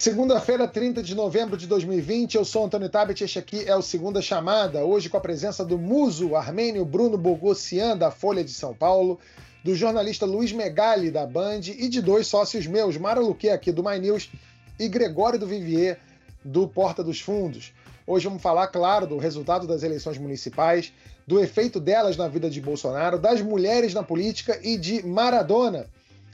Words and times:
Segunda-feira, 0.00 0.68
30 0.68 1.02
de 1.02 1.12
novembro 1.12 1.56
de 1.56 1.66
2020, 1.66 2.36
eu 2.36 2.44
sou 2.44 2.64
Antônio 2.64 2.88
Tabet 2.88 3.24
este 3.24 3.36
aqui 3.36 3.64
é 3.68 3.74
o 3.74 3.82
Segunda 3.82 4.22
Chamada, 4.22 4.84
hoje 4.84 5.08
com 5.08 5.16
a 5.16 5.20
presença 5.20 5.64
do 5.64 5.76
muso 5.76 6.36
armênio 6.36 6.84
Bruno 6.84 7.18
Bogossian, 7.18 7.96
da 7.96 8.08
Folha 8.08 8.44
de 8.44 8.52
São 8.52 8.72
Paulo, 8.72 9.18
do 9.64 9.74
jornalista 9.74 10.24
Luiz 10.24 10.52
Megali, 10.52 11.10
da 11.10 11.26
Band, 11.26 11.62
e 11.76 11.88
de 11.88 12.00
dois 12.00 12.28
sócios 12.28 12.64
meus, 12.64 12.96
Mara 12.96 13.18
Luque, 13.18 13.50
aqui 13.50 13.72
do 13.72 13.82
My 13.82 13.98
News, 13.98 14.30
e 14.78 14.86
Gregório 14.86 15.36
do 15.36 15.48
Vivier, 15.48 15.98
do 16.44 16.68
Porta 16.68 17.02
dos 17.02 17.20
Fundos. 17.20 17.72
Hoje 18.06 18.28
vamos 18.28 18.40
falar, 18.40 18.68
claro, 18.68 19.04
do 19.04 19.18
resultado 19.18 19.66
das 19.66 19.82
eleições 19.82 20.16
municipais, 20.16 20.92
do 21.26 21.40
efeito 21.40 21.80
delas 21.80 22.16
na 22.16 22.28
vida 22.28 22.48
de 22.48 22.60
Bolsonaro, 22.60 23.18
das 23.18 23.42
mulheres 23.42 23.92
na 23.94 24.04
política 24.04 24.60
e 24.62 24.78
de 24.78 25.04
Maradona. 25.04 25.86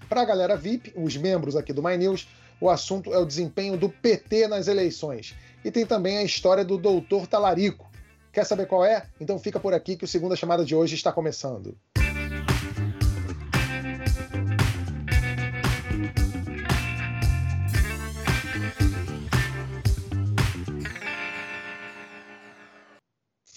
Para 0.07 0.21
a 0.21 0.27
galera 0.27 0.55
VIP, 0.55 0.93
os 0.95 1.17
membros 1.17 1.57
aqui 1.57 1.73
do 1.73 1.83
My 1.83 1.97
News, 1.97 2.29
o 2.65 2.71
assunto 2.71 3.13
é 3.13 3.19
o 3.19 3.27
desempenho 3.27 3.77
do 3.77 3.91
PT 3.91 4.49
nas 4.49 4.69
eleições. 4.69 5.35
E 5.63 5.71
tem 5.71 5.85
também 5.85 6.17
a 6.17 6.23
história 6.23 6.65
do 6.65 6.79
doutor 6.79 7.27
Talarico. 7.27 7.91
Quer 8.33 8.45
saber 8.45 8.65
qual 8.67 8.83
é? 8.83 9.07
Então 9.21 9.39
fica 9.39 9.61
por 9.61 9.75
aqui 9.75 9.97
que 9.97 10.05
o 10.07 10.09
segunda 10.09 10.35
chamada 10.35 10.65
de 10.65 10.75
hoje 10.75 10.95
está 10.95 11.13
começando. 11.13 11.77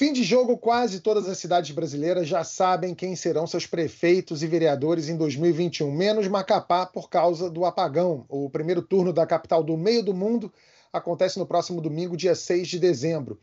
Fim 0.08 0.14
de 0.14 0.24
jogo, 0.24 0.58
quase 0.58 1.02
todas 1.02 1.28
as 1.28 1.38
cidades 1.38 1.72
brasileiras 1.72 2.30
já 2.30 2.42
sabem 2.42 2.96
quem 2.96 3.14
serão 3.14 3.46
seus 3.46 3.68
prefeitos 3.68 4.42
e 4.42 4.48
vereadores 4.48 5.10
em 5.10 5.18
2021, 5.18 5.92
menos 5.92 6.30
Macapá 6.30 6.86
por 6.86 7.10
causa 7.10 7.50
do 7.50 7.66
apagão. 7.66 8.26
O 8.30 8.50
primeiro 8.50 8.82
turno 8.82 9.12
da 9.12 9.28
capital 9.28 9.62
do 9.62 9.76
meio 9.76 10.02
do 10.02 10.14
mundo 10.14 10.50
acontece 10.94 11.38
no 11.38 11.46
próximo 11.46 11.82
domingo, 11.82 12.16
dia 12.16 12.36
6 12.36 12.70
de 12.70 12.80
dezembro. 12.80 13.38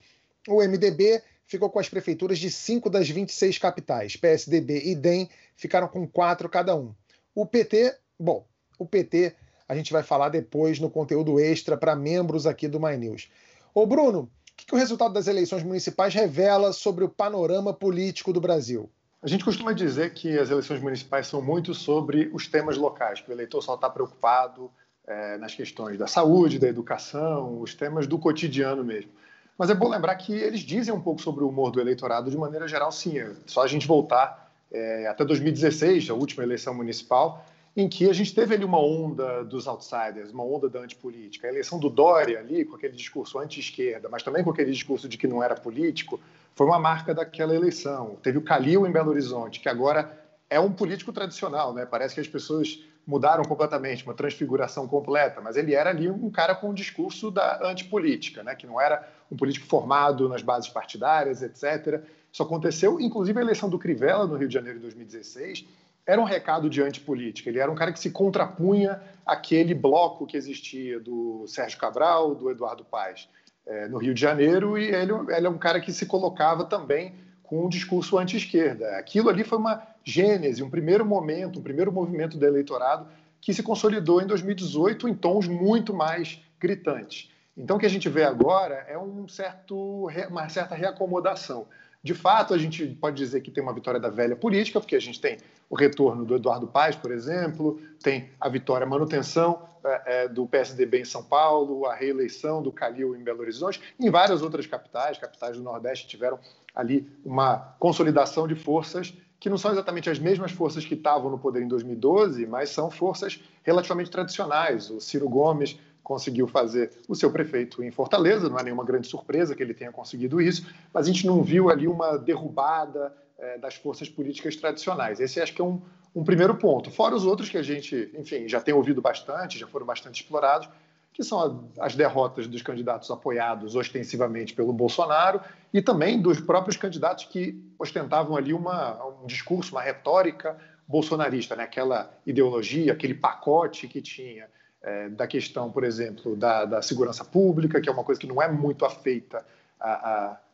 O 0.48 0.62
MDB 0.62 1.22
ficou 1.44 1.68
com 1.68 1.78
as 1.78 1.90
prefeituras 1.90 2.38
de 2.38 2.50
5 2.50 2.88
das 2.88 3.10
26 3.10 3.58
capitais. 3.58 4.16
PSDB 4.16 4.84
e 4.86 4.94
DEM 4.94 5.28
ficaram 5.54 5.86
com 5.86 6.08
4 6.08 6.48
cada 6.48 6.74
um. 6.74 6.94
O 7.34 7.44
PT, 7.44 7.94
bom, 8.18 8.46
o 8.78 8.86
PT 8.86 9.34
a 9.68 9.76
gente 9.76 9.92
vai 9.92 10.02
falar 10.02 10.30
depois 10.30 10.80
no 10.80 10.88
conteúdo 10.88 11.38
extra 11.38 11.76
para 11.76 11.94
membros 11.94 12.46
aqui 12.46 12.66
do 12.66 12.80
My 12.80 12.96
News. 12.96 13.28
Ô 13.74 13.84
Bruno, 13.84 14.30
que, 14.56 14.66
que 14.66 14.74
o 14.74 14.78
resultado 14.78 15.14
das 15.14 15.26
eleições 15.26 15.62
municipais 15.62 16.14
revela 16.14 16.72
sobre 16.72 17.04
o 17.04 17.08
panorama 17.08 17.72
político 17.72 18.32
do 18.32 18.40
Brasil? 18.40 18.88
A 19.22 19.26
gente 19.26 19.44
costuma 19.44 19.72
dizer 19.72 20.12
que 20.12 20.38
as 20.38 20.50
eleições 20.50 20.82
municipais 20.82 21.26
são 21.26 21.40
muito 21.40 21.72
sobre 21.72 22.30
os 22.32 22.46
temas 22.46 22.76
locais, 22.76 23.20
que 23.20 23.30
o 23.30 23.32
eleitor 23.32 23.62
só 23.62 23.74
está 23.74 23.88
preocupado 23.88 24.70
é, 25.06 25.38
nas 25.38 25.54
questões 25.54 25.96
da 25.96 26.06
saúde, 26.06 26.58
da 26.58 26.68
educação, 26.68 27.60
os 27.60 27.74
temas 27.74 28.06
do 28.06 28.18
cotidiano 28.18 28.84
mesmo. 28.84 29.10
Mas 29.56 29.70
é 29.70 29.74
bom 29.74 29.88
lembrar 29.88 30.14
que 30.16 30.32
eles 30.32 30.60
dizem 30.60 30.92
um 30.92 31.00
pouco 31.00 31.22
sobre 31.22 31.44
o 31.44 31.48
humor 31.48 31.70
do 31.70 31.80
eleitorado 31.80 32.30
de 32.30 32.36
maneira 32.36 32.66
geral, 32.66 32.90
sim. 32.90 33.18
É 33.18 33.32
só 33.46 33.62
a 33.62 33.66
gente 33.66 33.86
voltar 33.86 34.52
é, 34.70 35.06
até 35.06 35.24
2016, 35.24 36.10
a 36.10 36.14
última 36.14 36.42
eleição 36.42 36.74
municipal, 36.74 37.46
em 37.76 37.88
que 37.88 38.08
a 38.08 38.12
gente 38.12 38.32
teve 38.34 38.54
ali 38.54 38.64
uma 38.64 38.78
onda 38.78 39.42
dos 39.44 39.66
outsiders, 39.66 40.30
uma 40.30 40.44
onda 40.44 40.68
da 40.68 40.80
antipolítica. 40.80 41.48
A 41.48 41.50
eleição 41.50 41.78
do 41.78 41.90
Dória 41.90 42.38
ali, 42.38 42.64
com 42.64 42.76
aquele 42.76 42.94
discurso 42.94 43.38
anti-esquerda, 43.38 44.08
mas 44.08 44.22
também 44.22 44.44
com 44.44 44.50
aquele 44.50 44.70
discurso 44.70 45.08
de 45.08 45.18
que 45.18 45.26
não 45.26 45.42
era 45.42 45.56
político, 45.56 46.20
foi 46.54 46.66
uma 46.66 46.78
marca 46.78 47.12
daquela 47.12 47.54
eleição. 47.54 48.16
Teve 48.22 48.38
o 48.38 48.42
Calil 48.42 48.86
em 48.86 48.92
Belo 48.92 49.10
Horizonte, 49.10 49.58
que 49.58 49.68
agora 49.68 50.16
é 50.48 50.60
um 50.60 50.70
político 50.70 51.12
tradicional, 51.12 51.74
né? 51.74 51.84
Parece 51.84 52.14
que 52.14 52.20
as 52.20 52.28
pessoas 52.28 52.84
mudaram 53.04 53.44
completamente, 53.44 54.04
uma 54.04 54.14
transfiguração 54.14 54.86
completa, 54.86 55.40
mas 55.40 55.56
ele 55.56 55.74
era 55.74 55.90
ali 55.90 56.08
um 56.08 56.30
cara 56.30 56.54
com 56.54 56.70
um 56.70 56.74
discurso 56.74 57.30
da 57.30 57.60
antipolítica, 57.68 58.42
né? 58.44 58.54
Que 58.54 58.68
não 58.68 58.80
era 58.80 59.06
um 59.30 59.36
político 59.36 59.66
formado 59.66 60.28
nas 60.28 60.42
bases 60.42 60.70
partidárias, 60.70 61.42
etc. 61.42 62.02
Isso 62.32 62.42
aconteceu, 62.42 63.00
inclusive 63.00 63.38
a 63.38 63.42
eleição 63.42 63.68
do 63.68 63.78
Crivella 63.78 64.26
no 64.26 64.36
Rio 64.36 64.48
de 64.48 64.54
Janeiro 64.54 64.78
em 64.78 64.82
2016, 64.82 65.66
era 66.06 66.20
um 66.20 66.24
recado 66.24 66.68
de 66.68 66.82
antipolítica. 66.82 67.48
Ele 67.48 67.58
era 67.58 67.70
um 67.70 67.74
cara 67.74 67.92
que 67.92 67.98
se 67.98 68.10
contrapunha 68.10 69.00
àquele 69.24 69.74
bloco 69.74 70.26
que 70.26 70.36
existia 70.36 71.00
do 71.00 71.44
Sérgio 71.46 71.78
Cabral, 71.78 72.34
do 72.34 72.50
Eduardo 72.50 72.84
Paes, 72.84 73.28
é, 73.66 73.88
no 73.88 73.98
Rio 73.98 74.12
de 74.12 74.20
Janeiro, 74.20 74.76
e 74.76 74.84
ele, 74.84 75.12
ele 75.34 75.46
é 75.46 75.50
um 75.50 75.58
cara 75.58 75.80
que 75.80 75.92
se 75.92 76.04
colocava 76.04 76.64
também 76.64 77.14
com 77.42 77.64
um 77.64 77.68
discurso 77.68 78.18
anti-esquerda. 78.18 78.96
Aquilo 78.98 79.30
ali 79.30 79.44
foi 79.44 79.58
uma 79.58 79.82
gênese, 80.02 80.62
um 80.62 80.70
primeiro 80.70 81.04
momento, 81.04 81.58
um 81.58 81.62
primeiro 81.62 81.90
movimento 81.90 82.36
do 82.36 82.44
eleitorado 82.44 83.06
que 83.40 83.52
se 83.52 83.62
consolidou 83.62 84.22
em 84.22 84.26
2018 84.26 85.06
em 85.06 85.14
tons 85.14 85.46
muito 85.46 85.92
mais 85.92 86.40
gritantes. 86.58 87.30
Então, 87.56 87.76
o 87.76 87.78
que 87.78 87.86
a 87.86 87.90
gente 87.90 88.08
vê 88.08 88.24
agora 88.24 88.84
é 88.88 88.98
um 88.98 89.28
certo, 89.28 90.08
uma 90.28 90.48
certa 90.48 90.74
reacomodação. 90.74 91.66
De 92.04 92.12
fato, 92.12 92.52
a 92.52 92.58
gente 92.58 92.86
pode 92.86 93.16
dizer 93.16 93.40
que 93.40 93.50
tem 93.50 93.62
uma 93.62 93.72
vitória 93.72 93.98
da 93.98 94.10
velha 94.10 94.36
política, 94.36 94.78
porque 94.78 94.94
a 94.94 95.00
gente 95.00 95.18
tem 95.18 95.38
o 95.70 95.74
retorno 95.74 96.22
do 96.22 96.36
Eduardo 96.36 96.66
Paes, 96.66 96.94
por 96.94 97.10
exemplo, 97.10 97.80
tem 98.02 98.28
a 98.38 98.46
vitória, 98.46 98.86
a 98.86 98.88
manutenção 98.88 99.62
é, 99.82 100.02
é, 100.24 100.28
do 100.28 100.46
PSDB 100.46 101.00
em 101.00 101.04
São 101.06 101.24
Paulo, 101.24 101.86
a 101.86 101.94
reeleição 101.94 102.62
do 102.62 102.70
Calil 102.70 103.16
em 103.16 103.24
Belo 103.24 103.40
Horizonte, 103.40 103.80
em 103.98 104.10
várias 104.10 104.42
outras 104.42 104.66
capitais, 104.66 105.16
capitais 105.16 105.56
do 105.56 105.62
Nordeste 105.62 106.06
tiveram 106.06 106.38
ali 106.74 107.10
uma 107.24 107.74
consolidação 107.78 108.46
de 108.46 108.54
forças 108.54 109.14
que 109.40 109.48
não 109.48 109.56
são 109.56 109.72
exatamente 109.72 110.10
as 110.10 110.18
mesmas 110.18 110.52
forças 110.52 110.84
que 110.84 110.94
estavam 110.94 111.30
no 111.30 111.38
poder 111.38 111.62
em 111.62 111.68
2012, 111.68 112.46
mas 112.46 112.68
são 112.68 112.90
forças 112.90 113.42
relativamente 113.62 114.10
tradicionais. 114.10 114.90
O 114.90 115.00
Ciro 115.00 115.28
Gomes 115.28 115.78
conseguiu 116.04 116.46
fazer 116.46 116.92
o 117.08 117.14
seu 117.14 117.32
prefeito 117.32 117.82
em 117.82 117.90
Fortaleza, 117.90 118.48
não 118.48 118.58
é 118.58 118.62
nenhuma 118.62 118.84
grande 118.84 119.08
surpresa 119.08 119.56
que 119.56 119.62
ele 119.62 119.72
tenha 119.72 119.90
conseguido 119.90 120.40
isso, 120.40 120.66
mas 120.92 121.06
a 121.06 121.10
gente 121.10 121.26
não 121.26 121.42
viu 121.42 121.70
ali 121.70 121.88
uma 121.88 122.18
derrubada 122.18 123.12
é, 123.38 123.58
das 123.58 123.74
forças 123.74 124.08
políticas 124.08 124.54
tradicionais. 124.54 125.18
Esse 125.18 125.40
acho 125.40 125.54
que 125.54 125.62
é 125.62 125.64
um, 125.64 125.80
um 126.14 126.22
primeiro 126.22 126.54
ponto. 126.56 126.90
Fora 126.90 127.16
os 127.16 127.24
outros 127.24 127.48
que 127.48 127.56
a 127.56 127.62
gente, 127.62 128.10
enfim, 128.16 128.46
já 128.46 128.60
tem 128.60 128.74
ouvido 128.74 129.00
bastante, 129.00 129.58
já 129.58 129.66
foram 129.66 129.86
bastante 129.86 130.22
explorados, 130.22 130.68
que 131.12 131.22
são 131.22 131.70
as 131.78 131.94
derrotas 131.94 132.46
dos 132.46 132.60
candidatos 132.60 133.10
apoiados 133.10 133.76
ostensivamente 133.76 134.52
pelo 134.52 134.72
Bolsonaro 134.72 135.40
e 135.72 135.80
também 135.80 136.20
dos 136.20 136.40
próprios 136.40 136.76
candidatos 136.76 137.24
que 137.24 137.58
ostentavam 137.78 138.36
ali 138.36 138.52
uma, 138.52 139.22
um 139.22 139.26
discurso, 139.26 139.72
uma 139.72 139.80
retórica 139.80 140.58
bolsonarista, 140.86 141.56
né? 141.56 141.62
aquela 141.62 142.12
ideologia, 142.26 142.92
aquele 142.92 143.14
pacote 143.14 143.88
que 143.88 144.02
tinha 144.02 144.48
é, 144.84 145.08
da 145.08 145.26
questão, 145.26 145.72
por 145.72 145.82
exemplo, 145.82 146.36
da, 146.36 146.64
da, 146.66 146.82
segurança 146.82 147.24
pública, 147.24 147.80
que 147.80 147.88
é 147.88 147.92
uma 147.92 148.04
coisa 148.04 148.20
que 148.20 148.26
não 148.26 148.40
é 148.40 148.50
muito 148.50 148.84
afeita 148.84 149.44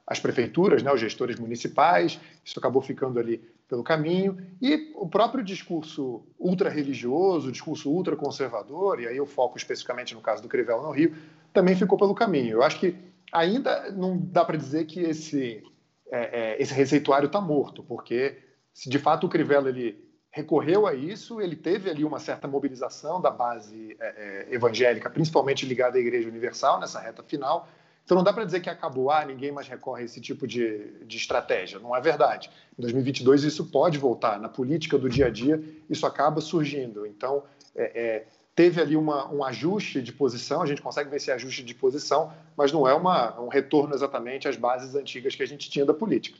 às 0.07 0.21
prefeituras, 0.21 0.83
né, 0.83 0.91
aos 0.91 1.01
gestores 1.01 1.39
municipais, 1.39 2.19
isso 2.45 2.59
acabou 2.59 2.81
ficando 2.81 3.19
ali 3.19 3.39
pelo 3.69 3.83
caminho, 3.83 4.39
e 4.61 4.93
o 4.97 5.09
próprio 5.09 5.45
discurso 5.45 6.23
ultra-religioso, 6.39 7.53
discurso 7.53 7.91
ultra-conservador, 7.91 9.01
e 9.01 9.07
aí 9.07 9.17
eu 9.17 9.27
foco 9.27 9.59
especificamente 9.59 10.15
no 10.15 10.21
caso 10.21 10.43
do 10.43 10.49
Crivella 10.49 10.83
no 10.83 10.91
Rio, 10.91 11.15
também 11.53 11.77
ficou 11.77 11.99
pelo 11.99 12.15
caminho. 12.15 12.53
Eu 12.53 12.62
acho 12.62 12.79
que 12.81 12.97
ainda 13.33 13.91
não 13.93 14.17
dá 14.17 14.45
para 14.45 14.57
dizer 14.57 14.87
que 14.87 15.01
esse, 15.01 15.62
é, 16.11 16.55
é, 16.55 16.62
esse 16.62 16.75
receituário 16.75 17.27
está 17.27 17.41
morto, 17.41 17.83
porque 17.83 18.39
se 18.73 18.89
de 18.89 18.99
fato 18.99 19.27
o 19.27 19.31
Crivella 19.31 19.69
ele 19.69 20.09
recorreu 20.31 20.87
a 20.87 20.95
isso, 20.95 21.41
ele 21.41 21.57
teve 21.57 21.91
ali 21.91 22.05
uma 22.05 22.21
certa 22.21 22.47
mobilização 22.47 23.21
da 23.21 23.31
base 23.31 23.97
é, 24.01 24.47
é, 24.51 24.55
evangélica, 24.55 25.11
principalmente 25.11 25.67
ligada 25.67 25.99
à 25.99 26.01
Igreja 26.01 26.29
Universal, 26.29 26.79
nessa 26.79 27.01
reta 27.01 27.23
final. 27.23 27.69
Então 28.05 28.17
não 28.17 28.25
dá 28.25 28.33
para 28.33 28.45
dizer 28.45 28.61
que 28.61 28.71
acabou, 28.71 29.11
ah, 29.11 29.25
ninguém 29.25 29.53
mais 29.53 29.69
recorre 29.69 30.03
a 30.03 30.05
esse 30.05 30.21
tipo 30.21 30.47
de, 30.47 31.05
de 31.05 31.17
estratégia. 31.17 31.79
Não 31.79 31.95
é 31.95 32.01
verdade. 32.01 32.51
Em 32.79 32.83
2022 32.83 33.45
isso 33.45 33.67
pode 33.67 33.99
voltar. 33.99 34.41
Na 34.41 34.49
política 34.49 34.97
do 34.97 35.09
dia 35.09 35.27
a 35.27 35.31
dia 35.31 35.63
isso 35.89 36.07
acaba 36.07 36.41
surgindo. 36.41 37.07
Então 37.07 37.43
é, 37.75 38.01
é, 38.01 38.27
teve 38.55 38.81
ali 38.81 38.97
uma, 38.97 39.31
um 39.33 39.45
ajuste 39.45 40.01
de 40.03 40.12
posição, 40.12 40.62
a 40.62 40.67
gente 40.67 40.83
consegue 40.83 41.11
ver 41.11 41.17
esse 41.17 41.31
ajuste 41.31 41.62
de 41.65 41.75
posição, 41.75 42.33
mas 42.56 42.73
não 42.73 42.87
é 42.87 42.94
uma, 42.94 43.41
um 43.41 43.49
retorno 43.49 43.94
exatamente 43.94 44.49
às 44.49 44.56
bases 44.56 44.94
antigas 44.94 45.35
que 45.35 45.43
a 45.43 45.47
gente 45.47 45.71
tinha 45.71 45.85
da 45.85 45.94
política. 45.94 46.38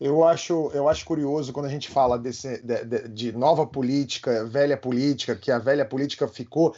Eu 0.00 0.24
acho, 0.24 0.70
eu 0.72 0.88
acho 0.88 1.04
curioso 1.04 1.52
quando 1.52 1.66
a 1.66 1.70
gente 1.70 1.90
fala 1.90 2.18
desse, 2.18 2.62
de, 2.62 2.84
de, 2.84 3.08
de, 3.08 3.32
nova 3.32 3.66
política, 3.66 4.46
velha 4.46 4.76
política, 4.76 5.36
que 5.36 5.50
a 5.50 5.58
velha 5.58 5.84
política 5.84 6.26
ficou. 6.26 6.74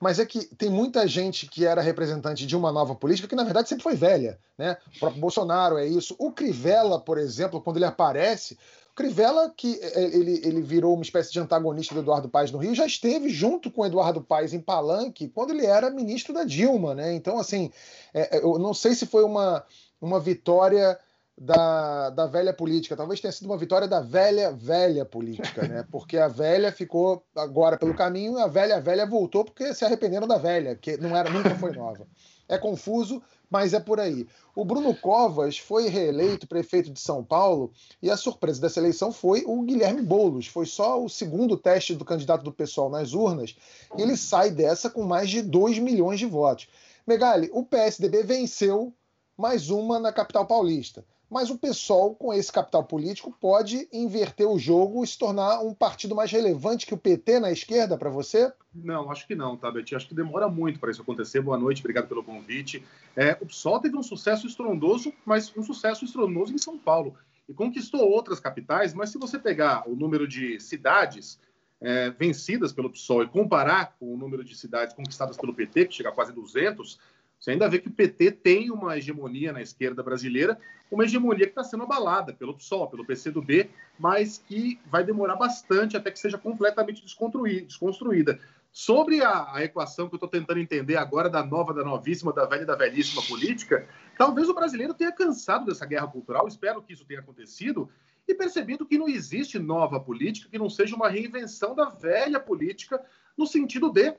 Mas 0.00 0.18
é 0.18 0.24
que 0.24 0.46
tem 0.56 0.70
muita 0.70 1.06
gente 1.06 1.46
que 1.46 1.66
era 1.66 1.82
representante 1.82 2.46
de 2.46 2.56
uma 2.56 2.72
nova 2.72 2.94
política 2.94 3.28
que, 3.28 3.36
na 3.36 3.44
verdade, 3.44 3.68
sempre 3.68 3.84
foi 3.84 3.94
velha. 3.94 4.38
Né? 4.56 4.76
O 4.96 4.98
próprio 5.00 5.20
Bolsonaro 5.20 5.76
é 5.76 5.86
isso. 5.86 6.16
O 6.18 6.32
Crivella, 6.32 6.98
por 6.98 7.18
exemplo, 7.18 7.60
quando 7.60 7.76
ele 7.76 7.84
aparece, 7.84 8.58
o 8.90 8.94
Crivella, 8.94 9.52
que 9.54 9.78
é, 9.80 10.02
ele, 10.04 10.40
ele 10.42 10.62
virou 10.62 10.94
uma 10.94 11.02
espécie 11.02 11.30
de 11.30 11.38
antagonista 11.38 11.94
do 11.94 12.00
Eduardo 12.00 12.28
Paes 12.28 12.50
no 12.50 12.58
Rio, 12.58 12.74
já 12.74 12.86
esteve 12.86 13.28
junto 13.28 13.70
com 13.70 13.82
o 13.82 13.86
Eduardo 13.86 14.22
Paes 14.22 14.54
em 14.54 14.60
Palanque 14.60 15.28
quando 15.28 15.50
ele 15.50 15.66
era 15.66 15.90
ministro 15.90 16.32
da 16.32 16.42
Dilma. 16.42 16.94
Né? 16.94 17.14
Então, 17.14 17.38
assim, 17.38 17.70
é, 18.14 18.38
eu 18.42 18.58
não 18.58 18.72
sei 18.72 18.94
se 18.94 19.06
foi 19.06 19.24
uma, 19.24 19.62
uma 20.00 20.18
vitória 20.18 20.98
da, 21.42 22.10
da 22.10 22.26
velha 22.26 22.52
política. 22.52 22.96
Talvez 22.96 23.20
tenha 23.20 23.32
sido 23.32 23.46
uma 23.46 23.58
vitória 23.58 23.88
da 23.88 24.00
velha, 24.00 24.52
velha 24.52 25.04
política, 25.04 25.66
né? 25.66 25.84
Porque 25.90 26.16
a 26.16 26.28
velha 26.28 26.70
ficou 26.70 27.24
agora 27.34 27.76
pelo 27.76 27.94
caminho, 27.94 28.38
a 28.38 28.46
velha, 28.46 28.80
velha 28.80 29.04
voltou 29.04 29.44
porque 29.44 29.74
se 29.74 29.84
arrependeram 29.84 30.28
da 30.28 30.38
velha, 30.38 30.76
que 30.76 30.96
não 30.96 31.16
era, 31.16 31.28
nunca 31.28 31.50
foi 31.56 31.72
nova. 31.72 32.06
É 32.48 32.56
confuso, 32.56 33.20
mas 33.50 33.74
é 33.74 33.80
por 33.80 33.98
aí. 33.98 34.26
O 34.54 34.64
Bruno 34.64 34.94
Covas 34.94 35.58
foi 35.58 35.88
reeleito 35.88 36.46
prefeito 36.46 36.90
de 36.90 37.00
São 37.00 37.24
Paulo 37.24 37.72
e 38.00 38.08
a 38.08 38.16
surpresa 38.16 38.60
dessa 38.60 38.78
eleição 38.78 39.10
foi 39.10 39.42
o 39.44 39.62
Guilherme 39.62 40.02
Boulos. 40.02 40.46
Foi 40.46 40.66
só 40.66 41.02
o 41.02 41.08
segundo 41.08 41.56
teste 41.56 41.94
do 41.94 42.04
candidato 42.04 42.44
do 42.44 42.52
pessoal 42.52 42.88
nas 42.88 43.14
urnas 43.14 43.56
e 43.96 44.02
ele 44.02 44.16
sai 44.16 44.50
dessa 44.50 44.88
com 44.88 45.02
mais 45.02 45.28
de 45.28 45.42
2 45.42 45.80
milhões 45.80 46.20
de 46.20 46.26
votos. 46.26 46.68
Megali, 47.04 47.50
o 47.52 47.64
PSDB 47.64 48.22
venceu 48.22 48.94
mais 49.36 49.70
uma 49.70 49.98
na 49.98 50.12
capital 50.12 50.46
paulista. 50.46 51.04
Mas 51.32 51.48
o 51.48 51.56
PSOL, 51.56 52.14
com 52.14 52.30
esse 52.30 52.52
capital 52.52 52.84
político, 52.84 53.34
pode 53.40 53.88
inverter 53.90 54.46
o 54.46 54.58
jogo 54.58 55.02
e 55.02 55.06
se 55.06 55.18
tornar 55.18 55.60
um 55.60 55.72
partido 55.72 56.14
mais 56.14 56.30
relevante 56.30 56.84
que 56.84 56.92
o 56.92 56.98
PT 56.98 57.40
na 57.40 57.50
esquerda 57.50 57.96
para 57.96 58.10
você? 58.10 58.52
Não, 58.74 59.10
acho 59.10 59.26
que 59.26 59.34
não, 59.34 59.56
tá? 59.56 59.72
Acho 59.96 60.06
que 60.06 60.14
demora 60.14 60.46
muito 60.46 60.78
para 60.78 60.90
isso 60.90 61.00
acontecer. 61.00 61.40
Boa 61.40 61.56
noite, 61.56 61.80
obrigado 61.80 62.06
pelo 62.06 62.22
convite. 62.22 62.84
É, 63.16 63.38
o 63.40 63.46
PSOL 63.46 63.80
teve 63.80 63.96
um 63.96 64.02
sucesso 64.02 64.46
estrondoso, 64.46 65.10
mas 65.24 65.50
um 65.56 65.62
sucesso 65.62 66.04
estrondoso 66.04 66.52
em 66.52 66.58
São 66.58 66.76
Paulo. 66.76 67.14
E 67.48 67.54
conquistou 67.54 68.02
outras 68.02 68.38
capitais, 68.38 68.92
mas 68.92 69.08
se 69.08 69.16
você 69.16 69.38
pegar 69.38 69.88
o 69.88 69.96
número 69.96 70.28
de 70.28 70.60
cidades 70.60 71.40
é, 71.80 72.10
vencidas 72.10 72.74
pelo 72.74 72.90
PSOL 72.90 73.22
e 73.22 73.28
comparar 73.28 73.96
com 73.98 74.12
o 74.12 74.18
número 74.18 74.44
de 74.44 74.54
cidades 74.54 74.94
conquistadas 74.94 75.38
pelo 75.38 75.54
PT, 75.54 75.86
que 75.86 75.94
chega 75.94 76.10
a 76.10 76.12
quase 76.12 76.30
200, 76.30 77.00
você 77.42 77.50
ainda 77.50 77.68
vê 77.68 77.80
que 77.80 77.88
o 77.88 77.92
PT 77.92 78.30
tem 78.30 78.70
uma 78.70 78.96
hegemonia 78.96 79.52
na 79.52 79.60
esquerda 79.60 80.00
brasileira, 80.00 80.56
uma 80.88 81.02
hegemonia 81.02 81.44
que 81.44 81.50
está 81.50 81.64
sendo 81.64 81.82
abalada 81.82 82.32
pelo 82.32 82.54
PSOL, 82.54 82.88
pelo 82.88 83.04
PCdoB, 83.04 83.68
mas 83.98 84.38
que 84.38 84.78
vai 84.86 85.02
demorar 85.02 85.34
bastante 85.34 85.96
até 85.96 86.12
que 86.12 86.20
seja 86.20 86.38
completamente 86.38 87.02
desconstruída. 87.02 88.38
Sobre 88.70 89.24
a, 89.24 89.56
a 89.56 89.64
equação 89.64 90.08
que 90.08 90.14
eu 90.14 90.18
estou 90.18 90.28
tentando 90.28 90.60
entender 90.60 90.94
agora 90.94 91.28
da 91.28 91.44
nova, 91.44 91.74
da 91.74 91.82
novíssima, 91.82 92.32
da 92.32 92.46
velha 92.46 92.64
da 92.64 92.76
velhíssima 92.76 93.20
política, 93.22 93.88
talvez 94.16 94.48
o 94.48 94.54
brasileiro 94.54 94.94
tenha 94.94 95.10
cansado 95.10 95.66
dessa 95.66 95.84
guerra 95.84 96.06
cultural, 96.06 96.46
espero 96.46 96.80
que 96.80 96.92
isso 96.92 97.04
tenha 97.04 97.18
acontecido, 97.18 97.90
e 98.28 98.36
percebido 98.36 98.86
que 98.86 98.96
não 98.96 99.08
existe 99.08 99.58
nova 99.58 99.98
política 99.98 100.48
que 100.48 100.58
não 100.58 100.70
seja 100.70 100.94
uma 100.94 101.08
reinvenção 101.08 101.74
da 101.74 101.86
velha 101.86 102.38
política 102.38 103.04
no 103.36 103.48
sentido 103.48 103.90
de 103.90 104.14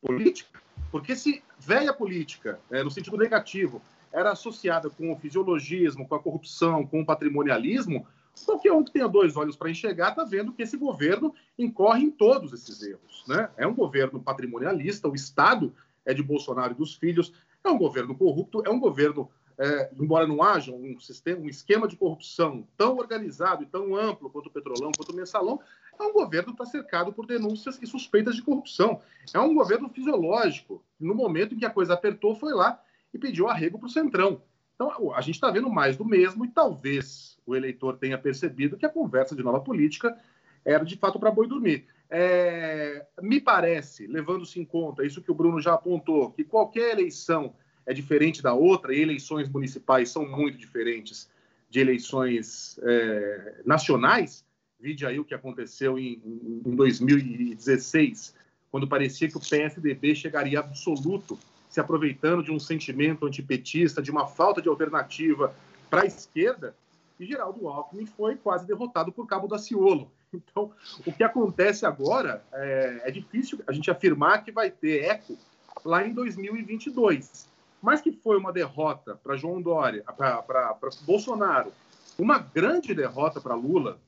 política 0.00 0.67
porque 0.90 1.14
se 1.14 1.42
velha 1.58 1.92
política, 1.92 2.60
é, 2.70 2.82
no 2.82 2.90
sentido 2.90 3.16
negativo, 3.16 3.82
era 4.12 4.32
associada 4.32 4.88
com 4.88 5.12
o 5.12 5.16
fisiologismo, 5.16 6.06
com 6.06 6.14
a 6.14 6.20
corrupção, 6.20 6.86
com 6.86 7.00
o 7.02 7.06
patrimonialismo, 7.06 8.06
qualquer 8.44 8.72
um 8.72 8.84
que 8.84 8.92
tenha 8.92 9.08
dois 9.08 9.36
olhos 9.36 9.56
para 9.56 9.70
enxergar 9.70 10.10
está 10.10 10.24
vendo 10.24 10.52
que 10.52 10.62
esse 10.62 10.76
governo 10.76 11.34
incorre 11.58 12.04
em 12.04 12.10
todos 12.10 12.52
esses 12.52 12.82
erros. 12.82 13.24
Né? 13.26 13.48
É 13.56 13.66
um 13.66 13.74
governo 13.74 14.20
patrimonialista, 14.20 15.08
o 15.08 15.14
Estado 15.14 15.74
é 16.04 16.14
de 16.14 16.22
Bolsonaro 16.22 16.72
e 16.72 16.76
dos 16.76 16.94
filhos, 16.94 17.32
é 17.62 17.68
um 17.68 17.78
governo 17.78 18.14
corrupto, 18.14 18.62
é 18.64 18.70
um 18.70 18.80
governo, 18.80 19.28
é, 19.58 19.90
embora 19.98 20.26
não 20.26 20.42
haja 20.42 20.72
um, 20.72 20.98
sistema, 21.00 21.40
um 21.40 21.48
esquema 21.48 21.86
de 21.86 21.96
corrupção 21.96 22.66
tão 22.76 22.96
organizado 22.96 23.62
e 23.62 23.66
tão 23.66 23.94
amplo 23.94 24.30
quanto 24.30 24.46
o 24.46 24.52
Petrolão, 24.52 24.92
quanto 24.96 25.12
o 25.12 25.16
Mensalão, 25.16 25.60
é 26.02 26.06
um 26.06 26.12
governo 26.12 26.54
que 26.54 26.62
está 26.62 26.66
cercado 26.66 27.12
por 27.12 27.26
denúncias 27.26 27.78
e 27.82 27.86
suspeitas 27.86 28.36
de 28.36 28.42
corrupção. 28.42 29.00
É 29.32 29.38
um 29.38 29.54
governo 29.54 29.88
fisiológico. 29.88 30.84
No 30.98 31.14
momento 31.14 31.54
em 31.54 31.58
que 31.58 31.66
a 31.66 31.70
coisa 31.70 31.94
apertou, 31.94 32.34
foi 32.34 32.52
lá 32.52 32.80
e 33.12 33.18
pediu 33.18 33.48
arrego 33.48 33.78
para 33.78 33.86
o 33.86 33.90
Centrão. 33.90 34.42
Então, 34.74 35.12
a 35.12 35.20
gente 35.20 35.34
está 35.34 35.50
vendo 35.50 35.68
mais 35.68 35.96
do 35.96 36.04
mesmo 36.04 36.44
e 36.44 36.48
talvez 36.48 37.36
o 37.44 37.56
eleitor 37.56 37.96
tenha 37.96 38.16
percebido 38.16 38.76
que 38.76 38.86
a 38.86 38.90
conversa 38.90 39.34
de 39.34 39.42
nova 39.42 39.60
política 39.60 40.16
era 40.64 40.84
de 40.84 40.96
fato 40.96 41.18
para 41.18 41.30
boi 41.30 41.48
dormir. 41.48 41.86
É, 42.10 43.04
me 43.20 43.40
parece, 43.40 44.06
levando-se 44.06 44.60
em 44.60 44.64
conta 44.64 45.04
isso 45.04 45.20
que 45.20 45.30
o 45.30 45.34
Bruno 45.34 45.60
já 45.60 45.74
apontou, 45.74 46.30
que 46.30 46.44
qualquer 46.44 46.92
eleição 46.92 47.54
é 47.84 47.92
diferente 47.92 48.42
da 48.42 48.52
outra 48.52 48.94
e 48.94 49.00
eleições 49.00 49.48
municipais 49.48 50.10
são 50.10 50.26
muito 50.28 50.58
diferentes 50.58 51.28
de 51.68 51.80
eleições 51.80 52.78
é, 52.82 53.62
nacionais, 53.64 54.44
Vide 54.80 55.04
aí 55.04 55.18
o 55.18 55.24
que 55.24 55.34
aconteceu 55.34 55.98
em, 55.98 56.22
em 56.64 56.76
2016, 56.76 58.34
quando 58.70 58.86
parecia 58.86 59.28
que 59.28 59.36
o 59.36 59.40
PSDB 59.40 60.14
chegaria 60.14 60.60
absoluto, 60.60 61.38
se 61.68 61.80
aproveitando 61.80 62.42
de 62.42 62.52
um 62.52 62.58
sentimento 62.58 63.26
antipetista, 63.26 64.00
de 64.00 64.10
uma 64.10 64.26
falta 64.26 64.62
de 64.62 64.68
alternativa 64.68 65.54
para 65.90 66.02
a 66.02 66.06
esquerda, 66.06 66.74
e 67.18 67.26
Geraldo 67.26 67.66
Alckmin 67.68 68.06
foi 68.06 68.36
quase 68.36 68.66
derrotado 68.66 69.10
por 69.10 69.26
Cabo 69.26 69.48
da 69.48 69.58
Ciolo. 69.58 70.10
Então, 70.30 70.70
o 71.06 71.10
que 71.10 71.24
acontece 71.24 71.86
agora 71.86 72.44
é, 72.52 73.00
é 73.06 73.10
difícil 73.10 73.60
a 73.66 73.72
gente 73.72 73.90
afirmar 73.90 74.44
que 74.44 74.52
vai 74.52 74.70
ter 74.70 75.04
eco 75.04 75.38
lá 75.82 76.06
em 76.06 76.12
2022. 76.12 77.48
Mas 77.80 78.02
que 78.02 78.12
foi 78.12 78.36
uma 78.36 78.52
derrota 78.52 79.18
para 79.22 79.38
João 79.38 79.62
Dória, 79.62 80.04
para 80.04 80.76
Bolsonaro, 81.06 81.72
uma 82.18 82.38
grande 82.38 82.94
derrota 82.94 83.40
para 83.40 83.54
Lula, 83.54 83.98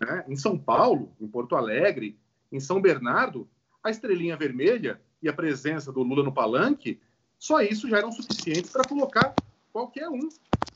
né? 0.00 0.24
Em 0.26 0.36
São 0.36 0.58
Paulo, 0.58 1.12
em 1.20 1.28
Porto 1.28 1.54
Alegre, 1.54 2.18
em 2.50 2.58
São 2.58 2.80
Bernardo, 2.80 3.48
a 3.82 3.90
estrelinha 3.90 4.36
vermelha 4.36 5.00
e 5.22 5.28
a 5.28 5.32
presença 5.32 5.92
do 5.92 6.02
Lula 6.02 6.22
no 6.24 6.32
palanque, 6.32 7.00
só 7.38 7.60
isso 7.60 7.88
já 7.88 7.98
eram 7.98 8.10
suficientes 8.10 8.70
para 8.70 8.88
colocar 8.88 9.34
qualquer 9.72 10.08
um 10.08 10.28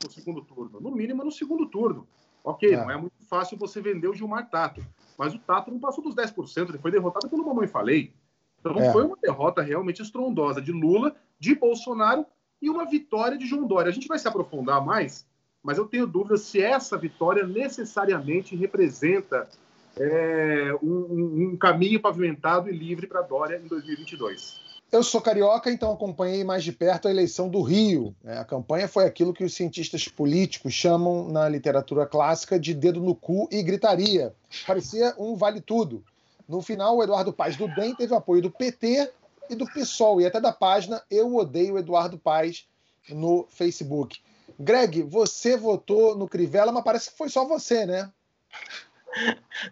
no 0.02 0.10
segundo 0.10 0.42
turno, 0.42 0.80
no 0.80 0.90
mínimo 0.90 1.24
no 1.24 1.32
segundo 1.32 1.66
turno. 1.66 2.06
Ok, 2.42 2.72
é. 2.72 2.76
não 2.76 2.90
é 2.90 2.96
muito 2.96 3.24
fácil 3.28 3.56
você 3.56 3.80
vender 3.80 4.08
o 4.08 4.14
Gilmar 4.14 4.48
Tato, 4.50 4.84
mas 5.18 5.34
o 5.34 5.38
Tato 5.38 5.70
não 5.70 5.78
passou 5.78 6.04
dos 6.04 6.14
10%, 6.14 6.68
ele 6.68 6.78
foi 6.78 6.90
derrotado 6.90 7.28
pelo 7.28 7.44
Mamãe 7.44 7.66
Falei. 7.66 8.12
Então 8.60 8.76
é. 8.78 8.92
foi 8.92 9.04
uma 9.04 9.16
derrota 9.16 9.62
realmente 9.62 10.02
estrondosa 10.02 10.60
de 10.60 10.72
Lula, 10.72 11.16
de 11.38 11.54
Bolsonaro 11.54 12.26
e 12.60 12.70
uma 12.70 12.86
vitória 12.86 13.36
de 13.36 13.46
João 13.46 13.66
Dória. 13.66 13.90
A 13.90 13.92
gente 13.92 14.08
vai 14.08 14.18
se 14.18 14.28
aprofundar 14.28 14.84
mais 14.84 15.26
mas 15.64 15.78
eu 15.78 15.86
tenho 15.86 16.06
dúvidas 16.06 16.42
se 16.42 16.60
essa 16.60 16.98
vitória 16.98 17.46
necessariamente 17.46 18.54
representa 18.54 19.48
é, 19.96 20.76
um, 20.82 21.52
um, 21.52 21.56
caminho 21.56 22.00
pavimentado 22.00 22.68
e 22.68 22.72
livre 22.76 23.06
para 23.06 23.22
Dória 23.22 23.56
em 23.56 23.66
2022. 23.66 24.62
Eu 24.92 25.02
sou 25.02 25.20
carioca, 25.20 25.70
então 25.70 25.92
acompanhei 25.92 26.44
mais 26.44 26.62
de 26.62 26.70
perto 26.70 27.08
a 27.08 27.10
eleição 27.10 27.48
do 27.48 27.62
Rio. 27.62 28.14
É, 28.22 28.36
a 28.36 28.44
campanha 28.44 28.86
foi 28.86 29.06
aquilo 29.06 29.32
que 29.32 29.42
os 29.42 29.54
cientistas 29.54 30.06
políticos 30.06 30.74
chamam 30.74 31.28
na 31.30 31.48
literatura 31.48 32.06
clássica 32.06 32.60
de 32.60 32.74
dedo 32.74 33.00
no 33.00 33.14
cu 33.14 33.48
e 33.50 33.62
gritaria. 33.62 34.34
Parecia 34.66 35.14
um 35.18 35.34
vale 35.34 35.60
tudo. 35.60 36.04
No 36.46 36.60
final, 36.60 36.98
o 36.98 37.02
Eduardo 37.02 37.32
Paes 37.32 37.56
do 37.56 37.66
DEM 37.66 37.94
teve 37.94 38.14
apoio 38.14 38.42
do 38.42 38.50
PT 38.50 39.10
e 39.48 39.54
do 39.54 39.66
PSOL, 39.66 40.20
e 40.20 40.26
até 40.26 40.40
da 40.40 40.52
página 40.52 41.02
Eu 41.10 41.34
Odeio 41.34 41.78
Eduardo 41.78 42.18
Paes 42.18 42.68
no 43.08 43.46
Facebook. 43.48 44.20
Greg, 44.58 45.02
você 45.02 45.56
votou 45.56 46.16
no 46.16 46.28
Crivella, 46.28 46.72
mas 46.72 46.84
parece 46.84 47.10
que 47.10 47.18
foi 47.18 47.28
só 47.28 47.44
você, 47.44 47.86
né? 47.86 48.10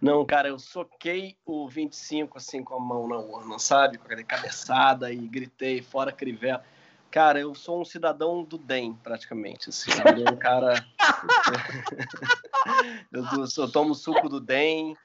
Não, 0.00 0.24
cara, 0.24 0.48
eu 0.48 0.58
soquei 0.58 1.36
o 1.44 1.68
25 1.68 2.38
assim 2.38 2.62
com 2.62 2.74
a 2.74 2.80
mão 2.80 3.08
na 3.08 3.16
urna, 3.16 3.58
sabe? 3.58 3.98
Com 3.98 4.12
a 4.12 4.22
cabeçada 4.22 5.12
e 5.12 5.16
gritei, 5.16 5.82
fora 5.82 6.12
Crivella. 6.12 6.64
Cara, 7.10 7.38
eu 7.38 7.54
sou 7.54 7.78
um 7.78 7.84
cidadão 7.84 8.42
do 8.42 8.56
DEM, 8.56 8.94
praticamente. 8.94 9.68
Assim, 9.68 9.90
um 10.30 10.36
cara. 10.36 10.82
eu, 13.12 13.22
eu, 13.58 13.70
tomo 13.70 13.94
suco 13.94 14.30
do 14.30 14.40
DEM. 14.40 14.96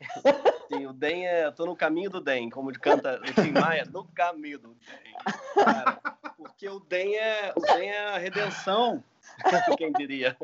O 0.88 0.94
DEM 0.94 1.28
é. 1.28 1.48
Eu 1.48 1.52
tô 1.52 1.66
no 1.66 1.76
caminho 1.76 2.10
do 2.10 2.22
DEM, 2.22 2.50
como 2.50 2.72
canta 2.80 3.20
o 3.20 3.42
Tim 3.42 3.52
Maia, 3.52 3.86
no 3.92 4.06
caminho 4.06 4.58
do 4.58 4.70
DEM. 4.70 5.66
Cara, 5.66 6.00
porque 6.38 6.70
o 6.70 6.80
DEM 6.80 7.16
é, 7.16 7.52
o 7.54 7.60
DEM 7.60 7.90
é 7.90 8.16
a 8.16 8.18
redenção 8.18 9.04
quem 9.78 9.92
diria? 9.94 10.36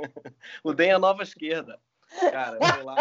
O 0.63 0.73
DEM 0.73 0.89
é 0.89 0.93
a 0.93 0.99
nova 0.99 1.23
esquerda. 1.23 1.79
Cara, 2.19 2.57
sei 2.73 2.83
lá. 2.83 2.95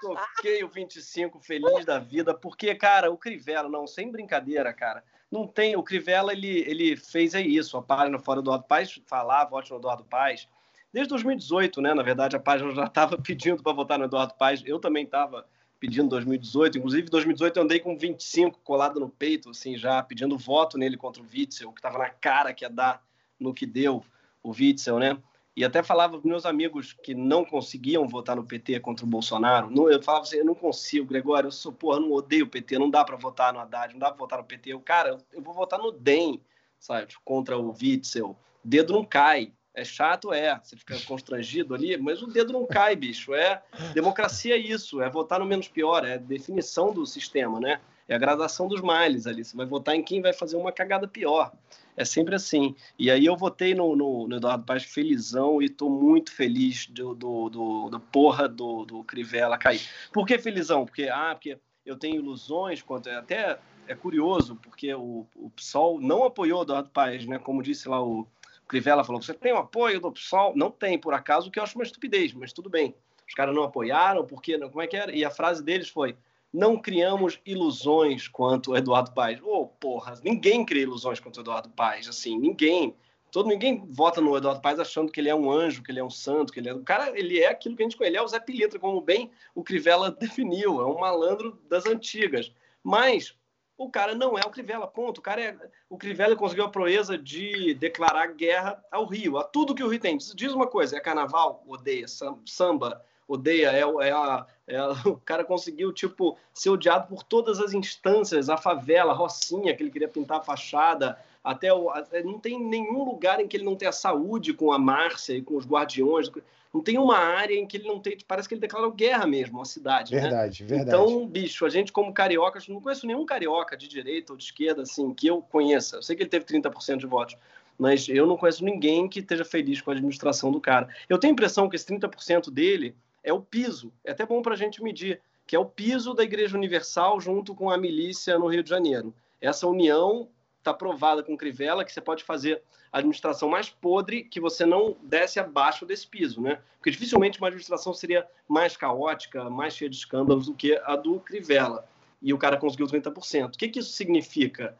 Toquei 0.00 0.64
o 0.64 0.68
25 0.68 1.40
feliz 1.40 1.84
da 1.84 1.98
vida, 1.98 2.34
porque, 2.34 2.74
cara, 2.74 3.10
o 3.10 3.16
Crivella, 3.16 3.68
não, 3.68 3.86
sem 3.86 4.10
brincadeira, 4.10 4.72
cara. 4.72 5.02
Não 5.30 5.46
tem. 5.46 5.76
O 5.76 5.82
Crivella, 5.82 6.32
ele, 6.32 6.60
ele 6.60 6.96
fez 6.96 7.34
é 7.34 7.40
isso. 7.40 7.76
A 7.76 7.82
página 7.82 8.18
fora 8.18 8.40
do 8.40 8.50
Eduardo 8.50 8.64
Paz 8.64 9.00
falava, 9.06 9.50
vote 9.50 9.70
no 9.70 9.78
Eduardo 9.78 10.04
Paz. 10.04 10.48
Desde 10.92 11.08
2018, 11.10 11.80
né? 11.80 11.94
Na 11.94 12.02
verdade, 12.02 12.36
a 12.36 12.40
página 12.40 12.74
já 12.74 12.84
estava 12.84 13.18
pedindo 13.20 13.62
para 13.62 13.72
votar 13.72 13.98
no 13.98 14.04
Eduardo 14.04 14.34
Paz. 14.34 14.62
Eu 14.64 14.78
também 14.78 15.04
estava 15.04 15.46
pedindo 15.80 16.08
2018. 16.08 16.78
Inclusive, 16.78 17.06
em 17.06 17.10
2018 17.10 17.56
eu 17.56 17.62
andei 17.62 17.80
com 17.80 17.96
25 17.96 18.60
colado 18.60 19.00
no 19.00 19.08
peito, 19.08 19.50
assim, 19.50 19.76
já 19.76 20.02
pedindo 20.02 20.38
voto 20.38 20.78
nele 20.78 20.96
contra 20.96 21.22
o 21.22 21.26
Witzel, 21.26 21.72
que 21.72 21.78
estava 21.78 21.98
na 21.98 22.08
cara 22.08 22.54
que 22.54 22.64
ia 22.64 22.70
dar 22.70 23.02
no 23.38 23.52
que 23.52 23.66
deu 23.66 24.04
o 24.46 24.52
Witzel, 24.52 24.98
né? 24.98 25.18
E 25.56 25.64
até 25.64 25.82
falava 25.82 26.18
para 26.18 26.28
meus 26.28 26.44
amigos 26.44 26.92
que 26.92 27.14
não 27.14 27.42
conseguiam 27.42 28.06
votar 28.06 28.36
no 28.36 28.44
PT 28.44 28.78
contra 28.80 29.06
o 29.06 29.08
Bolsonaro. 29.08 29.70
Não, 29.70 29.90
eu 29.90 30.02
falava 30.02 30.24
assim, 30.24 30.36
eu 30.36 30.44
não 30.44 30.54
consigo, 30.54 31.06
Gregório, 31.06 31.48
eu 31.48 31.52
sou, 31.52 31.72
porra, 31.72 31.98
não 31.98 32.12
odeio 32.12 32.44
o 32.44 32.48
PT, 32.48 32.78
não 32.78 32.90
dá 32.90 33.02
para 33.02 33.16
votar 33.16 33.54
no 33.54 33.60
Haddad, 33.60 33.94
não 33.94 34.00
dá 34.00 34.08
para 34.08 34.18
votar 34.18 34.38
no 34.38 34.44
PT. 34.44 34.74
Eu, 34.74 34.80
cara, 34.80 35.16
eu 35.32 35.40
vou 35.40 35.54
votar 35.54 35.78
no 35.78 35.90
DEM, 35.90 36.42
sabe, 36.78 37.14
contra 37.24 37.56
o 37.58 37.70
Witzel. 37.70 38.36
Dedo 38.62 38.92
não 38.92 39.04
cai. 39.04 39.52
É 39.72 39.84
chato, 39.84 40.32
é. 40.32 40.58
Você 40.62 40.76
fica 40.76 40.98
constrangido 41.00 41.74
ali, 41.74 41.96
mas 41.96 42.22
o 42.22 42.26
dedo 42.26 42.52
não 42.52 42.66
cai, 42.66 42.94
bicho. 42.94 43.34
É 43.34 43.62
democracia 43.94 44.54
é 44.54 44.58
isso, 44.58 45.02
é 45.02 45.08
votar 45.08 45.38
no 45.38 45.46
menos 45.46 45.68
pior, 45.68 46.04
é 46.04 46.18
definição 46.18 46.92
do 46.92 47.06
sistema, 47.06 47.60
né? 47.60 47.80
É 48.08 48.14
a 48.14 48.18
gradação 48.18 48.68
dos 48.68 48.80
males 48.80 49.26
ali. 49.26 49.44
Você 49.44 49.56
vai 49.56 49.66
votar 49.66 49.94
em 49.94 50.02
quem 50.02 50.22
vai 50.22 50.32
fazer 50.32 50.56
uma 50.56 50.72
cagada 50.72 51.08
pior. 51.08 51.52
É 51.96 52.04
sempre 52.04 52.34
assim. 52.34 52.74
E 52.98 53.10
aí 53.10 53.24
eu 53.24 53.36
votei 53.36 53.74
no, 53.74 53.96
no, 53.96 54.28
no 54.28 54.36
Eduardo 54.36 54.64
Paz 54.64 54.84
felizão 54.84 55.62
e 55.62 55.68
tô 55.68 55.88
muito 55.88 56.30
feliz 56.30 56.86
do, 56.88 57.14
do, 57.14 57.48
do, 57.48 57.88
do 57.88 58.00
porra 58.00 58.48
do, 58.48 58.84
do 58.84 59.02
Crivella 59.04 59.56
cair. 59.56 59.80
Por 60.12 60.26
que 60.26 60.38
felizão? 60.38 60.84
Porque, 60.84 61.08
ah, 61.08 61.30
porque 61.32 61.58
eu 61.84 61.96
tenho 61.96 62.16
ilusões 62.16 62.82
quanto. 62.82 63.08
Até 63.08 63.58
é 63.88 63.94
curioso, 63.94 64.56
porque 64.56 64.92
o, 64.94 65.26
o 65.34 65.50
PSOL 65.50 66.00
não 66.00 66.24
apoiou 66.24 66.60
o 66.60 66.62
Eduardo 66.62 66.90
Paes, 66.90 67.26
né? 67.26 67.38
Como 67.38 67.62
disse 67.62 67.88
lá 67.88 68.02
o 68.02 68.26
Crivella, 68.68 69.04
falou: 69.04 69.22
você 69.22 69.32
tem 69.32 69.52
o 69.52 69.58
apoio 69.58 70.00
do 70.00 70.12
PSOL? 70.12 70.52
Não 70.56 70.70
tem, 70.70 70.98
por 70.98 71.14
acaso, 71.14 71.48
o 71.48 71.50
que 71.50 71.58
eu 71.58 71.62
acho 71.62 71.78
uma 71.78 71.84
estupidez, 71.84 72.34
mas 72.34 72.52
tudo 72.52 72.68
bem. 72.68 72.94
Os 73.26 73.34
caras 73.34 73.54
não 73.54 73.62
apoiaram, 73.62 74.24
porque 74.24 74.58
como 74.58 74.82
é 74.82 74.86
que 74.86 74.96
era? 74.96 75.14
E 75.14 75.24
a 75.24 75.30
frase 75.30 75.62
deles 75.62 75.88
foi: 75.88 76.16
não 76.52 76.80
criamos 76.80 77.40
ilusões 77.44 78.28
quanto 78.28 78.70
o 78.70 78.76
Eduardo 78.76 79.12
Paes. 79.12 79.40
Ô, 79.42 79.62
oh, 79.62 79.66
porra, 79.66 80.14
ninguém 80.22 80.64
cria 80.64 80.82
ilusões 80.82 81.20
quanto 81.20 81.38
o 81.38 81.40
Eduardo 81.40 81.68
Paes, 81.70 82.08
assim, 82.08 82.38
ninguém. 82.38 82.96
Todo 83.30 83.48
ninguém 83.48 83.84
vota 83.90 84.20
no 84.20 84.36
Eduardo 84.36 84.62
Paes 84.62 84.78
achando 84.78 85.12
que 85.12 85.20
ele 85.20 85.28
é 85.28 85.34
um 85.34 85.50
anjo, 85.50 85.82
que 85.82 85.90
ele 85.90 86.00
é 86.00 86.04
um 86.04 86.10
santo, 86.10 86.52
que 86.52 86.60
ele 86.60 86.68
é. 86.68 86.74
O 86.74 86.82
cara, 86.82 87.18
ele 87.18 87.38
é 87.38 87.48
aquilo 87.48 87.76
que 87.76 87.82
a 87.82 87.86
gente 87.86 87.96
conhece, 87.96 88.12
ele 88.12 88.18
é 88.18 88.22
o 88.22 88.28
Zé 88.28 88.40
Pilintra, 88.40 88.78
como 88.78 89.00
bem 89.00 89.30
o 89.54 89.62
Crivella 89.62 90.10
definiu, 90.18 90.80
é 90.80 90.86
um 90.86 90.98
malandro 90.98 91.60
das 91.68 91.84
antigas. 91.86 92.52
Mas 92.82 93.36
o 93.76 93.90
cara 93.90 94.14
não 94.14 94.38
é 94.38 94.42
o 94.42 94.50
Crivella, 94.50 94.86
ponto. 94.86 95.18
O 95.18 95.22
cara 95.22 95.42
é. 95.42 95.56
O 95.90 95.98
Crivella 95.98 96.34
conseguiu 96.34 96.64
a 96.64 96.70
proeza 96.70 97.18
de 97.18 97.74
declarar 97.74 98.28
guerra 98.28 98.82
ao 98.90 99.04
Rio, 99.04 99.36
a 99.36 99.44
tudo 99.44 99.74
que 99.74 99.82
o 99.82 99.88
Rio 99.88 100.00
tem. 100.00 100.16
Diz 100.16 100.52
uma 100.52 100.66
coisa: 100.66 100.96
é 100.96 101.00
carnaval, 101.00 101.62
odeia, 101.66 102.06
samba, 102.46 103.04
odeia, 103.28 103.72
é, 103.72 103.80
é, 103.80 104.12
a, 104.12 104.46
é 104.66 104.76
a, 104.76 104.90
o 105.06 105.16
cara 105.16 105.44
conseguiu, 105.44 105.92
tipo, 105.92 106.36
ser 106.52 106.70
odiado 106.70 107.08
por 107.08 107.22
todas 107.22 107.60
as 107.60 107.72
instâncias, 107.72 108.48
a 108.48 108.56
favela, 108.56 109.12
a 109.12 109.14
Rocinha, 109.14 109.74
que 109.74 109.82
ele 109.82 109.90
queria 109.90 110.08
pintar 110.08 110.38
a 110.38 110.42
fachada, 110.42 111.18
até 111.42 111.72
o, 111.72 111.92
não 112.24 112.40
tem 112.40 112.58
nenhum 112.58 113.04
lugar 113.04 113.40
em 113.40 113.46
que 113.46 113.56
ele 113.56 113.64
não 113.64 113.76
tenha 113.76 113.92
saúde 113.92 114.52
com 114.52 114.72
a 114.72 114.78
Márcia 114.78 115.34
e 115.34 115.42
com 115.42 115.56
os 115.56 115.64
guardiões. 115.64 116.28
Não 116.74 116.82
tem 116.82 116.98
uma 116.98 117.16
área 117.16 117.54
em 117.54 117.64
que 117.64 117.76
ele 117.76 117.86
não 117.86 118.00
tem. 118.00 118.18
Parece 118.26 118.48
que 118.48 118.54
ele 118.54 118.60
declarou 118.60 118.90
guerra 118.90 119.26
mesmo, 119.26 119.62
a 119.62 119.64
cidade. 119.64 120.12
Né? 120.12 120.22
Verdade, 120.22 120.64
né? 120.64 120.68
verdade. 120.68 120.88
Então, 120.88 121.26
bicho, 121.26 121.64
a 121.64 121.68
gente, 121.68 121.92
como 121.92 122.12
carioca, 122.12 122.58
não 122.68 122.80
conheço 122.80 123.06
nenhum 123.06 123.24
carioca 123.24 123.76
de 123.76 123.86
direita 123.86 124.32
ou 124.32 124.36
de 124.36 124.44
esquerda, 124.44 124.82
assim, 124.82 125.14
que 125.14 125.28
eu 125.28 125.40
conheça. 125.40 125.96
Eu 125.96 126.02
sei 126.02 126.16
que 126.16 126.22
ele 126.24 126.30
teve 126.30 126.44
30% 126.44 126.96
de 126.96 127.06
votos, 127.06 127.36
mas 127.78 128.08
eu 128.08 128.26
não 128.26 128.36
conheço 128.36 128.64
ninguém 128.64 129.08
que 129.08 129.20
esteja 129.20 129.44
feliz 129.44 129.80
com 129.80 129.90
a 129.90 129.94
administração 129.94 130.50
do 130.50 130.60
cara. 130.60 130.88
Eu 131.08 131.16
tenho 131.16 131.32
a 131.32 131.34
impressão 131.34 131.68
que 131.68 131.76
esse 131.76 131.86
30% 131.86 132.50
dele 132.50 132.94
é 133.26 133.32
o 133.32 133.40
piso. 133.40 133.92
É 134.04 134.12
até 134.12 134.24
bom 134.24 134.40
para 134.40 134.54
a 134.54 134.56
gente 134.56 134.82
medir, 134.82 135.20
que 135.46 135.56
é 135.56 135.58
o 135.58 135.66
piso 135.66 136.14
da 136.14 136.22
Igreja 136.22 136.56
Universal 136.56 137.20
junto 137.20 137.56
com 137.56 137.68
a 137.68 137.76
milícia 137.76 138.38
no 138.38 138.46
Rio 138.46 138.62
de 138.62 138.70
Janeiro. 138.70 139.12
Essa 139.40 139.66
união 139.66 140.28
está 140.58 140.72
provada 140.72 141.24
com 141.24 141.36
Crivella 141.36 141.84
que 141.84 141.92
você 141.92 142.00
pode 142.00 142.22
fazer 142.22 142.62
a 142.92 142.98
administração 142.98 143.48
mais 143.48 143.68
podre 143.68 144.22
que 144.22 144.40
você 144.40 144.64
não 144.64 144.96
desce 145.02 145.40
abaixo 145.40 145.84
desse 145.84 146.06
piso, 146.06 146.40
né? 146.40 146.60
Porque 146.78 146.90
dificilmente 146.90 147.38
uma 147.38 147.48
administração 147.48 147.92
seria 147.92 148.26
mais 148.48 148.76
caótica, 148.76 149.50
mais 149.50 149.74
cheia 149.74 149.90
de 149.90 149.96
escândalos 149.96 150.46
do 150.46 150.54
que 150.54 150.80
a 150.84 150.94
do 150.94 151.18
Crivella. 151.18 151.84
E 152.22 152.32
o 152.32 152.38
cara 152.38 152.56
conseguiu 152.56 152.86
30%. 152.86 153.48
O 153.48 153.58
que, 153.58 153.68
que 153.68 153.80
isso 153.80 153.90
significa? 153.90 154.76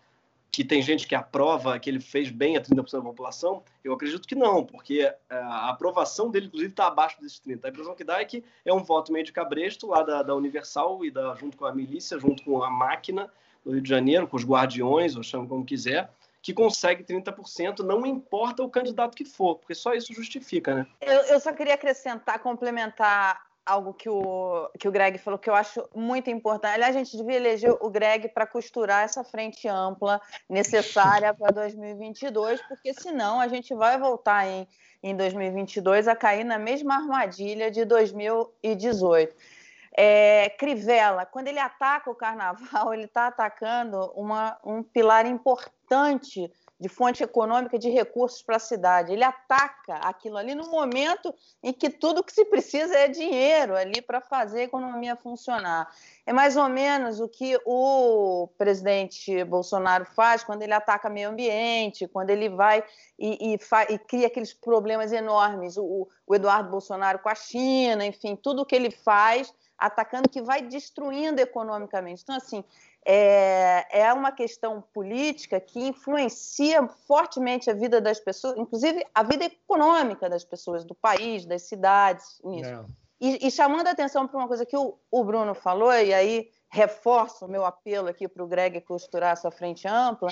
Que 0.56 0.64
tem 0.64 0.80
gente 0.80 1.06
que 1.06 1.14
aprova 1.14 1.78
que 1.78 1.90
ele 1.90 2.00
fez 2.00 2.30
bem 2.30 2.56
a 2.56 2.62
30% 2.62 2.92
da 2.92 3.02
população? 3.02 3.62
Eu 3.84 3.92
acredito 3.92 4.26
que 4.26 4.34
não, 4.34 4.64
porque 4.64 5.00
é, 5.02 5.16
a 5.28 5.68
aprovação 5.68 6.30
dele, 6.30 6.46
inclusive, 6.46 6.70
está 6.70 6.86
abaixo 6.86 7.20
desses 7.20 7.38
30%. 7.38 7.62
A 7.62 7.68
impressão 7.68 7.94
que 7.94 8.02
dá 8.02 8.22
é 8.22 8.24
que 8.24 8.42
é 8.64 8.72
um 8.72 8.82
voto 8.82 9.12
meio 9.12 9.22
de 9.22 9.32
cabresto 9.32 9.86
lá 9.86 10.02
da, 10.02 10.22
da 10.22 10.34
Universal 10.34 11.04
e 11.04 11.10
da, 11.10 11.34
junto 11.34 11.58
com 11.58 11.66
a 11.66 11.74
milícia, 11.74 12.18
junto 12.18 12.42
com 12.42 12.62
a 12.62 12.70
máquina, 12.70 13.30
do 13.62 13.72
Rio 13.72 13.82
de 13.82 13.88
Janeiro, 13.90 14.26
com 14.26 14.38
os 14.38 14.46
guardiões, 14.46 15.14
ou 15.14 15.22
chama 15.22 15.46
como 15.46 15.62
quiser, 15.62 16.10
que 16.40 16.54
consegue 16.54 17.04
30%, 17.04 17.80
não 17.80 18.06
importa 18.06 18.62
o 18.62 18.70
candidato 18.70 19.14
que 19.14 19.26
for, 19.26 19.56
porque 19.56 19.74
só 19.74 19.92
isso 19.92 20.14
justifica, 20.14 20.74
né? 20.74 20.86
Eu, 21.02 21.20
eu 21.24 21.38
só 21.38 21.52
queria 21.52 21.74
acrescentar, 21.74 22.38
complementar 22.38 23.45
algo 23.66 23.92
que 23.92 24.08
o, 24.08 24.70
que 24.78 24.86
o 24.86 24.92
Greg 24.92 25.18
falou 25.18 25.38
que 25.38 25.50
eu 25.50 25.54
acho 25.54 25.86
muito 25.94 26.30
importante. 26.30 26.74
Aliás, 26.74 26.94
a 26.94 26.98
gente 27.00 27.16
devia 27.16 27.36
eleger 27.36 27.76
o 27.80 27.90
Greg 27.90 28.28
para 28.28 28.46
costurar 28.46 29.04
essa 29.04 29.24
frente 29.24 29.66
ampla 29.66 30.20
necessária 30.48 31.34
para 31.34 31.52
2022, 31.52 32.62
porque 32.68 32.94
senão 32.94 33.40
a 33.40 33.48
gente 33.48 33.74
vai 33.74 33.98
voltar 33.98 34.46
em, 34.46 34.68
em 35.02 35.16
2022 35.16 36.06
a 36.06 36.14
cair 36.14 36.44
na 36.44 36.58
mesma 36.58 36.94
armadilha 36.94 37.68
de 37.70 37.84
2018. 37.84 39.34
É, 39.98 40.50
Crivella, 40.58 41.26
quando 41.26 41.48
ele 41.48 41.58
ataca 41.58 42.10
o 42.10 42.14
carnaval, 42.14 42.92
ele 42.94 43.06
está 43.06 43.26
atacando 43.26 44.12
uma, 44.14 44.56
um 44.64 44.82
pilar 44.82 45.26
importante 45.26 46.52
de 46.78 46.88
fonte 46.88 47.22
econômica 47.22 47.78
de 47.78 47.88
recursos 47.88 48.42
para 48.42 48.56
a 48.56 48.60
cidade. 48.60 49.12
Ele 49.12 49.24
ataca 49.24 49.94
aquilo 49.96 50.36
ali 50.36 50.54
no 50.54 50.70
momento 50.70 51.34
em 51.62 51.72
que 51.72 51.88
tudo 51.88 52.22
que 52.22 52.32
se 52.32 52.44
precisa 52.44 52.94
é 52.96 53.08
dinheiro 53.08 53.74
ali 53.74 54.02
para 54.02 54.20
fazer 54.20 54.60
a 54.60 54.64
economia 54.64 55.16
funcionar. 55.16 55.90
É 56.26 56.32
mais 56.32 56.56
ou 56.56 56.68
menos 56.68 57.18
o 57.18 57.28
que 57.28 57.58
o 57.64 58.48
presidente 58.58 59.42
Bolsonaro 59.44 60.04
faz 60.04 60.44
quando 60.44 60.62
ele 60.62 60.74
ataca 60.74 61.08
meio 61.08 61.30
ambiente, 61.30 62.06
quando 62.06 62.30
ele 62.30 62.48
vai 62.48 62.84
e, 63.18 63.54
e, 63.54 63.94
e 63.94 63.98
cria 63.98 64.26
aqueles 64.26 64.52
problemas 64.52 65.12
enormes. 65.12 65.78
O, 65.78 66.08
o 66.26 66.34
Eduardo 66.34 66.70
Bolsonaro 66.70 67.20
com 67.20 67.28
a 67.28 67.34
China, 67.34 68.04
enfim, 68.04 68.36
tudo 68.36 68.66
que 68.66 68.74
ele 68.74 68.90
faz 68.90 69.52
atacando 69.78 70.28
que 70.28 70.42
vai 70.42 70.62
destruindo 70.62 71.40
economicamente. 71.40 72.22
Então, 72.22 72.36
assim, 72.36 72.64
é, 73.08 73.86
é 74.00 74.12
uma 74.12 74.32
questão 74.32 74.82
política 74.92 75.60
que 75.60 75.78
influencia 75.78 76.88
fortemente 77.06 77.70
a 77.70 77.74
vida 77.74 78.00
das 78.00 78.18
pessoas, 78.18 78.58
inclusive 78.58 79.06
a 79.14 79.22
vida 79.22 79.44
econômica 79.44 80.28
das 80.28 80.44
pessoas, 80.44 80.84
do 80.84 80.92
país, 80.92 81.46
das 81.46 81.62
cidades, 81.62 82.40
nisso. 82.42 82.68
É. 82.68 82.84
E, 83.20 83.46
e, 83.46 83.50
chamando 83.50 83.86
a 83.86 83.92
atenção 83.92 84.26
para 84.26 84.36
uma 84.36 84.48
coisa 84.48 84.66
que 84.66 84.76
o, 84.76 84.98
o, 85.10 85.24
Bruno 85.24 85.54
falou, 85.54 85.92
e 85.92 86.12
aí 86.12 86.50
reforço 86.68 87.46
o 87.46 87.48
meu 87.48 87.64
apelo 87.64 88.08
aqui 88.08 88.28
para 88.28 88.42
o 88.42 88.46
Greg 88.46 88.80
costurar 88.80 89.32
essa 89.32 89.50
frente 89.50 89.86
ampla. 89.88 90.28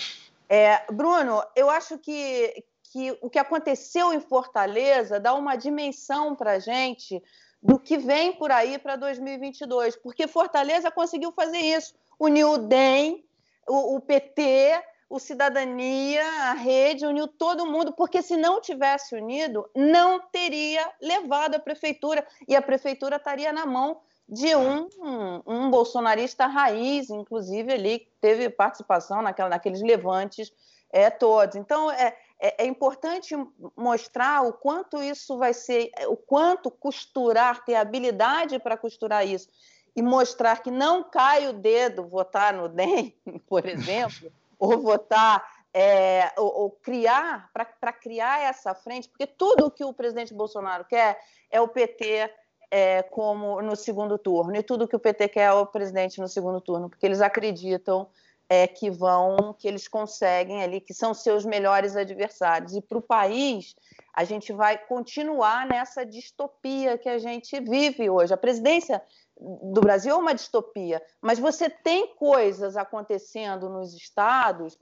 É, 0.49 0.85
Bruno, 0.93 1.43
eu 1.57 1.71
acho 1.71 1.97
que, 1.97 2.65
que 2.93 3.17
o 3.23 3.31
que 3.31 3.39
aconteceu 3.39 4.13
em 4.13 4.21
Fortaleza 4.21 5.19
dá 5.21 5.33
uma 5.33 5.57
dimensão 5.57 6.35
para 6.35 6.53
a 6.53 6.59
gente 6.59 7.23
do 7.65 7.79
que 7.79 7.97
vem 7.97 8.35
por 8.35 8.53
aí 8.53 8.79
para 8.79 8.95
2022, 8.95 9.97
porque 9.97 10.29
Fortaleza 10.29 10.91
conseguiu 10.91 11.33
fazer 11.33 11.57
isso. 11.59 11.95
Uniu 12.21 12.53
o 12.53 12.59
DEM, 12.59 13.25
o, 13.67 13.97
o, 13.97 14.01
PT, 14.01 14.83
o 15.09 15.19
Cidadania, 15.19 16.23
a 16.43 16.53
rede, 16.53 17.07
uniu 17.07 17.27
todo 17.27 17.65
mundo, 17.65 17.95
porque 17.95 18.21
se 18.21 18.37
não 18.37 18.61
tivesse 18.61 19.15
unido, 19.15 19.67
não 19.75 20.21
teria 20.21 20.87
levado 21.01 21.55
a 21.55 21.59
prefeitura, 21.59 22.27
e 22.47 22.55
a 22.55 22.61
prefeitura 22.61 23.17
estaria 23.17 23.51
na 23.51 23.65
mão 23.65 23.99
de 24.29 24.55
um, 24.55 24.87
um, 25.01 25.43
um 25.47 25.71
bolsonarista 25.71 26.47
raiz, 26.47 27.09
inclusive 27.09 27.73
ali, 27.73 28.07
teve 28.21 28.51
participação 28.51 29.23
naquela, 29.23 29.49
naqueles 29.49 29.81
levantes 29.81 30.53
é, 30.93 31.09
todos. 31.09 31.57
Então, 31.57 31.91
é, 31.91 32.15
é, 32.41 32.65
é, 32.65 32.67
importante 32.67 33.35
mostrar 33.77 34.43
o 34.43 34.53
quanto 34.53 35.03
isso 35.03 35.39
vai 35.39 35.55
ser, 35.55 35.91
o 36.09 36.17
quanto 36.17 36.71
costurar, 36.71 37.65
ter 37.65 37.75
habilidade 37.75 38.59
para 38.59 38.77
costurar 38.77 39.27
isso 39.27 39.49
e 39.97 40.03
mostrar 40.03 40.63
que 40.63 40.71
não 40.71 41.05
cai 41.05 41.47
o 41.49 41.53
dedo 41.53 42.07
votar 42.07 42.53
no 42.53 42.69
DEM, 42.69 43.15
por 43.47 43.65
exemplo, 43.67 44.33
ou 44.59 44.81
votar, 44.81 45.45
é, 45.73 46.33
ou, 46.37 46.71
criar, 46.71 47.51
para 47.53 47.93
criar 47.93 48.43
essa 48.43 48.75
frente, 48.75 49.09
porque 49.09 49.27
tudo 49.27 49.67
o 49.67 49.71
que 49.71 49.85
o 49.85 49.93
presidente 49.93 50.35
Bolsonaro 50.35 50.85
quer 50.85 51.21
é 51.51 51.61
o 51.61 51.69
PT 51.69 52.31
é, 52.71 53.03
como 53.03 53.63
no 53.63 53.77
segundo 53.77 54.19
turno, 54.19 54.57
e 54.57 54.63
tudo 54.63 54.89
que 54.89 54.97
o 54.97 55.01
PT 55.01 55.29
quer 55.29 55.45
é 55.45 55.53
o 55.53 55.67
presidente 55.67 56.21
no 56.21 56.29
segundo 56.29 56.61
turno, 56.61 56.89
porque 56.91 57.07
eles 57.07 57.21
acreditam 57.21 58.09
é, 58.49 58.67
que 58.67 58.91
vão, 58.91 59.55
que 59.59 59.67
eles 59.67 59.89
conseguem 59.89 60.63
ali, 60.63 60.81
que 60.81 60.95
são 60.95 61.15
seus 61.15 61.45
melhores 61.45 61.97
adversários. 61.97 62.75
E 62.75 62.81
para 62.81 62.99
o 62.99 63.03
país, 63.03 63.75
a 64.13 64.25
gente 64.25 64.53
vai 64.53 64.79
continuar 64.79 65.67
nessa 65.67 66.05
distopia 66.05 66.99
que 66.99 67.09
a 67.09 67.19
gente 67.19 67.59
vive 67.61 68.09
hoje. 68.09 68.33
A 68.33 68.37
presidência 68.37 69.03
do 69.37 69.81
Brasil 69.81 70.15
é 70.15 70.19
uma 70.19 70.35
distopia, 70.35 71.03
mas 71.21 71.39
você 71.39 71.69
tem 71.69 72.15
coisas 72.15 72.77
acontecendo 72.77 73.69
nos 73.69 73.95
estados 73.95 74.79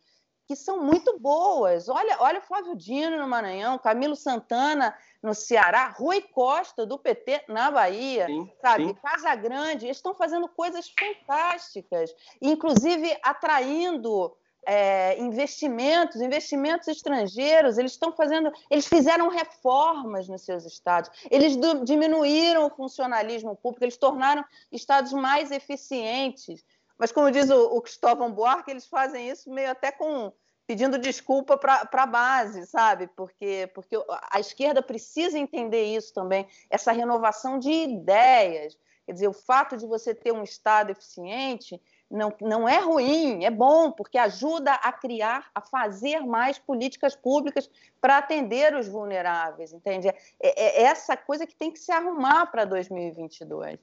que 0.53 0.65
são 0.65 0.83
muito 0.83 1.19
boas. 1.19 1.89
Olha, 1.89 2.17
olha 2.21 2.41
Flávio 2.41 2.77
Dino 2.77 3.19
no 3.19 3.27
Maranhão, 3.27 3.79
Camilo 3.79 4.15
Santana 4.15 4.95
no 5.23 5.35
Ceará, 5.35 5.89
Rui 5.89 6.21
Costa 6.21 6.85
do 6.85 6.99
PT 6.99 7.45
na 7.49 7.71
Bahia, 7.71 8.27
sim, 8.27 8.51
sabe? 8.61 8.89
Sim. 8.89 8.95
Casa 8.95 9.35
Grande, 9.35 9.87
eles 9.87 9.97
estão 9.97 10.15
fazendo 10.15 10.47
coisas 10.49 10.93
fantásticas, 10.99 12.15
inclusive 12.41 13.17
atraindo 13.23 14.37
é, 14.67 15.19
investimentos, 15.19 16.21
investimentos 16.21 16.87
estrangeiros, 16.89 17.79
eles 17.79 17.93
estão 17.93 18.13
fazendo, 18.13 18.53
eles 18.71 18.87
fizeram 18.87 19.29
reformas 19.29 20.29
nos 20.29 20.43
seus 20.43 20.67
estados, 20.67 21.11
eles 21.31 21.57
do, 21.57 21.85
diminuíram 21.85 22.67
o 22.67 22.71
funcionalismo 22.71 23.57
público, 23.57 23.85
eles 23.85 23.97
tornaram 23.97 24.45
estados 24.71 25.13
mais 25.13 25.51
eficientes. 25.51 26.63
Mas, 26.99 27.11
como 27.11 27.31
diz 27.31 27.51
o, 27.51 27.77
o 27.77 27.81
Cristóvão 27.81 28.31
Buarque, 28.31 28.71
eles 28.71 28.87
fazem 28.87 29.29
isso 29.29 29.51
meio 29.51 29.71
até 29.71 29.91
com 29.91 30.33
pedindo 30.73 30.97
desculpa 30.97 31.59
para 31.59 31.87
a 31.93 32.07
base, 32.07 32.65
sabe? 32.65 33.07
Porque, 33.15 33.69
porque 33.75 33.95
a 34.31 34.41
esquerda 34.41 34.81
precisa 34.81 35.39
entender 35.39 35.85
isso 35.85 36.15
também, 36.15 36.47
essa 36.71 36.93
renovação 36.93 37.59
de 37.59 37.71
ideias. 37.71 38.79
Quer 39.05 39.13
dizer, 39.13 39.29
o 39.29 39.35
fato 39.35 39.77
de 39.77 39.85
você 39.87 40.15
ter 40.15 40.33
um 40.33 40.43
Estado 40.43 40.89
eficiente 40.89 41.79
não, 42.11 42.33
não 42.41 42.67
é 42.67 42.79
ruim, 42.79 43.45
é 43.45 43.51
bom, 43.51 43.93
porque 43.93 44.17
ajuda 44.17 44.73
a 44.73 44.91
criar, 44.91 45.51
a 45.55 45.61
fazer 45.61 46.21
mais 46.21 46.59
políticas 46.59 47.15
públicas 47.15 47.69
para 48.01 48.17
atender 48.17 48.75
os 48.75 48.89
vulneráveis, 48.89 49.75
entende? 49.75 50.09
É, 50.09 50.17
é, 50.41 50.53
é 50.57 50.83
essa 50.85 51.19
coisa 51.19 51.47
que 51.47 51.55
tem 51.55 51.71
que 51.71 51.79
se 51.79 51.93
arrumar 51.93 52.47
para 52.47 52.65
2022. 52.65 53.79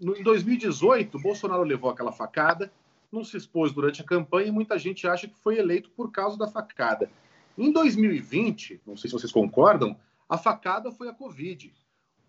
No, 0.00 0.16
em 0.16 0.22
2018, 0.22 1.18
Bolsonaro 1.18 1.64
levou 1.64 1.90
aquela 1.90 2.12
facada, 2.12 2.70
não 3.12 3.24
se 3.24 3.36
expôs 3.36 3.72
durante 3.72 4.00
a 4.00 4.04
campanha 4.04 4.48
e 4.48 4.52
muita 4.52 4.78
gente 4.78 5.06
acha 5.06 5.26
que 5.26 5.38
foi 5.38 5.58
eleito 5.58 5.90
por 5.90 6.10
causa 6.10 6.38
da 6.38 6.46
facada. 6.46 7.10
Em 7.58 7.72
2020, 7.72 8.82
não 8.86 8.96
sei 8.96 9.10
se 9.10 9.12
vocês 9.12 9.32
concordam, 9.32 9.96
a 10.28 10.38
facada 10.38 10.92
foi 10.92 11.08
a 11.08 11.12
Covid. 11.12 11.72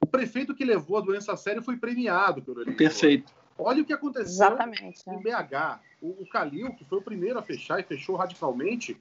O 0.02 0.08
prefeito 0.08 0.56
que 0.56 0.66
levou 0.66 0.98
a 0.98 1.02
doença 1.02 1.34
a 1.34 1.38
sério 1.38 1.62
foi 1.62 1.78
premiado 1.78 2.42
pelo 2.42 2.62
eleitor. 2.62 2.78
Perfeito. 2.78 3.32
Olha 3.58 3.84
o 3.84 3.86
que 3.86 3.94
aconteceu 3.94 4.48
Exatamente, 4.48 5.04
em 5.08 5.22
BH. 5.22 5.80
O, 6.02 6.24
o 6.24 6.30
Calil, 6.30 6.74
que 6.74 6.84
foi 6.84 6.98
o 6.98 7.02
primeiro 7.02 7.38
a 7.38 7.44
fechar 7.44 7.80
e 7.80 7.84
fechou 7.84 8.16
radicalmente, 8.16 9.00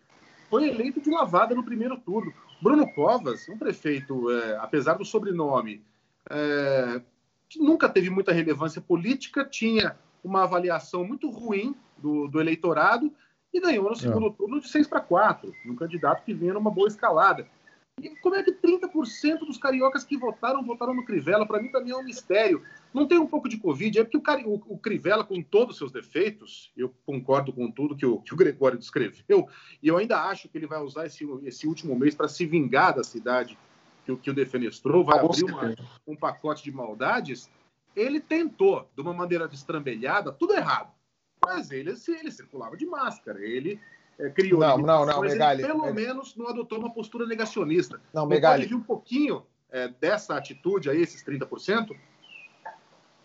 foi 0.50 0.68
eleito 0.68 1.00
de 1.00 1.10
lavada 1.10 1.54
no 1.54 1.64
primeiro 1.64 1.96
turno. 1.96 2.32
Bruno 2.60 2.92
Covas, 2.92 3.48
um 3.48 3.56
prefeito, 3.56 4.30
é, 4.30 4.58
apesar 4.58 4.94
do 4.94 5.04
sobrenome, 5.04 5.82
é, 6.28 7.00
que 7.48 7.58
nunca 7.58 7.88
teve 7.88 8.10
muita 8.10 8.32
relevância 8.32 8.82
política, 8.82 9.44
tinha 9.44 9.96
uma 10.22 10.44
avaliação 10.44 11.04
muito 11.04 11.30
ruim 11.30 11.74
do, 11.98 12.28
do 12.28 12.40
eleitorado 12.40 13.12
e 13.52 13.60
ganhou 13.60 13.88
no 13.88 13.96
segundo 13.96 14.28
é. 14.28 14.30
turno 14.30 14.60
de 14.60 14.68
6 14.68 14.86
para 14.86 15.00
4, 15.00 15.52
um 15.66 15.74
candidato 15.74 16.24
que 16.24 16.32
vinha 16.32 16.54
numa 16.54 16.70
boa 16.70 16.88
escalada. 16.88 17.46
E 18.00 18.08
como 18.20 18.34
é 18.34 18.42
que 18.42 18.52
30% 18.52 19.40
dos 19.40 19.58
cariocas 19.58 20.04
que 20.04 20.16
votaram, 20.16 20.64
votaram 20.64 20.94
no 20.94 21.04
Crivella? 21.04 21.46
Para 21.46 21.60
mim 21.60 21.70
também 21.70 21.92
é 21.92 21.96
um 21.96 22.04
mistério. 22.04 22.62
Não 22.94 23.06
tem 23.06 23.18
um 23.18 23.26
pouco 23.26 23.48
de 23.48 23.58
Covid, 23.58 23.98
é 23.98 24.04
porque 24.04 24.16
o, 24.16 24.22
Cari... 24.22 24.44
o, 24.46 24.78
Crivella, 24.78 25.22
com 25.22 25.42
todos 25.42 25.74
os 25.74 25.78
seus 25.78 25.92
defeitos, 25.92 26.72
eu 26.76 26.94
concordo 27.04 27.52
com 27.52 27.70
tudo 27.70 27.96
que 27.96 28.06
o, 28.06 28.18
que 28.22 28.32
o 28.32 28.36
Gregório 28.36 28.78
descreveu, 28.78 29.46
e 29.82 29.88
eu 29.88 29.98
ainda 29.98 30.22
acho 30.22 30.48
que 30.48 30.56
ele 30.56 30.66
vai 30.66 30.80
usar 30.80 31.06
esse, 31.06 31.28
esse 31.44 31.66
último 31.66 31.94
mês 31.94 32.14
para 32.14 32.26
se 32.26 32.46
vingar 32.46 32.94
da 32.94 33.04
cidade 33.04 33.58
que, 34.06 34.16
que 34.16 34.30
o 34.30 34.34
defenestrou, 34.34 35.04
vai 35.04 35.18
abrir 35.18 35.44
uma, 35.44 35.74
um 36.06 36.16
pacote 36.16 36.64
de 36.64 36.72
maldades. 36.72 37.50
Ele 37.94 38.20
tentou, 38.20 38.88
de 38.94 39.02
uma 39.02 39.12
maneira 39.12 39.48
destrambelhada, 39.48 40.32
tudo 40.32 40.54
errado. 40.54 40.92
Mas 41.44 41.70
ele, 41.70 41.90
ele 42.08 42.30
circulava 42.30 42.76
de 42.76 42.86
máscara, 42.86 43.40
ele 43.40 43.80
é, 44.18 44.28
criou. 44.30 44.60
Não, 44.60 44.78
não, 44.78 45.06
não, 45.06 45.20
Megali. 45.20 45.62
pelo 45.62 45.80
Megali. 45.86 46.06
menos 46.06 46.36
não 46.36 46.48
adotou 46.48 46.78
uma 46.78 46.92
postura 46.92 47.26
negacionista. 47.26 48.00
Não, 48.12 48.26
Megali. 48.26 48.64
Pode 48.64 48.74
um 48.74 48.82
pouquinho 48.82 49.44
é, 49.70 49.88
dessa 49.88 50.36
atitude 50.36 50.90
aí, 50.90 51.00
esses 51.00 51.24
30%? 51.24 51.96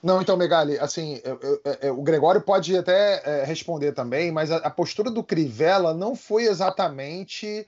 Não, 0.02 0.22
então, 0.22 0.38
Megali, 0.38 0.78
assim, 0.78 1.20
eu, 1.24 1.40
eu, 1.42 1.62
eu, 1.82 2.00
o 2.00 2.04
Gregório 2.04 2.40
pode 2.40 2.78
até 2.78 3.24
é, 3.26 3.44
responder 3.44 3.92
também, 3.92 4.32
mas 4.32 4.52
a, 4.52 4.58
a, 4.58 4.70
postura 4.70 5.10
do 5.10 5.24
Crivella 5.24 5.96
não 5.96 6.16
foi 6.16 6.44
exatamente 6.44 7.68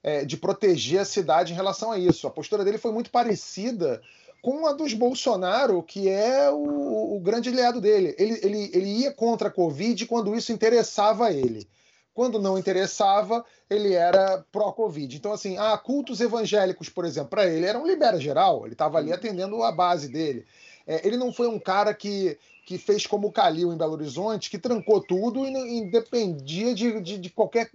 é, 0.00 0.24
de 0.24 0.36
proteger 0.36 1.00
a 1.00 1.04
cidade 1.04 1.52
em 1.52 1.56
relação 1.56 1.90
a 1.90 1.98
isso. 1.98 2.26
A 2.26 2.30
postura 2.30 2.64
dele 2.64 2.78
foi 2.78 2.92
muito 2.92 3.10
parecida 3.10 4.00
com 4.42 4.66
a 4.66 4.72
dos 4.72 4.92
Bolsonaro, 4.92 5.80
que 5.84 6.08
é 6.08 6.50
o, 6.50 7.16
o 7.16 7.20
grande 7.20 7.48
aliado 7.48 7.80
dele. 7.80 8.14
Ele, 8.18 8.40
ele, 8.42 8.70
ele 8.74 8.90
ia 9.02 9.12
contra 9.12 9.48
a 9.48 9.52
Covid 9.52 10.04
quando 10.06 10.34
isso 10.34 10.52
interessava 10.52 11.28
a 11.28 11.32
ele. 11.32 11.68
Quando 12.12 12.42
não 12.42 12.58
interessava, 12.58 13.42
ele 13.70 13.94
era 13.94 14.44
pró-Covid. 14.52 15.16
Então, 15.16 15.32
assim, 15.32 15.56
ah, 15.56 15.78
cultos 15.78 16.20
evangélicos, 16.20 16.88
por 16.88 17.06
exemplo, 17.06 17.30
para 17.30 17.46
ele 17.46 17.64
era 17.64 17.78
um 17.78 17.86
libera 17.86 18.18
geral, 18.18 18.64
ele 18.64 18.74
estava 18.74 18.98
ali 18.98 19.12
atendendo 19.12 19.62
a 19.62 19.72
base 19.72 20.08
dele. 20.08 20.44
É, 20.86 21.06
ele 21.06 21.16
não 21.16 21.32
foi 21.32 21.48
um 21.48 21.58
cara 21.58 21.94
que, 21.94 22.38
que 22.66 22.78
fez 22.78 23.06
como 23.06 23.28
o 23.28 23.32
Calil 23.32 23.72
em 23.72 23.76
Belo 23.76 23.92
Horizonte, 23.92 24.50
que 24.50 24.58
trancou 24.58 25.00
tudo 25.00 25.46
e, 25.46 25.50
não, 25.50 25.66
e 25.66 25.90
dependia 25.90 26.74
de, 26.74 27.00
de, 27.00 27.18
de, 27.18 27.30
qualquer 27.30 27.70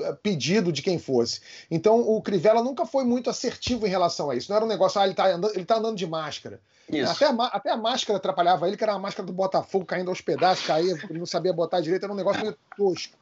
eh, 0.00 0.16
pedido 0.22 0.72
de 0.72 0.82
quem 0.82 0.98
fosse. 0.98 1.40
Então, 1.70 2.00
o 2.00 2.20
Crivella 2.20 2.62
nunca 2.62 2.84
foi 2.84 3.04
muito 3.04 3.30
assertivo 3.30 3.86
em 3.86 3.90
relação 3.90 4.30
a 4.30 4.36
isso. 4.36 4.50
Não 4.50 4.56
era 4.56 4.64
um 4.64 4.68
negócio, 4.68 5.00
ah, 5.00 5.04
ele 5.04 5.12
está 5.12 5.26
andando, 5.26 5.54
ele 5.54 5.64
tá 5.64 5.76
andando 5.76 5.96
de 5.96 6.06
máscara. 6.06 6.60
Até 7.08 7.26
a, 7.26 7.32
até 7.46 7.70
a 7.70 7.76
máscara 7.76 8.16
atrapalhava 8.16 8.66
ele, 8.66 8.76
que 8.76 8.82
era 8.82 8.94
uma 8.94 9.00
máscara 9.00 9.26
do 9.26 9.32
Botafogo 9.32 9.84
caindo 9.84 10.10
aos 10.10 10.20
pedaços, 10.20 10.66
caía, 10.66 10.96
não 11.10 11.26
sabia 11.26 11.52
botar 11.52 11.80
direito, 11.80 12.02
era 12.02 12.12
um 12.12 12.16
negócio 12.16 12.42
meio 12.42 12.56
tosco 12.76 13.16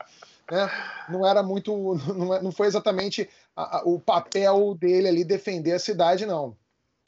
né, 0.50 0.70
não 1.08 1.26
era 1.26 1.42
muito, 1.42 1.72
não, 2.14 2.34
é, 2.34 2.42
não 2.42 2.52
foi 2.52 2.66
exatamente 2.66 3.28
a, 3.54 3.78
a, 3.78 3.82
o 3.84 4.00
papel 4.00 4.74
dele 4.74 5.08
ali 5.08 5.24
defender 5.24 5.72
a 5.72 5.78
cidade, 5.78 6.26
não. 6.26 6.56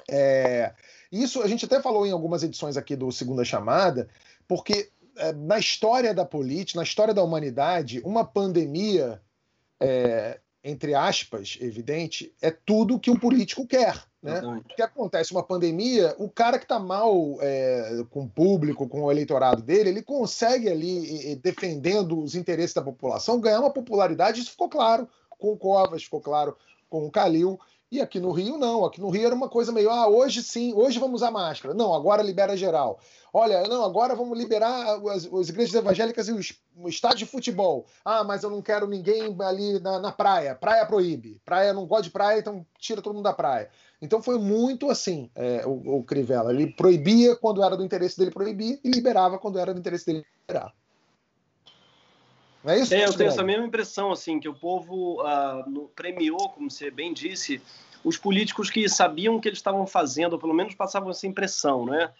É, 0.08 0.72
isso 1.10 1.42
a 1.42 1.48
gente 1.48 1.64
até 1.64 1.80
falou 1.80 2.06
em 2.06 2.12
algumas 2.12 2.42
edições 2.42 2.76
aqui 2.76 2.94
do 2.94 3.10
Segunda 3.10 3.44
Chamada, 3.44 4.08
porque 4.46 4.90
é, 5.16 5.32
na 5.32 5.58
história 5.58 6.14
da 6.14 6.24
política, 6.24 6.78
na 6.78 6.84
história 6.84 7.12
da 7.12 7.22
humanidade, 7.22 8.00
uma 8.04 8.24
pandemia, 8.24 9.20
é, 9.78 10.38
entre 10.62 10.94
aspas, 10.94 11.58
evidente, 11.60 12.32
é 12.40 12.50
tudo 12.50 12.98
que 12.98 13.10
um 13.10 13.18
político 13.18 13.66
quer. 13.66 14.02
Né? 14.22 14.40
O 14.40 14.62
que 14.62 14.82
acontece? 14.82 15.32
Uma 15.32 15.42
pandemia, 15.42 16.14
o 16.18 16.28
cara 16.28 16.58
que 16.58 16.64
está 16.64 16.78
mal 16.78 17.38
é, 17.40 18.04
com 18.10 18.24
o 18.24 18.28
público, 18.28 18.88
com 18.88 19.02
o 19.02 19.10
eleitorado 19.10 19.62
dele, 19.62 19.88
ele 19.88 20.02
consegue 20.02 20.68
ali, 20.68 21.36
defendendo 21.36 22.20
os 22.20 22.34
interesses 22.34 22.74
da 22.74 22.82
população, 22.82 23.40
ganhar 23.40 23.60
uma 23.60 23.72
popularidade. 23.72 24.40
Isso 24.40 24.50
ficou 24.50 24.68
claro 24.68 25.08
com 25.30 25.52
o 25.52 25.56
Covas, 25.56 26.04
ficou 26.04 26.20
claro 26.20 26.56
com 26.88 27.06
o 27.06 27.10
Calil. 27.10 27.58
E 27.90 28.00
aqui 28.00 28.20
no 28.20 28.30
Rio, 28.30 28.56
não. 28.56 28.84
Aqui 28.84 29.00
no 29.00 29.10
Rio 29.10 29.26
era 29.26 29.34
uma 29.34 29.48
coisa 29.48 29.72
meio, 29.72 29.90
ah, 29.90 30.06
hoje 30.06 30.44
sim, 30.44 30.72
hoje 30.74 31.00
vamos 31.00 31.22
usar 31.22 31.32
máscara. 31.32 31.74
Não, 31.74 31.92
agora 31.92 32.22
libera 32.22 32.56
geral. 32.56 33.00
Olha, 33.32 33.62
não, 33.64 33.84
agora 33.84 34.14
vamos 34.14 34.38
liberar 34.38 35.00
as, 35.08 35.26
as 35.26 35.48
igrejas 35.48 35.74
evangélicas 35.74 36.28
e 36.28 36.32
os, 36.32 36.52
o 36.76 36.88
estádio 36.88 37.18
de 37.18 37.26
futebol. 37.26 37.86
Ah, 38.04 38.22
mas 38.22 38.44
eu 38.44 38.50
não 38.50 38.62
quero 38.62 38.86
ninguém 38.86 39.36
ali 39.40 39.80
na, 39.80 39.98
na 39.98 40.12
praia. 40.12 40.54
Praia 40.54 40.86
proíbe. 40.86 41.40
Praia 41.44 41.72
não 41.72 41.84
gosta 41.84 42.04
de 42.04 42.10
praia, 42.10 42.38
então 42.38 42.64
tira 42.78 43.02
todo 43.02 43.14
mundo 43.14 43.24
da 43.24 43.32
praia. 43.32 43.68
Então 44.00 44.22
foi 44.22 44.38
muito 44.38 44.88
assim 44.88 45.28
é, 45.34 45.66
o, 45.66 45.98
o, 45.98 46.04
Crivella. 46.04 46.52
Ele 46.52 46.68
proibia 46.68 47.34
quando 47.34 47.62
era 47.62 47.76
do 47.76 47.84
interesse 47.84 48.16
dele 48.16 48.30
proibir 48.30 48.80
e 48.84 48.90
liberava 48.90 49.36
quando 49.36 49.58
era 49.58 49.74
do 49.74 49.80
interesse 49.80 50.06
dele 50.06 50.24
liberar. 50.46 50.72
Não 52.62 52.72
é 52.72 52.80
isso? 52.80 52.94
É, 52.94 53.04
eu 53.04 53.16
tenho 53.16 53.28
essa 53.28 53.42
mesma 53.42 53.66
impressão, 53.66 54.12
assim, 54.12 54.38
que 54.38 54.48
o 54.48 54.54
povo 54.54 55.20
ah, 55.22 55.64
no, 55.66 55.88
premiou, 55.88 56.48
como 56.50 56.70
você 56.70 56.90
bem 56.90 57.12
disse, 57.12 57.60
os 58.04 58.16
políticos 58.16 58.70
que 58.70 58.88
sabiam 58.88 59.36
o 59.36 59.40
que 59.40 59.48
eles 59.48 59.58
estavam 59.58 59.86
fazendo, 59.86 60.34
ou 60.34 60.38
pelo 60.38 60.54
menos 60.54 60.74
passavam 60.74 61.10
essa 61.10 61.26
impressão, 61.26 61.86
né? 61.86 62.10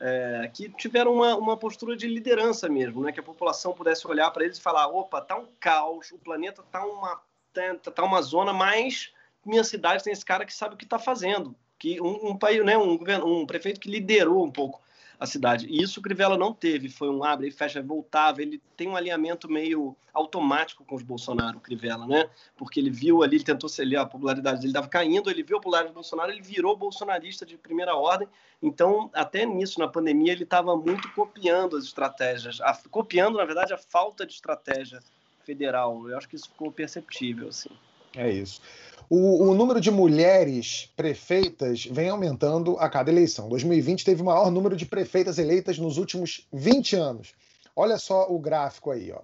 É, 0.00 0.50
que 0.52 0.68
tiveram 0.70 1.14
uma, 1.14 1.36
uma 1.36 1.56
postura 1.56 1.96
de 1.96 2.08
liderança 2.08 2.68
mesmo, 2.68 3.02
né? 3.02 3.12
Que 3.12 3.20
a 3.20 3.22
população 3.22 3.72
pudesse 3.72 4.06
olhar 4.06 4.30
para 4.30 4.44
eles 4.44 4.58
e 4.58 4.60
falar: 4.60 4.88
opa, 4.88 5.20
tá 5.20 5.36
um 5.36 5.46
caos, 5.60 6.10
o 6.10 6.18
planeta 6.18 6.62
tá 6.70 6.84
uma, 6.84 7.20
tá, 7.52 7.90
tá 7.92 8.02
uma 8.02 8.20
zona 8.20 8.52
mais 8.52 9.12
minha 9.44 9.62
cidade 9.62 10.02
tem 10.02 10.12
esse 10.12 10.24
cara 10.24 10.44
que 10.44 10.54
sabe 10.54 10.74
o 10.74 10.78
que 10.78 10.84
está 10.84 10.98
fazendo, 10.98 11.54
que 11.78 12.00
um, 12.00 12.30
um 12.30 12.36
país, 12.36 12.64
né, 12.64 12.78
um, 12.78 12.98
um 13.24 13.46
prefeito 13.46 13.78
que 13.78 13.90
liderou 13.90 14.44
um 14.44 14.50
pouco 14.50 14.80
a 15.24 15.26
cidade. 15.26 15.66
E 15.68 15.82
isso 15.82 16.00
o 16.00 16.02
Crivella 16.02 16.38
não 16.38 16.52
teve, 16.52 16.88
foi 16.88 17.08
um 17.08 17.24
abre 17.24 17.48
e 17.48 17.50
fecha, 17.50 17.82
voltava, 17.82 18.40
ele 18.40 18.62
tem 18.76 18.88
um 18.88 18.96
alinhamento 18.96 19.50
meio 19.50 19.96
automático 20.12 20.84
com 20.84 20.94
os 20.94 21.02
Bolsonaro, 21.02 21.58
o 21.58 21.60
Crivella, 21.60 22.06
né? 22.06 22.30
Porque 22.56 22.78
ele 22.78 22.90
viu 22.90 23.22
ali, 23.22 23.36
ele 23.36 23.44
tentou 23.44 23.68
ser 23.68 23.96
a 23.96 24.06
popularidade 24.06 24.60
dele 24.60 24.70
estava 24.70 24.88
caindo, 24.88 25.30
ele 25.30 25.42
viu 25.42 25.56
a 25.56 25.60
popularidade 25.60 25.92
do 25.92 25.94
Bolsonaro, 25.94 26.30
ele 26.30 26.42
virou 26.42 26.76
bolsonarista 26.76 27.44
de 27.44 27.56
primeira 27.56 27.94
ordem. 27.96 28.28
Então, 28.62 29.10
até 29.12 29.44
nisso, 29.44 29.80
na 29.80 29.88
pandemia, 29.88 30.32
ele 30.32 30.44
estava 30.44 30.76
muito 30.76 31.12
copiando 31.12 31.76
as 31.76 31.84
estratégias, 31.84 32.60
a, 32.60 32.78
copiando, 32.90 33.36
na 33.36 33.44
verdade, 33.44 33.74
a 33.74 33.78
falta 33.78 34.24
de 34.24 34.32
estratégia 34.32 35.00
federal. 35.44 36.08
Eu 36.08 36.16
acho 36.16 36.28
que 36.28 36.36
isso 36.36 36.48
ficou 36.48 36.70
perceptível, 36.70 37.48
assim. 37.48 37.70
É 38.16 38.30
isso. 38.30 38.60
O, 39.08 39.50
o, 39.50 39.54
número 39.54 39.80
de 39.80 39.90
mulheres 39.90 40.92
prefeitas 40.96 41.84
vem 41.84 42.08
aumentando 42.08 42.78
a 42.78 42.88
cada 42.88 43.10
eleição. 43.10 43.48
2020 43.48 44.04
teve 44.04 44.22
o 44.22 44.24
maior 44.24 44.48
número 44.50 44.76
de 44.76 44.86
prefeitas 44.86 45.36
eleitas 45.38 45.78
nos 45.78 45.98
últimos 45.98 46.48
20 46.52 46.96
anos. 46.96 47.34
Olha 47.76 47.98
só 47.98 48.30
o 48.30 48.38
gráfico 48.38 48.90
aí, 48.90 49.12
ó. 49.12 49.20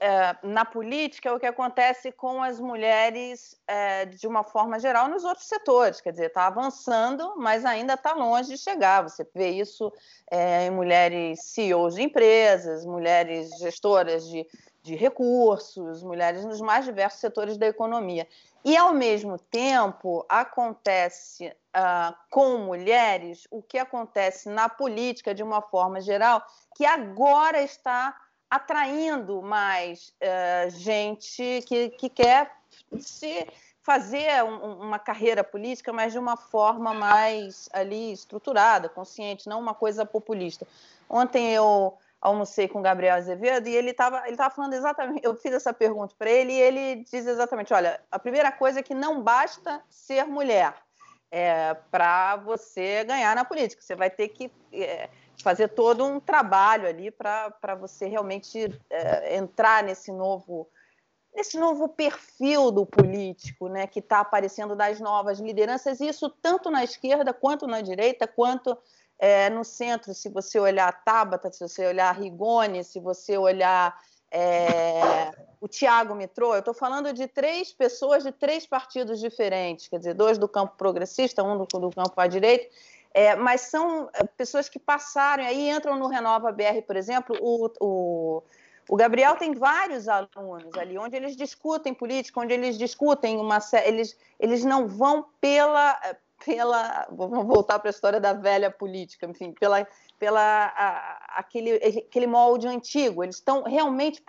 é, 0.00 0.36
na 0.42 0.64
política 0.64 1.28
é 1.28 1.32
o 1.32 1.38
que 1.38 1.46
acontece 1.46 2.10
com 2.10 2.42
as 2.42 2.58
mulheres 2.58 3.56
é, 3.66 4.06
de 4.06 4.26
uma 4.26 4.42
forma 4.42 4.78
geral 4.78 5.08
nos 5.08 5.24
outros 5.24 5.46
setores. 5.46 6.00
Quer 6.00 6.10
dizer, 6.10 6.26
está 6.26 6.46
avançando, 6.46 7.34
mas 7.36 7.64
ainda 7.64 7.94
está 7.94 8.12
longe 8.12 8.48
de 8.50 8.58
chegar. 8.58 9.02
Você 9.02 9.26
vê 9.34 9.50
isso 9.50 9.92
é, 10.30 10.66
em 10.66 10.70
mulheres 10.70 11.40
CEOs 11.44 11.94
de 11.94 12.02
empresas, 12.02 12.84
mulheres 12.84 13.50
gestoras 13.58 14.28
de, 14.28 14.46
de 14.82 14.96
recursos, 14.96 16.02
mulheres 16.02 16.44
nos 16.44 16.60
mais 16.60 16.84
diversos 16.84 17.20
setores 17.20 17.56
da 17.56 17.66
economia. 17.66 18.26
E, 18.66 18.76
ao 18.76 18.92
mesmo 18.92 19.38
tempo, 19.38 20.26
acontece 20.28 21.46
uh, 21.46 22.12
com 22.28 22.58
mulheres 22.58 23.46
o 23.48 23.62
que 23.62 23.78
acontece 23.78 24.48
na 24.48 24.68
política 24.68 25.32
de 25.32 25.40
uma 25.40 25.62
forma 25.62 26.00
geral, 26.00 26.44
que 26.74 26.84
agora 26.84 27.62
está 27.62 28.12
atraindo 28.50 29.40
mais 29.40 30.12
uh, 30.20 30.68
gente 30.70 31.62
que, 31.64 31.90
que 31.90 32.08
quer 32.08 32.50
se 32.98 33.46
fazer 33.82 34.42
um, 34.42 34.80
uma 34.80 34.98
carreira 34.98 35.44
política, 35.44 35.92
mas 35.92 36.10
de 36.10 36.18
uma 36.18 36.36
forma 36.36 36.92
mais 36.92 37.68
ali 37.72 38.10
estruturada, 38.10 38.88
consciente, 38.88 39.48
não 39.48 39.60
uma 39.60 39.74
coisa 39.74 40.04
populista. 40.04 40.66
Ontem 41.08 41.52
eu 41.52 41.96
almocei 42.20 42.68
com 42.68 42.80
o 42.80 42.82
Gabriel 42.82 43.16
Azevedo 43.16 43.68
e 43.68 43.76
ele 43.76 43.90
estava 43.90 44.26
ele 44.26 44.36
tava 44.36 44.54
falando 44.54 44.74
exatamente, 44.74 45.24
eu 45.24 45.34
fiz 45.34 45.52
essa 45.52 45.72
pergunta 45.72 46.14
para 46.18 46.30
ele 46.30 46.52
e 46.52 46.60
ele 46.60 46.96
diz 47.04 47.26
exatamente, 47.26 47.72
olha, 47.72 48.00
a 48.10 48.18
primeira 48.18 48.50
coisa 48.50 48.80
é 48.80 48.82
que 48.82 48.94
não 48.94 49.22
basta 49.22 49.82
ser 49.88 50.24
mulher 50.24 50.74
é, 51.30 51.74
para 51.90 52.36
você 52.36 53.04
ganhar 53.04 53.34
na 53.34 53.44
política, 53.44 53.82
você 53.82 53.94
vai 53.94 54.10
ter 54.10 54.28
que 54.28 54.50
é, 54.72 55.08
fazer 55.42 55.68
todo 55.68 56.04
um 56.04 56.18
trabalho 56.18 56.88
ali 56.88 57.10
para 57.10 57.74
você 57.78 58.06
realmente 58.06 58.72
é, 58.90 59.36
entrar 59.36 59.82
nesse 59.82 60.10
novo 60.10 60.68
nesse 61.34 61.58
novo 61.58 61.86
perfil 61.86 62.70
do 62.70 62.86
político, 62.86 63.68
né, 63.68 63.86
que 63.86 63.98
está 63.98 64.20
aparecendo 64.20 64.74
das 64.74 64.98
novas 64.98 65.38
lideranças, 65.38 66.00
isso 66.00 66.30
tanto 66.30 66.70
na 66.70 66.82
esquerda 66.82 67.30
quanto 67.34 67.66
na 67.66 67.82
direita, 67.82 68.26
quanto 68.26 68.76
é, 69.18 69.48
no 69.50 69.64
centro, 69.64 70.12
se 70.14 70.28
você 70.28 70.58
olhar 70.58 70.88
a 70.88 70.92
Tabata, 70.92 71.50
se 71.50 71.60
você 71.60 71.86
olhar 71.86 72.08
a 72.08 72.12
Rigoni, 72.12 72.84
se 72.84 73.00
você 73.00 73.36
olhar 73.36 73.98
é, 74.30 75.30
o 75.60 75.66
Tiago 75.66 76.14
Mitrô, 76.14 76.54
eu 76.54 76.60
estou 76.60 76.74
falando 76.74 77.12
de 77.12 77.26
três 77.26 77.72
pessoas 77.72 78.22
de 78.22 78.32
três 78.32 78.66
partidos 78.66 79.18
diferentes, 79.18 79.88
quer 79.88 79.98
dizer, 79.98 80.14
dois 80.14 80.38
do 80.38 80.48
campo 80.48 80.74
progressista, 80.76 81.42
um 81.42 81.56
do, 81.56 81.64
do 81.64 81.90
campo 81.90 82.20
à 82.20 82.26
direita, 82.26 82.68
é, 83.14 83.34
mas 83.34 83.62
são 83.62 84.10
é, 84.12 84.24
pessoas 84.24 84.68
que 84.68 84.78
passaram, 84.78 85.44
aí 85.44 85.70
entram 85.70 85.98
no 85.98 86.06
Renova 86.06 86.52
BR, 86.52 86.82
por 86.86 86.96
exemplo, 86.96 87.34
o, 87.40 87.70
o, 87.80 88.42
o 88.90 88.96
Gabriel 88.96 89.36
tem 89.36 89.54
vários 89.54 90.06
alunos 90.06 90.76
ali, 90.76 90.98
onde 90.98 91.16
eles 91.16 91.34
discutem 91.34 91.94
política, 91.94 92.38
onde 92.38 92.52
eles 92.52 92.76
discutem 92.76 93.38
uma 93.38 93.58
eles 93.84 94.16
eles 94.38 94.62
não 94.64 94.86
vão 94.86 95.24
pela 95.40 95.98
pela 96.44 97.06
vamos 97.10 97.46
voltar 97.46 97.78
para 97.78 97.88
a 97.88 97.90
história 97.90 98.20
da 98.20 98.32
velha 98.32 98.70
política, 98.70 99.26
enfim, 99.26 99.52
pela 99.52 99.86
pela 100.18 100.40
a, 100.40 101.38
aquele 101.38 101.74
aquele 101.74 102.26
molde 102.26 102.66
antigo, 102.66 103.22
eles 103.22 103.36
estão 103.36 103.62
realmente 103.62 104.22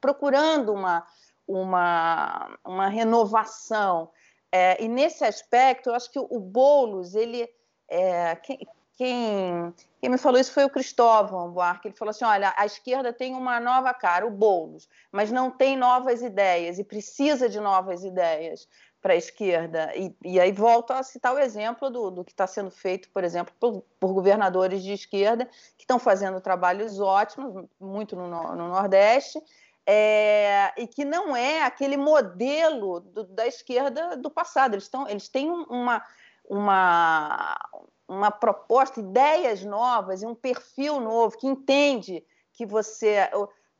procurando 0.00 0.72
uma 0.72 1.06
uma, 1.46 2.58
uma 2.64 2.88
renovação. 2.88 4.10
É, 4.50 4.82
e 4.82 4.88
nesse 4.88 5.24
aspecto, 5.24 5.90
eu 5.90 5.94
acho 5.94 6.10
que 6.10 6.18
o 6.18 6.38
Boulos, 6.38 7.14
ele 7.14 7.48
é, 7.88 8.36
quem, 8.36 8.58
quem, 8.96 9.74
quem, 10.00 10.10
me 10.10 10.18
falou 10.18 10.40
isso 10.40 10.52
foi 10.52 10.64
o 10.64 10.70
Cristóvão 10.70 11.50
Buarque. 11.50 11.88
Ele 11.88 11.96
falou 11.96 12.10
assim: 12.10 12.24
olha, 12.24 12.54
a 12.56 12.66
esquerda 12.66 13.12
tem 13.12 13.34
uma 13.34 13.58
nova 13.58 13.92
cara, 13.94 14.26
o 14.26 14.30
Boulos, 14.30 14.88
mas 15.10 15.32
não 15.32 15.50
tem 15.50 15.76
novas 15.76 16.22
ideias 16.22 16.78
e 16.78 16.84
precisa 16.84 17.48
de 17.48 17.60
novas 17.60 18.04
ideias 18.04 18.68
para 19.02 19.14
a 19.14 19.16
esquerda. 19.16 19.92
E, 19.96 20.14
e, 20.24 20.40
aí 20.40 20.52
volto 20.52 20.92
a 20.92 21.02
citar 21.02 21.34
o 21.34 21.38
exemplo 21.38 21.90
do, 21.90 22.10
do 22.10 22.24
que 22.24 22.30
está 22.30 22.46
sendo 22.46 22.70
feito, 22.70 23.10
por 23.10 23.24
exemplo, 23.24 23.52
por, 23.58 23.82
por, 23.98 24.14
governadores 24.14 24.82
de 24.82 24.92
esquerda 24.92 25.44
que 25.76 25.82
estão 25.82 25.98
fazendo 25.98 26.40
trabalhos 26.40 27.00
ótimos, 27.00 27.66
muito 27.80 28.14
no, 28.14 28.28
no 28.28 28.68
Nordeste. 28.68 29.42
É, 29.84 30.72
e 30.80 30.86
que 30.86 31.04
não 31.04 31.34
é 31.34 31.62
aquele 31.62 31.96
modelo 31.96 33.00
do, 33.00 33.24
da 33.24 33.44
esquerda 33.48 34.16
do 34.16 34.30
passado. 34.30 34.74
Eles, 34.74 34.84
estão, 34.84 35.08
eles 35.08 35.28
têm 35.28 35.50
uma, 35.50 36.00
uma, 36.48 37.58
uma 38.06 38.30
proposta, 38.30 39.00
ideias 39.00 39.64
novas 39.64 40.22
e 40.22 40.26
um 40.26 40.36
perfil 40.36 41.00
novo 41.00 41.36
que 41.36 41.48
entende 41.48 42.24
que 42.52 42.64
você. 42.64 43.28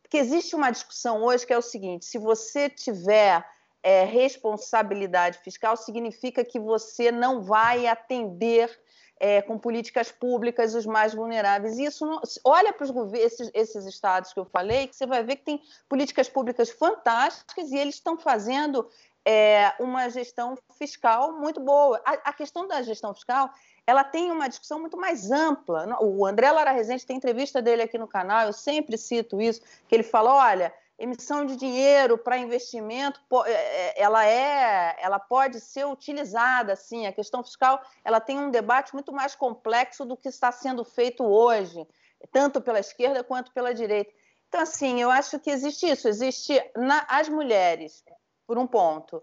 Porque 0.03 0.17
existe 0.17 0.57
uma 0.57 0.73
discussão 0.73 1.23
hoje 1.23 1.47
que 1.47 1.53
é 1.53 1.59
o 1.59 1.63
seguinte: 1.63 2.05
se 2.05 2.19
você 2.19 2.69
tiver 2.69 3.47
é, 3.83 4.05
responsabilidade 4.05 5.39
fiscal, 5.39 5.77
significa 5.77 6.45
que 6.45 6.61
você 6.61 7.11
não 7.11 7.43
vai 7.43 7.87
atender 7.87 8.71
é, 9.19 9.41
com 9.41 9.57
políticas 9.57 10.11
públicas 10.11 10.75
os 10.75 10.85
mais 10.85 11.15
vulneráveis. 11.15 11.79
E 11.79 11.85
isso 11.85 12.05
não, 12.05 12.21
olha 12.45 12.73
para 12.73 12.85
os 12.85 13.13
esses, 13.15 13.51
esses 13.55 13.87
estados 13.87 14.33
que 14.33 14.41
eu 14.41 14.45
falei, 14.45 14.89
que 14.89 14.97
você 14.97 15.07
vai 15.07 15.23
ver 15.23 15.37
que 15.37 15.45
tem 15.45 15.63
políticas 15.89 16.29
públicas 16.29 16.71
fantásticas 16.71 17.71
e 17.71 17.77
eles 17.77 17.95
estão 17.95 18.19
fazendo 18.19 18.89
é, 19.25 19.73
uma 19.79 20.09
gestão 20.09 20.57
fiscal 20.77 21.33
muito 21.33 21.61
boa. 21.61 22.01
A, 22.05 22.31
a, 22.31 22.33
questão 22.33 22.67
da 22.67 22.83
gestão 22.83 23.15
fiscal 23.15 23.49
ela 23.87 24.05
tem 24.05 24.31
uma 24.31 24.49
discussão 24.49 24.81
muito 24.81 24.97
mais 24.97 25.31
ampla. 25.31 25.99
O 26.01 26.27
André 26.27 26.51
Lara 26.51 26.73
Rezende 26.73 27.07
tem 27.07 27.17
entrevista 27.17 27.63
dele 27.63 27.83
aqui 27.83 27.99
no 27.99 28.09
canal, 28.09 28.47
eu 28.47 28.53
sempre 28.53 28.97
cito 28.99 29.41
isso, 29.41 29.61
que 29.89 29.95
ele 29.95 30.03
fala, 30.03 30.35
olha, 30.35 30.75
emissão 31.03 31.45
de 31.45 31.57
dinheiro 31.57 32.17
para 32.17 32.39
investimento, 32.39 33.21
é, 33.45 33.51
é, 33.51 34.03
ela 34.03 34.25
é, 34.25 34.97
ela 35.01 35.19
pode 35.19 35.59
ser 35.59 35.85
utilizada, 35.85 36.77
sim. 36.77 37.07
A 37.07 37.13
questão 37.13 37.43
fiscal, 37.43 37.83
ela 38.05 38.21
tem 38.21 38.39
um 38.39 38.53
debate 38.53 38.95
muito 38.95 39.13
mais 39.13 39.35
complexo 39.35 40.05
do 40.05 40.17
que 40.17 40.29
está 40.29 40.53
sendo 40.53 40.85
feito 40.85 41.25
hoje, 41.25 41.85
tanto 42.31 42.61
pela 42.61 42.79
esquerda 42.79 43.25
quanto 43.25 43.53
pela 43.53 43.75
direita. 43.75 44.13
Então, 44.49 44.61
assim, 44.61 45.03
eu 45.03 45.11
acho 45.11 45.41
que 45.41 45.51
existe 45.51 45.91
isso, 45.91 46.07
existe 46.07 46.63
na, 46.77 47.05
as 47.09 47.29
mulheres 47.29 48.05
por 48.47 48.57
um 48.57 48.67
ponto. 48.67 49.21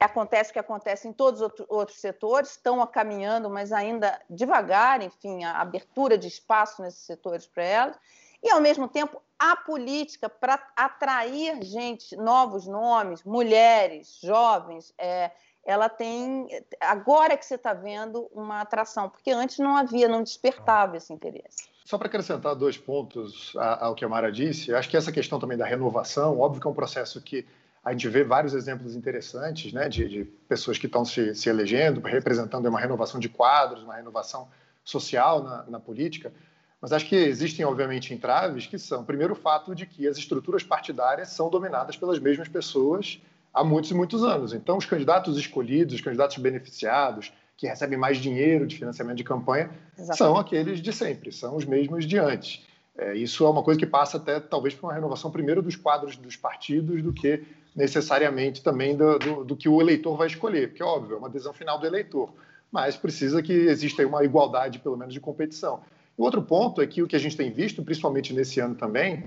Acontece 0.00 0.50
o 0.50 0.52
que 0.54 0.58
acontece 0.58 1.08
em 1.08 1.12
todos 1.12 1.42
os 1.42 1.52
outros 1.68 2.00
setores, 2.00 2.52
estão 2.52 2.86
caminhando, 2.86 3.50
mas 3.50 3.70
ainda 3.70 4.18
devagar, 4.30 5.02
enfim, 5.02 5.44
a 5.44 5.60
abertura 5.60 6.16
de 6.16 6.28
espaço 6.28 6.80
nesses 6.80 7.04
setores 7.04 7.46
para 7.46 7.64
elas. 7.64 7.98
E, 8.42 8.50
ao 8.50 8.60
mesmo 8.60 8.88
tempo, 8.88 9.20
a 9.38 9.56
política 9.56 10.28
para 10.28 10.60
atrair 10.76 11.62
gente, 11.62 12.16
novos 12.16 12.66
nomes, 12.66 13.22
mulheres, 13.24 14.18
jovens, 14.22 14.92
é, 14.98 15.30
ela 15.64 15.88
tem. 15.88 16.48
Agora 16.80 17.36
que 17.36 17.44
você 17.44 17.56
está 17.56 17.74
vendo 17.74 18.28
uma 18.32 18.60
atração, 18.60 19.08
porque 19.08 19.30
antes 19.30 19.58
não 19.58 19.76
havia, 19.76 20.08
não 20.08 20.22
despertava 20.22 20.96
esse 20.96 21.12
interesse. 21.12 21.68
Só 21.84 21.96
para 21.96 22.08
acrescentar 22.08 22.54
dois 22.54 22.76
pontos 22.76 23.54
ao 23.56 23.94
que 23.94 24.04
a 24.04 24.08
Mara 24.08 24.30
disse, 24.30 24.74
acho 24.74 24.88
que 24.88 24.96
essa 24.96 25.10
questão 25.10 25.38
também 25.38 25.56
da 25.56 25.64
renovação, 25.64 26.38
óbvio 26.38 26.60
que 26.60 26.66
é 26.66 26.70
um 26.70 26.74
processo 26.74 27.20
que 27.22 27.46
a 27.84 27.92
gente 27.92 28.08
vê 28.08 28.22
vários 28.22 28.52
exemplos 28.52 28.94
interessantes 28.94 29.72
né, 29.72 29.88
de, 29.88 30.06
de 30.06 30.24
pessoas 30.24 30.76
que 30.76 30.84
estão 30.84 31.04
se, 31.04 31.34
se, 31.34 31.48
elegendo, 31.48 32.00
representando 32.02 32.66
uma 32.66 32.78
renovação 32.78 33.18
de 33.18 33.28
quadros, 33.28 33.82
uma 33.82 33.94
renovação 33.94 34.48
social 34.84 35.42
na, 35.42 35.64
na, 35.64 35.80
política. 35.80 36.32
Mas 36.80 36.92
acho 36.92 37.06
que 37.06 37.16
existem, 37.16 37.64
obviamente, 37.64 38.14
entraves 38.14 38.66
que 38.66 38.78
são, 38.78 39.04
primeiro, 39.04 39.32
o 39.32 39.36
fato 39.36 39.74
de 39.74 39.84
que 39.84 40.06
as 40.06 40.16
estruturas 40.16 40.62
partidárias 40.62 41.30
são 41.30 41.50
dominadas 41.50 41.96
pelas 41.96 42.18
mesmas 42.18 42.48
pessoas 42.48 43.20
há 43.52 43.64
muitos 43.64 43.90
e 43.90 43.94
muitos 43.94 44.22
anos. 44.22 44.52
Então, 44.52 44.76
os 44.76 44.86
candidatos 44.86 45.36
escolhidos, 45.36 45.94
os 45.94 46.00
candidatos 46.00 46.38
beneficiados, 46.38 47.32
que 47.56 47.66
recebem 47.66 47.98
mais 47.98 48.18
dinheiro 48.18 48.66
de 48.66 48.76
financiamento 48.76 49.16
de 49.16 49.24
campanha, 49.24 49.70
Exatamente. 49.94 50.16
são 50.16 50.36
aqueles 50.36 50.80
de 50.80 50.92
sempre, 50.92 51.32
são 51.32 51.56
os 51.56 51.64
mesmos 51.64 52.06
de 52.06 52.16
antes. 52.16 52.64
É, 52.96 53.14
isso 53.14 53.44
é 53.44 53.50
uma 53.50 53.62
coisa 53.62 53.78
que 53.78 53.86
passa 53.86 54.16
até 54.16 54.38
talvez 54.38 54.74
por 54.74 54.86
uma 54.86 54.94
renovação 54.94 55.30
primeiro 55.30 55.60
dos 55.60 55.74
quadros 55.74 56.16
dos 56.16 56.36
partidos 56.36 57.02
do 57.02 57.12
que 57.12 57.44
necessariamente 57.74 58.62
também 58.62 58.96
do, 58.96 59.18
do, 59.18 59.44
do 59.44 59.56
que 59.56 59.68
o 59.68 59.80
eleitor 59.80 60.16
vai 60.16 60.28
escolher, 60.28 60.68
porque 60.68 60.82
óbvio 60.82 61.16
é 61.16 61.18
uma 61.18 61.28
decisão 61.28 61.52
final 61.52 61.78
do 61.78 61.86
eleitor, 61.86 62.32
mas 62.70 62.96
precisa 62.96 63.42
que 63.42 63.52
exista 63.52 64.06
uma 64.06 64.24
igualdade 64.24 64.78
pelo 64.78 64.96
menos 64.96 65.14
de 65.14 65.20
competição. 65.20 65.80
O 66.18 66.24
outro 66.24 66.42
ponto 66.42 66.82
é 66.82 66.86
que 66.86 67.00
o 67.00 67.06
que 67.06 67.14
a 67.14 67.18
gente 67.18 67.36
tem 67.36 67.52
visto, 67.52 67.80
principalmente 67.80 68.34
nesse 68.34 68.58
ano 68.58 68.74
também, 68.74 69.22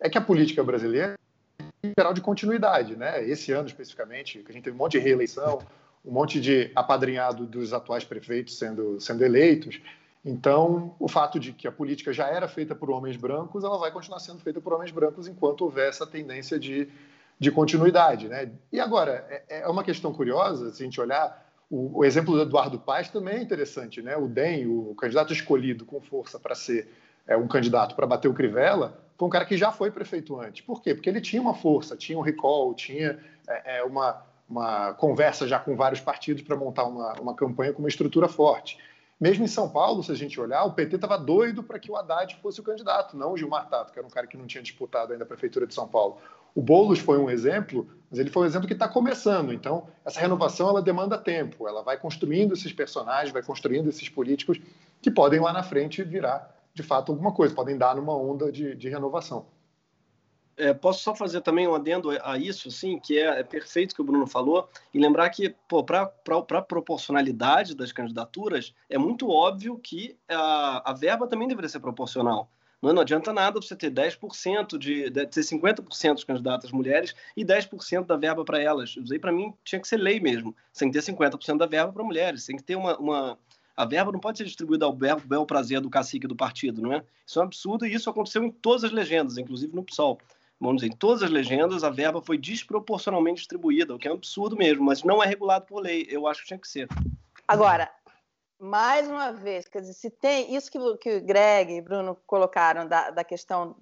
é 0.00 0.10
que 0.10 0.18
a 0.18 0.20
política 0.20 0.64
brasileira 0.64 1.14
é 1.80 1.92
geral 1.96 2.12
de 2.12 2.20
continuidade, 2.20 2.96
né? 2.96 3.24
Esse 3.24 3.52
ano 3.52 3.68
especificamente, 3.68 4.40
que 4.40 4.50
a 4.50 4.52
gente 4.52 4.64
teve 4.64 4.74
um 4.74 4.78
monte 4.78 4.98
de 4.98 4.98
reeleição, 4.98 5.60
um 6.04 6.10
monte 6.10 6.40
de 6.40 6.72
apadrinhado 6.74 7.46
dos 7.46 7.72
atuais 7.72 8.02
prefeitos 8.02 8.58
sendo, 8.58 9.00
sendo 9.00 9.24
eleitos. 9.24 9.80
Então, 10.24 10.96
o 10.98 11.06
fato 11.06 11.38
de 11.38 11.52
que 11.52 11.68
a 11.68 11.72
política 11.72 12.12
já 12.12 12.26
era 12.26 12.48
feita 12.48 12.74
por 12.74 12.90
homens 12.90 13.16
brancos, 13.16 13.62
ela 13.62 13.78
vai 13.78 13.92
continuar 13.92 14.18
sendo 14.18 14.40
feita 14.40 14.60
por 14.60 14.72
homens 14.72 14.90
brancos 14.90 15.28
enquanto 15.28 15.62
houver 15.62 15.88
essa 15.88 16.04
tendência 16.04 16.58
de, 16.58 16.88
de 17.38 17.50
continuidade. 17.52 18.26
Né? 18.26 18.50
E 18.72 18.80
agora, 18.80 19.24
é, 19.48 19.60
é 19.60 19.68
uma 19.68 19.84
questão 19.84 20.12
curiosa, 20.12 20.72
se 20.72 20.82
a 20.82 20.84
gente 20.84 21.00
olhar, 21.00 21.43
o, 21.74 21.98
o 21.98 22.04
exemplo 22.04 22.34
do 22.34 22.42
Eduardo 22.42 22.78
Paes 22.78 23.08
também 23.08 23.38
é 23.38 23.42
interessante. 23.42 24.00
Né? 24.00 24.16
O 24.16 24.28
DEM, 24.28 24.68
o 24.68 24.94
candidato 24.94 25.32
escolhido 25.32 25.84
com 25.84 26.00
força 26.00 26.38
para 26.38 26.54
ser 26.54 26.88
é, 27.26 27.36
um 27.36 27.48
candidato 27.48 27.96
para 27.96 28.06
bater 28.06 28.28
o 28.28 28.34
Crivella, 28.34 28.96
foi 29.18 29.26
um 29.26 29.30
cara 29.30 29.44
que 29.44 29.56
já 29.56 29.72
foi 29.72 29.90
prefeito 29.90 30.38
antes. 30.38 30.64
Por 30.64 30.80
quê? 30.80 30.94
Porque 30.94 31.08
ele 31.08 31.20
tinha 31.20 31.42
uma 31.42 31.54
força, 31.54 31.96
tinha 31.96 32.16
um 32.16 32.22
recall, 32.22 32.74
tinha 32.74 33.18
é, 33.48 33.78
é 33.78 33.82
uma, 33.82 34.22
uma 34.48 34.94
conversa 34.94 35.48
já 35.48 35.58
com 35.58 35.74
vários 35.74 36.00
partidos 36.00 36.42
para 36.42 36.56
montar 36.56 36.84
uma, 36.84 37.12
uma 37.14 37.34
campanha 37.34 37.72
com 37.72 37.80
uma 37.80 37.88
estrutura 37.88 38.28
forte. 38.28 38.78
Mesmo 39.20 39.44
em 39.44 39.48
São 39.48 39.68
Paulo, 39.68 40.02
se 40.02 40.12
a 40.12 40.14
gente 40.14 40.40
olhar, 40.40 40.64
o 40.64 40.72
PT 40.72 40.96
estava 40.96 41.16
doido 41.16 41.62
para 41.62 41.78
que 41.78 41.90
o 41.90 41.96
Haddad 41.96 42.36
fosse 42.42 42.60
o 42.60 42.64
candidato, 42.64 43.16
não 43.16 43.32
o 43.32 43.36
Gilmar 43.36 43.68
Tato, 43.68 43.92
que 43.92 43.98
era 43.98 44.06
um 44.06 44.10
cara 44.10 44.26
que 44.26 44.36
não 44.36 44.46
tinha 44.46 44.62
disputado 44.62 45.12
ainda 45.12 45.24
a 45.24 45.26
prefeitura 45.26 45.66
de 45.66 45.74
São 45.74 45.88
Paulo. 45.88 46.18
O 46.54 46.62
Boulos 46.62 47.00
foi 47.00 47.18
um 47.18 47.28
exemplo, 47.28 47.88
mas 48.10 48.20
ele 48.20 48.30
foi 48.30 48.44
um 48.44 48.46
exemplo 48.46 48.68
que 48.68 48.74
está 48.74 48.88
começando. 48.88 49.52
Então, 49.52 49.88
essa 50.04 50.20
renovação 50.20 50.68
ela 50.68 50.80
demanda 50.80 51.18
tempo. 51.18 51.66
Ela 51.66 51.82
vai 51.82 51.98
construindo 51.98 52.54
esses 52.54 52.72
personagens, 52.72 53.32
vai 53.32 53.42
construindo 53.42 53.88
esses 53.88 54.08
políticos 54.08 54.60
que 55.02 55.10
podem 55.10 55.40
lá 55.40 55.52
na 55.52 55.62
frente 55.62 56.02
virar, 56.04 56.54
de 56.72 56.82
fato, 56.82 57.12
alguma 57.12 57.32
coisa, 57.32 57.54
podem 57.54 57.76
dar 57.76 57.96
numa 57.96 58.16
onda 58.16 58.52
de, 58.52 58.74
de 58.76 58.88
renovação. 58.88 59.46
É, 60.56 60.72
posso 60.72 61.02
só 61.02 61.14
fazer 61.14 61.40
também 61.40 61.66
um 61.66 61.74
adendo 61.74 62.10
a 62.22 62.38
isso, 62.38 62.68
assim, 62.68 62.98
que 63.00 63.18
é, 63.18 63.40
é 63.40 63.42
perfeito 63.42 63.90
o 63.90 63.94
que 63.96 64.00
o 64.00 64.04
Bruno 64.04 64.26
falou, 64.26 64.68
e 64.92 65.00
lembrar 65.00 65.28
que, 65.30 65.54
para 65.84 66.12
a 66.58 66.62
proporcionalidade 66.62 67.74
das 67.74 67.90
candidaturas, 67.90 68.72
é 68.88 68.96
muito 68.96 69.28
óbvio 69.28 69.76
que 69.78 70.16
a, 70.28 70.90
a 70.90 70.92
verba 70.92 71.26
também 71.26 71.48
deveria 71.48 71.68
ser 71.68 71.80
proporcional. 71.80 72.48
Não, 72.92 73.02
adianta 73.02 73.32
nada 73.32 73.60
você 73.60 73.74
ter 73.74 73.90
10% 73.90 74.78
de, 74.78 75.10
de 75.10 75.26
ter 75.26 75.40
50% 75.40 76.14
dos 76.14 76.24
candidatos 76.24 76.70
mulheres 76.70 77.14
e 77.36 77.44
10% 77.44 78.06
da 78.06 78.16
verba 78.16 78.44
para 78.44 78.60
elas. 78.60 78.96
Isso 78.96 79.12
aí, 79.12 79.18
para 79.18 79.32
mim, 79.32 79.54
tinha 79.64 79.80
que 79.80 79.88
ser 79.88 79.96
lei 79.96 80.20
mesmo, 80.20 80.54
sem 80.72 80.90
ter 80.90 81.00
50% 81.00 81.56
da 81.56 81.66
verba 81.66 81.92
para 81.92 82.04
mulheres, 82.04 82.44
tem 82.44 82.56
que 82.56 82.62
ter 82.62 82.76
uma, 82.76 82.96
uma 82.98 83.38
a 83.76 83.84
verba 83.84 84.12
não 84.12 84.20
pode 84.20 84.38
ser 84.38 84.44
distribuída 84.44 84.84
ao 84.84 84.92
bel, 84.92 85.20
bel 85.24 85.44
prazer 85.44 85.80
do 85.80 85.90
cacique 85.90 86.28
do 86.28 86.36
partido, 86.36 86.80
não 86.80 86.92
é? 86.92 87.02
Isso 87.26 87.40
é 87.40 87.42
um 87.42 87.46
absurdo 87.46 87.86
e 87.86 87.92
isso 87.92 88.08
aconteceu 88.08 88.44
em 88.44 88.50
todas 88.50 88.84
as 88.84 88.92
legendas, 88.92 89.36
inclusive 89.36 89.74
no 89.74 89.82
PSOL 89.82 90.18
vamos 90.60 90.80
dizer, 90.80 90.92
em 90.92 90.96
todas 90.96 91.22
as 91.22 91.30
legendas, 91.30 91.84
a 91.84 91.90
verba 91.90 92.22
foi 92.22 92.38
desproporcionalmente 92.38 93.38
distribuída, 93.38 93.94
o 93.94 93.98
que 93.98 94.08
é 94.08 94.10
um 94.10 94.14
absurdo 94.14 94.56
mesmo, 94.56 94.84
mas 94.84 95.02
não 95.02 95.22
é 95.22 95.26
regulado 95.26 95.66
por 95.66 95.80
lei. 95.80 96.06
Eu 96.08 96.26
acho 96.26 96.40
que 96.40 96.48
tinha 96.48 96.58
que 96.58 96.68
ser. 96.68 96.88
Agora, 97.46 97.90
mais 98.64 99.06
uma 99.08 99.30
vez, 99.32 99.68
quer 99.68 99.80
dizer, 99.80 99.92
se 99.92 100.10
tem 100.10 100.54
isso 100.54 100.70
que, 100.70 100.78
que 100.98 101.16
o 101.16 101.24
Greg 101.24 101.74
e 101.74 101.82
Bruno 101.82 102.16
colocaram 102.26 102.88
da, 102.88 103.10
da 103.10 103.22
questão 103.22 103.76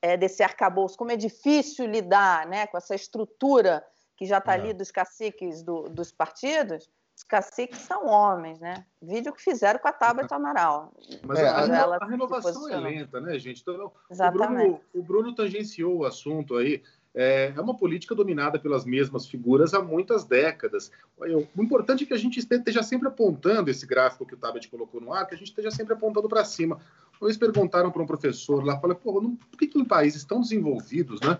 é, 0.00 0.16
desse 0.16 0.42
arcabouço, 0.42 0.96
como 0.96 1.10
é 1.10 1.16
difícil 1.16 1.86
lidar 1.86 2.46
né, 2.46 2.66
com 2.68 2.78
essa 2.78 2.94
estrutura 2.94 3.84
que 4.16 4.24
já 4.26 4.38
está 4.38 4.52
é. 4.52 4.60
ali 4.60 4.72
dos 4.72 4.90
caciques 4.90 5.62
do, 5.62 5.88
dos 5.88 6.12
partidos, 6.12 6.88
os 7.16 7.24
caciques 7.24 7.78
são 7.80 8.06
homens, 8.06 8.58
né? 8.60 8.86
Vídeo 9.02 9.32
que 9.32 9.42
fizeram 9.42 9.78
com 9.78 9.88
a 9.88 9.92
Tábua 9.92 10.26
de 10.26 10.32
Amaral. 10.32 10.90
Mas 11.22 11.38
é, 11.38 11.48
a, 11.48 11.58
a, 12.00 12.06
renovação 12.06 12.66
é 12.70 12.76
lenta, 12.78 13.20
né, 13.20 13.38
gente? 13.38 13.60
Então, 13.60 13.92
Exatamente. 14.10 14.68
O 14.68 14.72
Bruno, 14.72 14.80
o 14.94 15.02
Bruno 15.02 15.34
tangenciou 15.34 15.98
o 15.98 16.04
assunto 16.06 16.56
aí. 16.56 16.82
É, 17.14 17.52
é 17.56 17.60
uma 17.60 17.76
política 17.76 18.14
dominada 18.14 18.58
pelas 18.58 18.84
mesmas 18.84 19.26
figuras 19.26 19.74
há 19.74 19.82
muitas 19.82 20.24
décadas. 20.24 20.92
O 21.56 21.62
importante 21.62 22.04
é 22.04 22.06
que 22.06 22.14
a 22.14 22.18
gente 22.18 22.38
esteja 22.38 22.82
sempre 22.82 23.08
apontando 23.08 23.70
esse 23.70 23.86
gráfico 23.86 24.24
que 24.24 24.34
o 24.34 24.36
Tabet 24.36 24.68
colocou 24.68 25.00
no 25.00 25.12
ar, 25.12 25.26
que 25.26 25.34
a 25.34 25.38
gente 25.38 25.48
esteja 25.48 25.70
sempre 25.70 25.94
apontando 25.94 26.28
para 26.28 26.44
cima. 26.44 26.78
Eles 27.20 27.36
perguntaram 27.36 27.90
para 27.90 28.02
um 28.02 28.06
professor 28.06 28.64
lá, 28.64 28.78
falaram, 28.78 29.00
por 29.00 29.58
que, 29.58 29.66
que 29.66 29.78
em 29.78 29.84
países 29.84 30.24
tão 30.24 30.40
desenvolvidos, 30.40 31.20
né, 31.20 31.38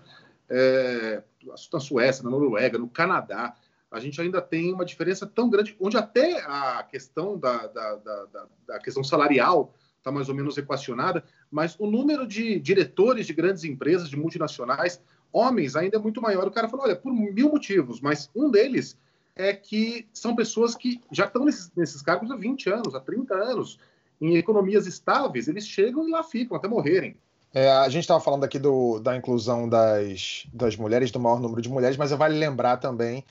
é, 0.49 1.23
na 1.71 1.79
Suécia, 1.79 2.23
na 2.23 2.29
Noruega, 2.29 2.77
no 2.77 2.87
Canadá, 2.87 3.55
a 3.89 3.99
gente 3.99 4.21
ainda 4.21 4.41
tem 4.41 4.73
uma 4.73 4.85
diferença 4.85 5.25
tão 5.25 5.49
grande, 5.49 5.75
onde 5.79 5.97
até 5.97 6.41
a 6.45 6.83
questão 6.83 7.37
da, 7.37 7.67
da, 7.67 7.95
da, 7.95 8.47
da 8.67 8.79
questão 8.79 9.03
salarial 9.03 9.73
está 9.97 10.11
mais 10.11 10.29
ou 10.29 10.35
menos 10.35 10.57
equacionada, 10.57 11.23
mas 11.49 11.75
o 11.79 11.85
número 11.85 12.25
de 12.27 12.59
diretores 12.59 13.27
de 13.27 13.33
grandes 13.33 13.63
empresas, 13.63 14.09
de 14.09 14.17
multinacionais, 14.17 15.01
homens, 15.31 15.75
ainda 15.75 15.97
é 15.97 15.99
muito 15.99 16.21
maior. 16.21 16.47
O 16.47 16.51
cara 16.51 16.69
falou, 16.69 16.85
olha, 16.85 16.95
por 16.95 17.13
mil 17.13 17.49
motivos, 17.49 17.99
mas 18.01 18.29
um 18.35 18.49
deles 18.49 18.97
é 19.35 19.53
que 19.53 20.07
são 20.13 20.35
pessoas 20.35 20.75
que 20.75 21.01
já 21.11 21.25
estão 21.25 21.45
nesses, 21.45 21.71
nesses 21.75 22.01
cargos 22.01 22.29
há 22.31 22.35
20 22.35 22.69
anos, 22.69 22.95
há 22.95 22.99
30 22.99 23.33
anos, 23.33 23.79
em 24.19 24.35
economias 24.35 24.85
estáveis, 24.85 25.47
eles 25.47 25.65
chegam 25.65 26.07
e 26.07 26.11
lá 26.11 26.23
ficam 26.23 26.55
até 26.55 26.67
morrerem. 26.67 27.15
É, 27.53 27.69
a 27.69 27.89
gente 27.89 28.03
estava 28.03 28.21
falando 28.21 28.43
aqui 28.43 28.59
do, 28.59 28.99
da 28.99 29.15
inclusão 29.15 29.67
das, 29.67 30.45
das 30.53 30.77
mulheres, 30.77 31.11
do 31.11 31.19
maior 31.19 31.39
número 31.39 31.61
de 31.61 31.69
mulheres, 31.69 31.97
mas 31.97 32.11
vale 32.11 32.37
lembrar 32.37 32.77
também 32.77 33.25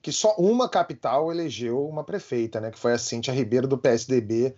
que 0.00 0.12
só 0.12 0.34
uma 0.36 0.68
capital 0.68 1.32
elegeu 1.32 1.88
uma 1.88 2.04
prefeita, 2.04 2.60
né, 2.60 2.70
que 2.70 2.78
foi 2.78 2.92
a 2.92 2.98
Cíntia 2.98 3.32
Ribeiro 3.32 3.66
do 3.66 3.78
PSDB 3.78 4.54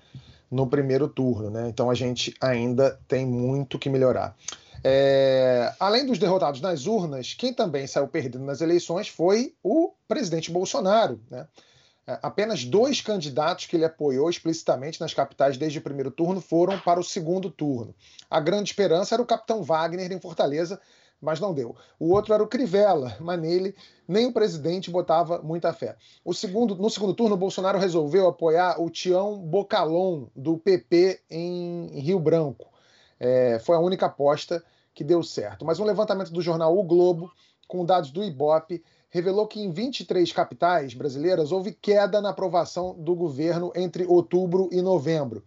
no 0.50 0.66
primeiro 0.66 1.09
turno. 1.09 1.50
Né? 1.50 1.68
Então 1.68 1.90
a 1.90 1.94
gente 1.94 2.35
ainda 2.40 2.98
tem 3.09 3.26
muito 3.26 3.78
que 3.78 3.88
melhorar. 3.88 4.37
É, 4.85 5.72
além 5.80 6.06
dos 6.06 6.18
derrotados 6.18 6.61
nas 6.61 6.87
urnas, 6.87 7.35
quem 7.35 7.52
também 7.52 7.87
saiu 7.87 8.06
perdendo 8.06 8.44
nas 8.44 8.61
eleições 8.61 9.09
foi 9.09 9.54
o 9.62 9.92
presidente 10.06 10.50
Bolsonaro. 10.50 11.20
Né? 11.30 11.46
É, 12.06 12.20
apenas 12.22 12.64
dois 12.64 13.00
candidatos 13.00 13.66
que 13.66 13.74
ele 13.74 13.85
apoiou 13.85 14.30
explicitamente 14.30 15.00
nas 15.00 15.12
capitais 15.12 15.59
desde 15.59 15.80
o 15.80 15.82
primeiro 15.82 16.11
turno 16.11 16.40
foram 16.40 16.78
para 16.78 17.00
o 17.00 17.04
segundo 17.04 17.50
turno. 17.50 17.94
A 18.30 18.38
grande 18.38 18.70
esperança 18.70 19.14
era 19.16 19.22
o 19.22 19.26
capitão 19.26 19.62
Wagner 19.62 20.12
em 20.12 20.20
Fortaleza, 20.20 20.80
mas 21.20 21.40
não 21.40 21.55
deu. 21.55 21.74
O 21.98 22.12
outro 22.12 22.35
era 22.35 22.42
o 22.42 22.46
Crivella, 22.46 23.16
mas 23.20 23.40
nele 23.40 23.74
nem 24.07 24.26
o 24.26 24.33
presidente 24.33 24.90
botava 24.90 25.40
muita 25.42 25.72
fé. 25.72 25.96
O 26.24 26.33
segundo, 26.33 26.76
no 26.76 26.90
segundo 26.90 27.14
turno, 27.14 27.35
o 27.35 27.38
Bolsonaro 27.38 27.79
resolveu 27.79 28.29
apoiar 28.29 28.81
o 28.81 28.90
Tião 28.90 29.38
Bocalon, 29.38 30.26
do 30.35 30.57
PP 30.59 31.20
em 31.31 31.98
Rio 32.00 32.20
Branco. 32.20 32.68
É, 33.18 33.59
foi 33.59 33.76
a 33.76 33.81
única 33.81 34.07
aposta 34.07 34.62
que 34.94 35.02
deu 35.05 35.22
certo. 35.22 35.64
Mas 35.64 35.81
um 35.81 35.85
levantamento 35.85 36.33
do 36.33 36.42
jornal 36.42 36.76
O 36.76 36.83
Globo, 36.83 37.31
com 37.66 37.85
dados 37.85 38.11
do 38.11 38.22
Ibope, 38.22 38.83
revelou 39.11 39.46
que 39.46 39.61
em 39.61 39.70
23 39.70 40.31
capitais 40.33 40.94
brasileiras 40.94 41.52
houve 41.52 41.72
queda 41.72 42.20
na 42.20 42.31
aprovação 42.31 42.94
do 42.98 43.14
governo 43.14 43.72
entre 43.74 44.05
outubro 44.07 44.68
e 44.72 44.83
novembro. 44.83 45.42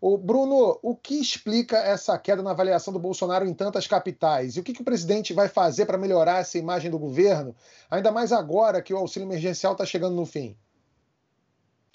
O 0.00 0.16
Bruno, 0.16 0.78
o 0.82 0.96
que 0.96 1.20
explica 1.20 1.76
essa 1.76 2.18
queda 2.18 2.42
na 2.42 2.52
avaliação 2.52 2.90
do 2.90 2.98
Bolsonaro 2.98 3.46
em 3.46 3.52
tantas 3.52 3.86
capitais? 3.86 4.56
E 4.56 4.60
o 4.60 4.62
que, 4.62 4.72
que 4.72 4.80
o 4.80 4.84
presidente 4.84 5.34
vai 5.34 5.46
fazer 5.46 5.84
para 5.84 5.98
melhorar 5.98 6.38
essa 6.40 6.56
imagem 6.56 6.90
do 6.90 6.98
governo, 6.98 7.54
ainda 7.90 8.10
mais 8.10 8.32
agora 8.32 8.80
que 8.80 8.94
o 8.94 8.96
auxílio 8.96 9.26
emergencial 9.26 9.72
está 9.72 9.84
chegando 9.84 10.16
no 10.16 10.24
fim? 10.24 10.56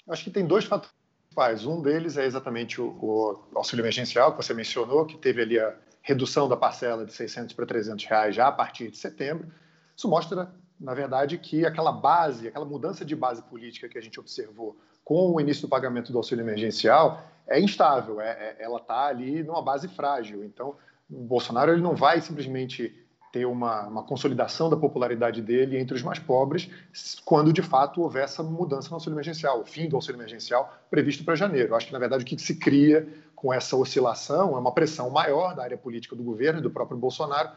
Acho 0.08 0.22
que 0.22 0.30
tem 0.30 0.46
dois 0.46 0.64
fatores 0.64 0.94
principais. 1.24 1.66
Um 1.66 1.82
deles 1.82 2.16
é 2.16 2.24
exatamente 2.24 2.80
o, 2.80 2.86
o, 2.86 3.44
auxílio 3.56 3.82
emergencial 3.82 4.30
que 4.30 4.44
você 4.44 4.54
mencionou, 4.54 5.04
que 5.04 5.18
teve 5.18 5.42
ali 5.42 5.58
a 5.58 5.76
redução 6.00 6.48
da 6.48 6.56
parcela 6.56 7.04
de 7.04 7.12
600 7.12 7.56
para 7.56 7.66
300 7.66 8.04
reais 8.04 8.36
já 8.36 8.46
a 8.46 8.52
partir 8.52 8.88
de 8.88 8.98
setembro. 8.98 9.52
Isso 9.96 10.08
mostra, 10.08 10.54
na 10.78 10.94
verdade, 10.94 11.38
que 11.38 11.66
aquela 11.66 11.90
base, 11.90 12.46
aquela 12.46 12.64
mudança 12.64 13.04
de 13.04 13.16
base 13.16 13.42
política 13.42 13.88
que 13.88 13.98
a 13.98 14.00
gente 14.00 14.20
observou 14.20 14.78
com 15.06 15.36
o 15.36 15.40
início 15.40 15.62
do 15.62 15.68
pagamento 15.68 16.10
do 16.10 16.18
auxílio 16.18 16.42
emergencial, 16.42 17.22
é 17.46 17.60
instável, 17.60 18.20
é, 18.20 18.28
é 18.28 18.56
ela 18.58 18.78
está 18.78 19.06
ali 19.06 19.40
numa 19.44 19.62
base 19.62 19.86
frágil. 19.86 20.42
Então, 20.42 20.74
o 21.08 21.22
Bolsonaro 21.22 21.70
ele 21.70 21.80
não 21.80 21.94
vai 21.94 22.20
simplesmente 22.20 22.92
ter 23.30 23.46
uma, 23.46 23.86
uma, 23.86 24.02
consolidação 24.02 24.68
da 24.68 24.76
popularidade 24.76 25.40
dele 25.40 25.78
entre 25.78 25.94
os 25.94 26.02
mais 26.02 26.18
pobres 26.18 26.68
quando, 27.24 27.52
de 27.52 27.62
fato, 27.62 28.02
houver 28.02 28.24
essa 28.24 28.42
mudança 28.42 28.88
no 28.88 28.96
auxílio 28.96 29.14
emergencial, 29.14 29.60
o 29.60 29.64
fim 29.64 29.88
do 29.88 29.94
auxílio 29.94 30.16
emergencial 30.16 30.76
previsto 30.90 31.22
para 31.22 31.36
janeiro. 31.36 31.68
Eu 31.68 31.76
acho 31.76 31.86
que, 31.86 31.92
na 31.92 32.00
verdade, 32.00 32.24
o 32.24 32.26
que 32.26 32.36
se 32.36 32.56
cria 32.56 33.06
com 33.36 33.54
essa 33.54 33.76
oscilação 33.76 34.56
é 34.56 34.58
uma 34.58 34.72
pressão 34.72 35.08
maior 35.08 35.54
da 35.54 35.62
área 35.62 35.78
política 35.78 36.16
do 36.16 36.24
governo 36.24 36.58
e 36.58 36.62
do 36.62 36.70
próprio 36.70 36.98
Bolsonaro 36.98 37.50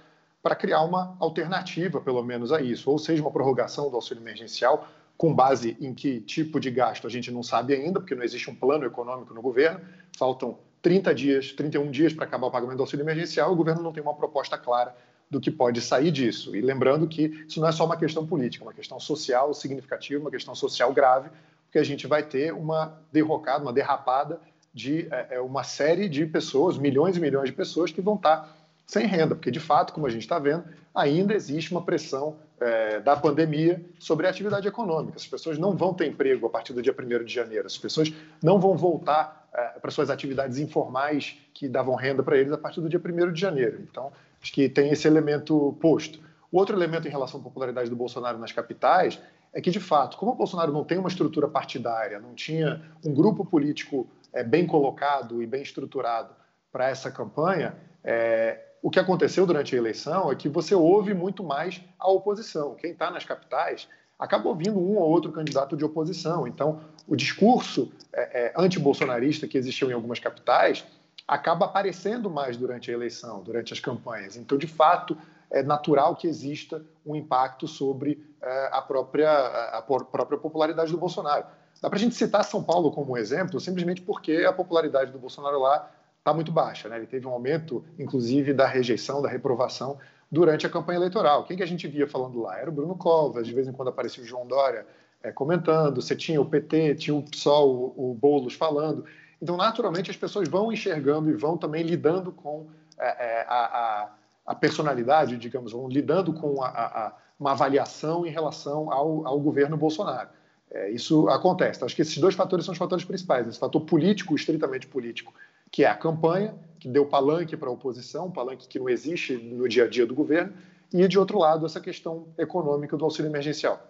para 0.43 0.55
criar 0.55 0.81
uma 0.83 1.17
alternativa, 1.19 1.99
pelo 1.99 2.21
menos, 2.23 2.51
a 2.51 2.61
isso, 2.61 2.91
ou 2.91 2.99
seja, 2.99 3.23
uma 3.23 3.31
prorrogação 3.31 3.89
do 3.89 3.95
auxílio 3.95 4.21
emergencial 4.21 4.87
com 5.19 5.33
base 5.33 5.75
em 5.81 5.93
que 5.93 6.21
tipo 6.21 6.61
de 6.61 6.71
gasto 6.71 7.05
a 7.05 7.09
gente 7.09 7.29
não 7.29 7.43
sabe 7.43 7.73
ainda, 7.73 7.99
porque 7.99 8.15
não 8.15 8.23
existe 8.23 8.49
um 8.49 8.55
plano 8.55 8.85
econômico 8.85 9.33
no 9.33 9.41
governo, 9.41 9.81
faltam 10.17 10.57
30 10.81 11.13
dias, 11.13 11.51
31 11.51 11.91
dias 11.91 12.13
para 12.13 12.23
acabar 12.23 12.47
o 12.47 12.51
pagamento 12.51 12.77
do 12.77 12.83
auxílio 12.83 13.03
emergencial, 13.03 13.51
o 13.51 13.55
governo 13.55 13.83
não 13.83 13.91
tem 13.91 14.01
uma 14.01 14.13
proposta 14.13 14.57
clara 14.57 14.95
do 15.29 15.41
que 15.41 15.51
pode 15.51 15.81
sair 15.81 16.09
disso. 16.09 16.55
E 16.55 16.61
lembrando 16.61 17.05
que 17.05 17.45
isso 17.45 17.59
não 17.59 17.67
é 17.67 17.71
só 17.73 17.85
uma 17.85 17.97
questão 17.97 18.25
política, 18.25 18.63
é 18.63 18.67
uma 18.67 18.73
questão 18.73 18.97
social 18.97 19.53
significativa, 19.53 20.21
uma 20.21 20.31
questão 20.31 20.55
social 20.55 20.93
grave, 20.93 21.29
porque 21.65 21.79
a 21.79 21.83
gente 21.83 22.07
vai 22.07 22.23
ter 22.23 22.53
uma 22.53 22.97
derrocada, 23.11 23.61
uma 23.61 23.73
derrapada 23.73 24.39
de 24.73 25.05
é, 25.11 25.37
uma 25.41 25.65
série 25.65 26.07
de 26.07 26.25
pessoas, 26.27 26.77
milhões 26.77 27.17
e 27.17 27.19
milhões 27.19 27.49
de 27.49 27.53
pessoas 27.53 27.91
que 27.91 27.99
vão 27.99 28.15
estar 28.15 28.55
sem 28.87 29.05
renda, 29.05 29.35
porque 29.35 29.51
de 29.51 29.59
fato, 29.59 29.91
como 29.91 30.07
a 30.07 30.09
gente 30.09 30.21
está 30.21 30.39
vendo, 30.39 30.63
ainda 30.95 31.33
existe 31.33 31.73
uma 31.73 31.81
pressão 31.81 32.37
é, 32.59 32.99
da 32.99 33.15
pandemia 33.15 33.83
sobre 33.97 34.27
a 34.27 34.29
atividade 34.29 34.67
econômica. 34.67 35.17
As 35.17 35.27
pessoas 35.27 35.57
não 35.57 35.75
vão 35.75 35.93
ter 35.93 36.07
emprego 36.07 36.47
a 36.47 36.49
partir 36.49 36.73
do 36.73 36.81
dia 36.81 36.95
1 36.97 37.23
de 37.23 37.33
janeiro, 37.33 37.65
as 37.65 37.77
pessoas 37.77 38.13
não 38.41 38.59
vão 38.59 38.75
voltar 38.75 39.47
é, 39.53 39.79
para 39.79 39.91
suas 39.91 40.09
atividades 40.09 40.57
informais 40.57 41.37
que 41.53 41.67
davam 41.67 41.95
renda 41.95 42.21
para 42.21 42.37
eles 42.37 42.51
a 42.51 42.57
partir 42.57 42.81
do 42.81 42.89
dia 42.89 43.01
1 43.03 43.31
de 43.31 43.39
janeiro. 43.39 43.79
Então, 43.89 44.11
acho 44.41 44.51
que 44.51 44.67
tem 44.67 44.91
esse 44.91 45.07
elemento 45.07 45.77
posto. 45.81 46.19
O 46.51 46.57
outro 46.57 46.75
elemento 46.75 47.07
em 47.07 47.11
relação 47.11 47.39
à 47.39 47.43
popularidade 47.43 47.89
do 47.89 47.95
Bolsonaro 47.95 48.37
nas 48.37 48.51
capitais 48.51 49.19
é 49.53 49.61
que, 49.61 49.71
de 49.71 49.79
fato, 49.79 50.17
como 50.17 50.31
o 50.31 50.35
Bolsonaro 50.35 50.71
não 50.71 50.83
tem 50.83 50.97
uma 50.97 51.09
estrutura 51.09 51.47
partidária, 51.47 52.19
não 52.19 52.33
tinha 52.33 52.81
um 53.03 53.13
grupo 53.13 53.43
político 53.45 54.07
é, 54.31 54.43
bem 54.43 54.65
colocado 54.67 55.41
e 55.41 55.47
bem 55.47 55.61
estruturado 55.61 56.33
para 56.71 56.89
essa 56.89 57.09
campanha, 57.09 57.75
é, 58.03 58.68
o 58.81 58.89
que 58.89 58.99
aconteceu 58.99 59.45
durante 59.45 59.75
a 59.75 59.77
eleição 59.77 60.31
é 60.31 60.35
que 60.35 60.47
você 60.47 60.73
ouve 60.73 61.13
muito 61.13 61.43
mais 61.43 61.81
a 61.97 62.09
oposição. 62.09 62.75
Quem 62.75 62.91
está 62.91 63.11
nas 63.11 63.25
capitais 63.25 63.87
acaba 64.17 64.49
ouvindo 64.49 64.77
um 64.77 64.97
ou 64.97 65.09
outro 65.09 65.31
candidato 65.31 65.77
de 65.77 65.85
oposição. 65.85 66.47
Então, 66.47 66.81
o 67.07 67.15
discurso 67.15 67.91
é, 68.11 68.47
é, 68.47 68.53
anti-bolsonarista 68.57 69.47
que 69.47 69.57
existiu 69.57 69.89
em 69.89 69.93
algumas 69.93 70.19
capitais 70.19 70.85
acaba 71.27 71.65
aparecendo 71.65 72.29
mais 72.29 72.57
durante 72.57 72.91
a 72.91 72.93
eleição, 72.93 73.41
durante 73.41 73.71
as 73.71 73.79
campanhas. 73.79 74.35
Então, 74.35 74.57
de 74.57 74.67
fato, 74.67 75.17
é 75.49 75.63
natural 75.63 76.15
que 76.15 76.27
exista 76.27 76.83
um 77.05 77.15
impacto 77.15 77.67
sobre 77.67 78.23
é, 78.41 78.69
a, 78.71 78.81
própria, 78.81 79.31
a 79.77 79.81
própria 79.81 80.37
popularidade 80.37 80.91
do 80.91 80.97
Bolsonaro. 80.97 81.45
Dá 81.81 81.89
para 81.89 81.97
a 81.97 82.01
gente 82.01 82.15
citar 82.15 82.43
São 82.43 82.61
Paulo 82.61 82.91
como 82.91 83.13
um 83.13 83.17
exemplo, 83.17 83.59
simplesmente 83.59 84.01
porque 84.01 84.45
a 84.45 84.51
popularidade 84.51 85.11
do 85.11 85.19
Bolsonaro 85.19 85.59
lá 85.59 85.89
está 86.19 86.33
muito 86.33 86.51
baixa. 86.51 86.87
Né? 86.87 86.97
Ele 86.97 87.07
teve 87.07 87.25
um 87.25 87.31
aumento, 87.31 87.83
inclusive, 87.97 88.53
da 88.53 88.67
rejeição, 88.67 89.21
da 89.21 89.29
reprovação 89.29 89.97
durante 90.31 90.65
a 90.67 90.69
campanha 90.69 90.99
eleitoral. 90.99 91.43
Quem 91.45 91.57
que 91.57 91.63
a 91.63 91.67
gente 91.67 91.87
via 91.87 92.07
falando 92.07 92.39
lá? 92.39 92.59
Era 92.59 92.69
o 92.69 92.73
Bruno 92.73 92.95
Covas, 92.95 93.47
de 93.47 93.53
vez 93.53 93.67
em 93.67 93.71
quando 93.71 93.87
aparecia 93.87 94.23
o 94.23 94.27
João 94.27 94.45
Dória 94.45 94.85
é, 95.21 95.31
comentando, 95.31 96.01
você 96.01 96.15
tinha 96.15 96.39
o 96.39 96.45
PT, 96.45 96.95
tinha 96.95 97.15
o 97.15 97.23
PSOL, 97.23 97.93
o, 97.97 98.11
o 98.11 98.13
Boulos 98.13 98.53
falando. 98.53 99.05
Então, 99.41 99.57
naturalmente, 99.57 100.11
as 100.11 100.17
pessoas 100.17 100.47
vão 100.47 100.71
enxergando 100.71 101.29
e 101.29 101.33
vão 101.33 101.57
também 101.57 101.83
lidando 101.83 102.31
com 102.31 102.67
é, 102.97 103.45
a, 103.47 103.55
a, 103.55 104.09
a, 104.45 104.55
personalidade, 104.55 105.37
digamos, 105.37 105.71
vão 105.71 105.87
lidando 105.87 106.33
com 106.33 106.61
a, 106.63 107.13
uma 107.39 107.51
avaliação 107.51 108.25
em 108.25 108.29
relação 108.29 108.91
ao, 108.91 109.25
ao 109.25 109.39
governo 109.39 109.77
Bolsonaro. 109.77 110.29
É, 110.71 110.91
isso 110.91 111.27
acontece. 111.29 111.77
Então, 111.77 111.85
acho 111.85 111.95
que 111.95 112.01
esses 112.01 112.17
dois 112.17 112.35
fatores 112.35 112.65
são 112.65 112.73
os 112.73 112.77
fatores 112.77 113.03
principais. 113.03 113.47
Esse 113.47 113.59
fator 113.59 113.81
político, 113.81 114.35
estritamente 114.35 114.87
político, 114.87 115.33
que 115.71 115.83
é 115.83 115.87
a 115.87 115.95
campanha, 115.95 116.55
que 116.79 116.87
deu 116.87 117.05
palanque 117.05 117.57
para 117.57 117.69
a 117.69 117.71
oposição, 117.71 118.27
um 118.27 118.31
palanque 118.31 118.67
que 118.67 118.79
não 118.79 118.89
existe 118.89 119.35
no 119.35 119.67
dia 119.67 119.85
a 119.85 119.87
dia 119.87 120.05
do 120.05 120.15
governo, 120.15 120.53
e, 120.91 121.07
de 121.07 121.19
outro 121.19 121.37
lado, 121.37 121.65
essa 121.65 121.79
questão 121.79 122.27
econômica 122.37 122.97
do 122.97 123.05
auxílio 123.05 123.29
emergencial. 123.29 123.89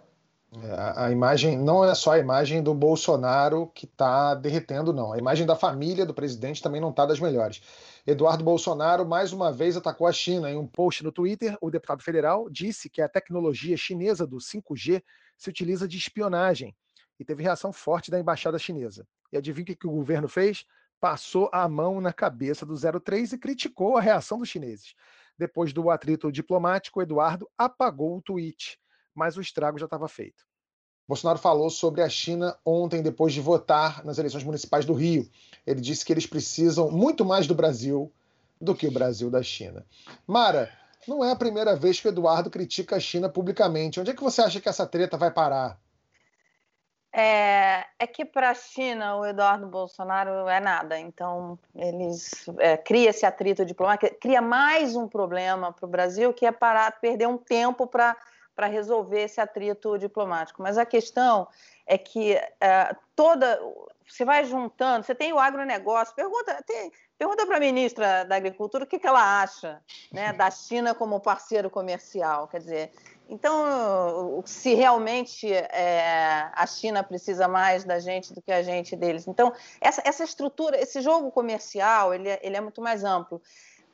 É, 0.52 0.72
a, 0.72 1.06
a 1.06 1.10
imagem 1.12 1.56
não 1.56 1.84
é 1.84 1.94
só 1.94 2.12
a 2.12 2.18
imagem 2.18 2.62
do 2.62 2.74
Bolsonaro 2.74 3.70
que 3.74 3.86
está 3.86 4.34
derretendo, 4.34 4.92
não. 4.92 5.12
A 5.12 5.18
imagem 5.18 5.46
da 5.46 5.54
família 5.54 6.04
do 6.04 6.12
presidente 6.12 6.60
também 6.60 6.80
não 6.80 6.90
está 6.90 7.06
das 7.06 7.20
melhores. 7.20 7.62
Eduardo 8.06 8.42
Bolsonaro 8.42 9.06
mais 9.06 9.32
uma 9.32 9.52
vez 9.52 9.76
atacou 9.76 10.06
a 10.06 10.12
China. 10.12 10.50
Em 10.50 10.56
um 10.56 10.66
post 10.66 11.04
no 11.04 11.12
Twitter, 11.12 11.56
o 11.60 11.70
deputado 11.70 12.02
federal 12.02 12.50
disse 12.50 12.90
que 12.90 13.00
a 13.00 13.08
tecnologia 13.08 13.76
chinesa 13.76 14.26
do 14.26 14.38
5G 14.38 15.02
se 15.38 15.48
utiliza 15.48 15.86
de 15.86 15.96
espionagem 15.96 16.74
e 17.18 17.24
teve 17.24 17.42
reação 17.42 17.72
forte 17.72 18.10
da 18.10 18.18
embaixada 18.18 18.58
chinesa. 18.58 19.06
E 19.32 19.36
adivinha 19.36 19.72
o 19.72 19.76
que 19.76 19.86
o 19.86 19.92
governo 19.92 20.28
fez? 20.28 20.64
Passou 21.00 21.48
a 21.52 21.66
mão 21.68 22.00
na 22.00 22.12
cabeça 22.12 22.66
do 22.66 22.74
03 23.00 23.32
e 23.32 23.38
criticou 23.38 23.96
a 23.96 24.00
reação 24.00 24.38
dos 24.38 24.48
chineses. 24.48 24.94
Depois 25.38 25.72
do 25.72 25.88
atrito 25.90 26.30
diplomático, 26.30 27.00
Eduardo 27.00 27.48
apagou 27.56 28.18
o 28.18 28.22
tweet 28.22 28.78
mas 29.14 29.36
o 29.36 29.40
estrago 29.40 29.78
já 29.78 29.84
estava 29.84 30.08
feito. 30.08 30.44
Bolsonaro 31.06 31.38
falou 31.38 31.68
sobre 31.70 32.02
a 32.02 32.08
China 32.08 32.56
ontem, 32.64 33.02
depois 33.02 33.32
de 33.32 33.40
votar 33.40 34.04
nas 34.04 34.18
eleições 34.18 34.44
municipais 34.44 34.84
do 34.84 34.94
Rio. 34.94 35.28
Ele 35.66 35.80
disse 35.80 36.04
que 36.04 36.12
eles 36.12 36.26
precisam 36.26 36.90
muito 36.90 37.24
mais 37.24 37.46
do 37.46 37.54
Brasil 37.54 38.12
do 38.60 38.74
que 38.74 38.86
o 38.86 38.92
Brasil 38.92 39.28
da 39.28 39.42
China. 39.42 39.84
Mara, 40.26 40.70
não 41.08 41.24
é 41.24 41.32
a 41.32 41.36
primeira 41.36 41.74
vez 41.74 42.00
que 42.00 42.06
o 42.06 42.10
Eduardo 42.10 42.48
critica 42.48 42.96
a 42.96 43.00
China 43.00 43.28
publicamente. 43.28 43.98
Onde 43.98 44.10
é 44.10 44.14
que 44.14 44.22
você 44.22 44.40
acha 44.40 44.60
que 44.60 44.68
essa 44.68 44.86
treta 44.86 45.16
vai 45.16 45.30
parar? 45.30 45.80
É, 47.12 47.84
é 47.98 48.06
que 48.06 48.24
para 48.24 48.50
a 48.50 48.54
China 48.54 49.16
o 49.16 49.26
Eduardo 49.26 49.66
Bolsonaro 49.66 50.48
é 50.48 50.60
nada. 50.60 50.98
Então 50.98 51.58
eles 51.74 52.44
é, 52.58 52.76
cria 52.76 53.10
esse 53.10 53.26
atrito 53.26 53.64
diplomático, 53.64 54.14
cria 54.20 54.40
mais 54.40 54.94
um 54.94 55.08
problema 55.08 55.72
para 55.72 55.86
o 55.86 55.88
Brasil 55.88 56.32
que 56.32 56.46
é 56.46 56.52
parar, 56.52 57.00
perder 57.00 57.26
um 57.26 57.36
tempo 57.36 57.86
para 57.86 58.16
para 58.60 58.66
resolver 58.66 59.22
esse 59.22 59.40
atrito 59.40 59.96
diplomático. 59.98 60.62
Mas 60.62 60.76
a 60.76 60.84
questão 60.84 61.48
é 61.86 61.96
que 61.96 62.34
é, 62.60 62.94
toda. 63.16 63.58
Você 64.06 64.22
vai 64.22 64.44
juntando, 64.44 65.06
você 65.06 65.14
tem 65.14 65.32
o 65.32 65.38
agronegócio, 65.38 66.14
pergunta, 66.14 66.62
tem, 66.66 66.92
pergunta 67.16 67.46
para 67.46 67.56
a 67.56 67.60
ministra 67.60 68.24
da 68.24 68.36
Agricultura 68.36 68.84
o 68.84 68.86
que, 68.86 68.98
que 68.98 69.06
ela 69.06 69.40
acha 69.40 69.80
né, 70.12 70.32
da 70.32 70.50
China 70.50 70.94
como 70.94 71.20
parceiro 71.20 71.70
comercial. 71.70 72.48
Quer 72.48 72.58
dizer, 72.58 72.92
então, 73.30 74.42
se 74.44 74.74
realmente 74.74 75.50
é, 75.52 76.50
a 76.52 76.66
China 76.66 77.02
precisa 77.04 77.46
mais 77.46 77.84
da 77.84 78.00
gente 78.00 78.34
do 78.34 78.42
que 78.42 78.50
a 78.50 78.60
gente 78.60 78.96
deles. 78.96 79.28
Então, 79.28 79.52
essa, 79.80 80.02
essa 80.04 80.24
estrutura, 80.24 80.76
esse 80.76 81.00
jogo 81.00 81.30
comercial, 81.30 82.12
ele, 82.12 82.28
é, 82.28 82.40
ele 82.42 82.56
é 82.56 82.60
muito 82.60 82.82
mais 82.82 83.04
amplo 83.04 83.40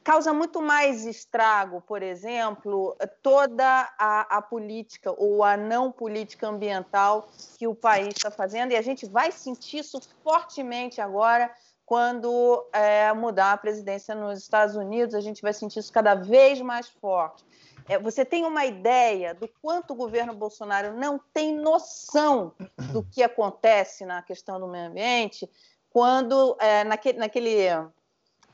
causa 0.02 0.32
muito 0.32 0.62
mais 0.62 1.04
estrago, 1.04 1.80
por 1.80 2.00
exemplo, 2.00 2.96
toda 3.24 3.92
a, 3.98 4.36
a, 4.36 4.40
política 4.40 5.12
ou 5.18 5.42
a 5.42 5.56
não 5.56 5.90
política 5.90 6.46
ambiental 6.46 7.28
que 7.58 7.66
o 7.66 7.74
país 7.74 8.14
está 8.16 8.30
fazendo, 8.30 8.70
e 8.70 8.76
a 8.76 8.82
gente 8.82 9.04
vai 9.04 9.32
sentir 9.32 9.78
isso 9.78 10.00
fortemente 10.22 11.00
agora 11.00 11.50
quando 11.84 12.64
é, 12.72 13.12
mudar 13.14 13.54
a 13.54 13.56
presidência 13.56 14.14
nos 14.14 14.38
Estados 14.38 14.76
Unidos, 14.76 15.12
a 15.12 15.20
gente 15.20 15.42
vai 15.42 15.52
sentir 15.52 15.80
isso 15.80 15.92
cada 15.92 16.14
vez 16.14 16.60
mais 16.60 16.88
forte. 16.88 17.44
É, 17.88 17.98
você 17.98 18.24
tem 18.24 18.44
uma 18.44 18.64
ideia 18.64 19.34
do 19.34 19.48
quanto 19.62 19.92
o 19.92 19.96
governo 19.96 20.34
Bolsonaro 20.34 20.96
não 20.96 21.20
tem 21.32 21.54
noção 21.54 22.52
do 22.92 23.02
que 23.02 23.22
acontece 23.22 24.04
na 24.04 24.22
questão 24.22 24.58
do 24.58 24.66
meio 24.66 24.88
ambiente, 24.88 25.48
quando 25.90 26.56
é, 26.60 26.84
naquele, 26.84 27.18
naquele 27.18 27.68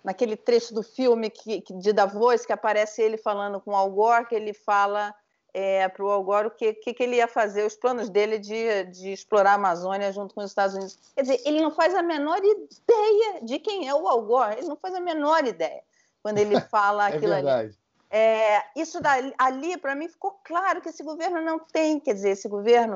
naquele 0.04 0.36
trecho 0.36 0.74
do 0.74 0.82
filme 0.82 1.30
que, 1.30 1.60
que, 1.60 1.72
de 1.74 1.92
Davos, 1.92 2.44
que 2.44 2.52
aparece 2.52 3.02
ele 3.02 3.16
falando 3.16 3.60
com 3.60 3.72
o 3.72 3.76
Al 3.76 3.90
Gore, 3.90 4.26
que 4.26 4.34
ele 4.34 4.52
fala 4.52 5.14
é, 5.54 5.88
para 5.88 6.04
o 6.04 6.10
Al 6.10 6.24
Gore 6.24 6.48
o 6.48 6.50
que, 6.50 6.72
que, 6.74 6.94
que, 6.94 7.02
ele 7.02 7.16
ia 7.16 7.28
fazer, 7.28 7.64
os 7.64 7.76
planos 7.76 8.08
dele 8.08 8.38
de, 8.38 8.84
de 8.84 9.12
explorar 9.12 9.52
a 9.52 9.54
Amazônia 9.54 10.12
junto 10.12 10.34
com 10.34 10.40
os 10.40 10.50
Estados 10.50 10.74
Unidos. 10.74 10.98
Quer 11.14 11.22
dizer, 11.22 11.42
ele 11.44 11.60
não 11.60 11.70
faz 11.70 11.94
a 11.94 12.02
menor 12.02 12.38
ideia 12.38 13.40
de 13.42 13.58
quem 13.58 13.88
é 13.88 13.94
o 13.94 14.08
Al 14.08 14.22
Gore, 14.22 14.58
ele 14.58 14.68
não 14.68 14.76
faz 14.76 14.94
a 14.94 15.00
menor 15.00 15.46
ideia 15.46 15.82
quando 16.22 16.38
ele 16.38 16.58
fala 16.68 17.08
é 17.10 17.16
aquilo 17.16 17.34
verdade. 17.34 17.66
ali. 17.66 17.81
É, 18.14 18.62
isso 18.76 19.00
dali, 19.00 19.32
ali, 19.38 19.78
para 19.78 19.94
mim, 19.94 20.06
ficou 20.06 20.38
claro 20.44 20.82
que 20.82 20.90
esse 20.90 21.02
governo 21.02 21.40
não 21.40 21.58
tem, 21.58 21.98
quer 21.98 22.12
dizer, 22.12 22.32
esse 22.32 22.46
governo, 22.46 22.94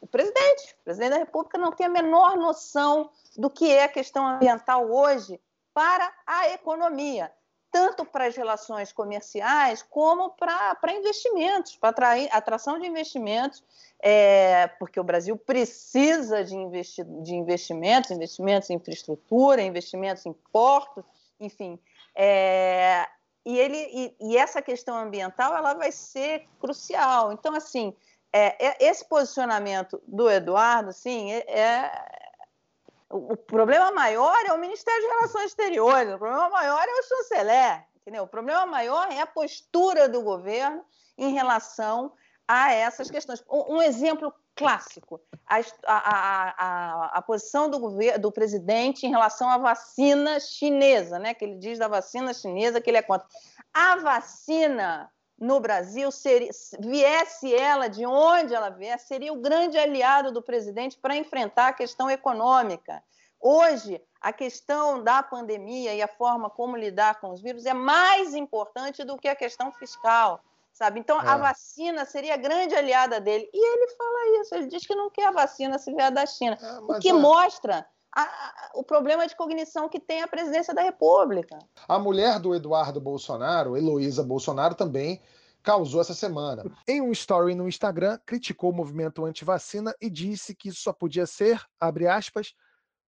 o 0.00 0.06
presidente, 0.06 0.76
o 0.80 0.84
presidente 0.84 1.10
da 1.10 1.18
República 1.18 1.58
não 1.58 1.72
tem 1.72 1.86
a 1.86 1.90
menor 1.90 2.36
noção 2.36 3.10
do 3.36 3.50
que 3.50 3.68
é 3.68 3.82
a 3.82 3.88
questão 3.88 4.24
ambiental 4.24 4.88
hoje 4.88 5.40
para 5.74 6.12
a 6.24 6.50
economia, 6.50 7.32
tanto 7.72 8.04
para 8.04 8.26
as 8.26 8.36
relações 8.36 8.92
comerciais 8.92 9.82
como 9.82 10.30
para, 10.30 10.76
para 10.76 10.92
investimentos, 10.92 11.74
para 11.74 11.88
atrair, 11.88 12.28
atração 12.30 12.78
de 12.78 12.86
investimentos, 12.86 13.64
é, 13.98 14.68
porque 14.78 15.00
o 15.00 15.04
Brasil 15.04 15.36
precisa 15.36 16.44
de, 16.44 16.54
investi, 16.54 17.02
de 17.02 17.34
investimentos, 17.34 18.12
investimentos 18.12 18.70
em 18.70 18.74
infraestrutura, 18.74 19.60
investimentos 19.60 20.24
em 20.24 20.32
portos, 20.52 21.04
enfim. 21.40 21.80
É, 22.14 23.08
e, 23.44 23.58
ele, 23.58 23.76
e, 23.76 24.16
e, 24.20 24.36
essa 24.36 24.62
questão 24.62 24.96
ambiental 24.96 25.56
ela 25.56 25.74
vai 25.74 25.90
ser 25.90 26.48
crucial. 26.60 27.32
Então, 27.32 27.54
assim, 27.54 27.94
é, 28.32 28.66
é 28.66 28.76
esse 28.84 29.04
posicionamento 29.04 30.00
do 30.06 30.30
Eduardo, 30.30 30.92
sim, 30.92 31.32
é, 31.32 31.44
é 31.48 32.12
o 33.12 33.36
problema 33.36 33.92
maior 33.92 34.38
é 34.46 34.52
o 34.54 34.58
Ministério 34.58 35.02
de 35.02 35.08
Relações 35.08 35.46
Exteriores, 35.46 36.14
o 36.14 36.18
problema 36.18 36.48
maior 36.48 36.82
é 36.82 36.92
o 36.92 37.02
chanceler, 37.02 37.84
entendeu? 38.00 38.22
O 38.22 38.28
problema 38.28 38.64
maior 38.64 39.12
é 39.12 39.20
a 39.20 39.26
postura 39.26 40.08
do 40.08 40.22
governo 40.22 40.82
em 41.18 41.34
relação 41.34 42.12
a 42.48 42.72
essas 42.72 43.10
questões. 43.10 43.44
Um, 43.50 43.82
exemplo 43.82 44.32
clássico. 44.54 45.20
A, 45.46 45.60
a, 45.86 46.54
a, 46.56 47.18
a 47.18 47.22
posição 47.22 47.68
do, 47.68 47.78
governo, 47.78 48.20
do 48.20 48.32
presidente 48.32 49.06
em 49.06 49.10
relação 49.10 49.48
à 49.48 49.58
vacina 49.58 50.38
chinesa, 50.40 51.18
né? 51.18 51.34
Que 51.34 51.44
ele 51.44 51.56
diz 51.56 51.78
da 51.78 51.88
vacina 51.88 52.32
chinesa 52.32 52.80
que 52.80 52.90
ele 52.90 52.98
é 52.98 53.02
contra. 53.02 53.26
A 53.72 53.96
vacina 53.96 55.10
no 55.38 55.58
Brasil, 55.58 56.10
seria, 56.12 56.50
viesse 56.78 57.52
ela 57.52 57.88
de 57.88 58.06
onde 58.06 58.54
ela 58.54 58.70
viesse, 58.70 59.08
seria 59.08 59.32
o 59.32 59.40
grande 59.40 59.76
aliado 59.76 60.30
do 60.30 60.40
presidente 60.40 60.96
para 60.96 61.16
enfrentar 61.16 61.68
a 61.68 61.72
questão 61.72 62.08
econômica. 62.08 63.02
Hoje, 63.40 64.00
a 64.20 64.32
questão 64.32 65.02
da 65.02 65.20
pandemia 65.20 65.92
e 65.94 66.00
a 66.00 66.06
forma 66.06 66.48
como 66.48 66.76
lidar 66.76 67.20
com 67.20 67.30
os 67.30 67.42
vírus 67.42 67.66
é 67.66 67.74
mais 67.74 68.34
importante 68.34 69.02
do 69.02 69.18
que 69.18 69.26
a 69.26 69.34
questão 69.34 69.72
fiscal, 69.72 70.40
sabe? 70.72 71.00
Então, 71.00 71.20
é. 71.20 71.26
a 71.26 71.36
vacina 71.36 72.04
seria 72.04 72.34
a 72.34 72.38
grande 72.38 72.74
aliada 72.74 73.20
dele. 73.20 73.48
E 73.52 73.58
ele 73.58 73.94
fala 73.96 74.40
isso, 74.40 74.54
ele 74.54 74.66
diz 74.66 74.86
que 74.86 74.94
não 74.94 75.10
quer 75.10 75.28
a 75.28 75.32
vacina 75.32 75.78
se 75.78 75.92
vier 75.94 76.10
da 76.10 76.26
China, 76.26 76.58
é, 76.60 76.78
o 76.80 76.98
que 76.98 77.10
é... 77.10 77.12
mostra 77.12 77.86
a, 78.14 78.22
a, 78.22 78.70
o 78.74 78.84
problema 78.84 79.26
de 79.26 79.34
cognição 79.36 79.88
que 79.88 80.00
tem 80.00 80.22
a 80.22 80.28
presidência 80.28 80.74
da 80.74 80.82
República. 80.82 81.58
A 81.88 81.98
mulher 81.98 82.38
do 82.38 82.54
Eduardo 82.54 83.00
Bolsonaro, 83.00 83.76
Heloísa 83.76 84.22
Bolsonaro, 84.22 84.74
também 84.74 85.20
causou 85.62 86.00
essa 86.00 86.14
semana. 86.14 86.64
Em 86.86 87.00
um 87.00 87.12
story 87.12 87.54
no 87.54 87.68
Instagram, 87.68 88.18
criticou 88.26 88.70
o 88.70 88.74
movimento 88.74 89.24
anti-vacina 89.24 89.94
e 90.00 90.10
disse 90.10 90.54
que 90.54 90.68
isso 90.68 90.82
só 90.82 90.92
podia 90.92 91.24
ser, 91.24 91.62
abre 91.80 92.08
aspas, 92.08 92.54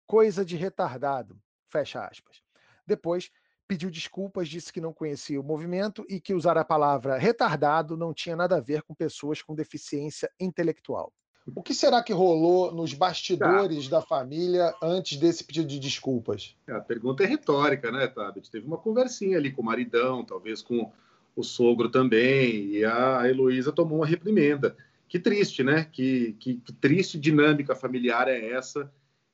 coisa 0.05 0.45
de 0.45 0.55
retardado, 0.55 1.37
fecha 1.69 2.05
aspas. 2.05 2.41
Depois, 2.85 3.31
pediu 3.73 3.89
desculpas, 3.89 4.47
disse 4.47 4.71
que 4.71 4.79
não 4.79 4.93
conhecia 4.93 5.41
o 5.41 5.43
movimento 5.43 6.05
e 6.07 6.19
que 6.19 6.35
usar 6.35 6.59
a 6.59 6.63
palavra 6.63 7.17
retardado 7.17 7.97
não 7.97 8.13
tinha 8.13 8.35
nada 8.35 8.57
a 8.57 8.61
ver 8.61 8.83
com 8.83 8.93
pessoas 8.93 9.41
com 9.41 9.55
deficiência 9.55 10.29
intelectual. 10.39 11.11
O 11.55 11.63
que 11.63 11.73
será 11.73 12.03
que 12.03 12.13
rolou 12.13 12.71
nos 12.71 12.93
bastidores 12.93 13.89
tá. 13.89 13.97
da 13.97 14.05
família 14.05 14.75
antes 14.81 15.17
desse 15.17 15.43
pedido 15.43 15.67
de 15.67 15.79
desculpas? 15.79 16.55
A 16.69 16.79
pergunta 16.81 17.23
é 17.23 17.25
retórica, 17.25 17.91
né, 17.91 18.05
Tabet? 18.05 18.49
Teve 18.51 18.67
uma 18.67 18.77
conversinha 18.77 19.39
ali 19.39 19.51
com 19.51 19.63
o 19.63 19.65
maridão, 19.65 20.23
talvez 20.23 20.61
com 20.61 20.91
o 21.35 21.43
sogro 21.43 21.89
também, 21.89 22.67
e 22.75 22.85
a 22.85 23.27
Heloísa 23.27 23.71
tomou 23.71 23.97
uma 23.97 24.05
reprimenda. 24.05 24.77
Que 25.09 25.17
triste, 25.17 25.63
né? 25.63 25.87
Que, 25.91 26.33
que, 26.39 26.57
que 26.57 26.73
triste 26.73 27.19
dinâmica 27.19 27.75
familiar 27.75 28.27
é 28.27 28.51
essa 28.51 28.89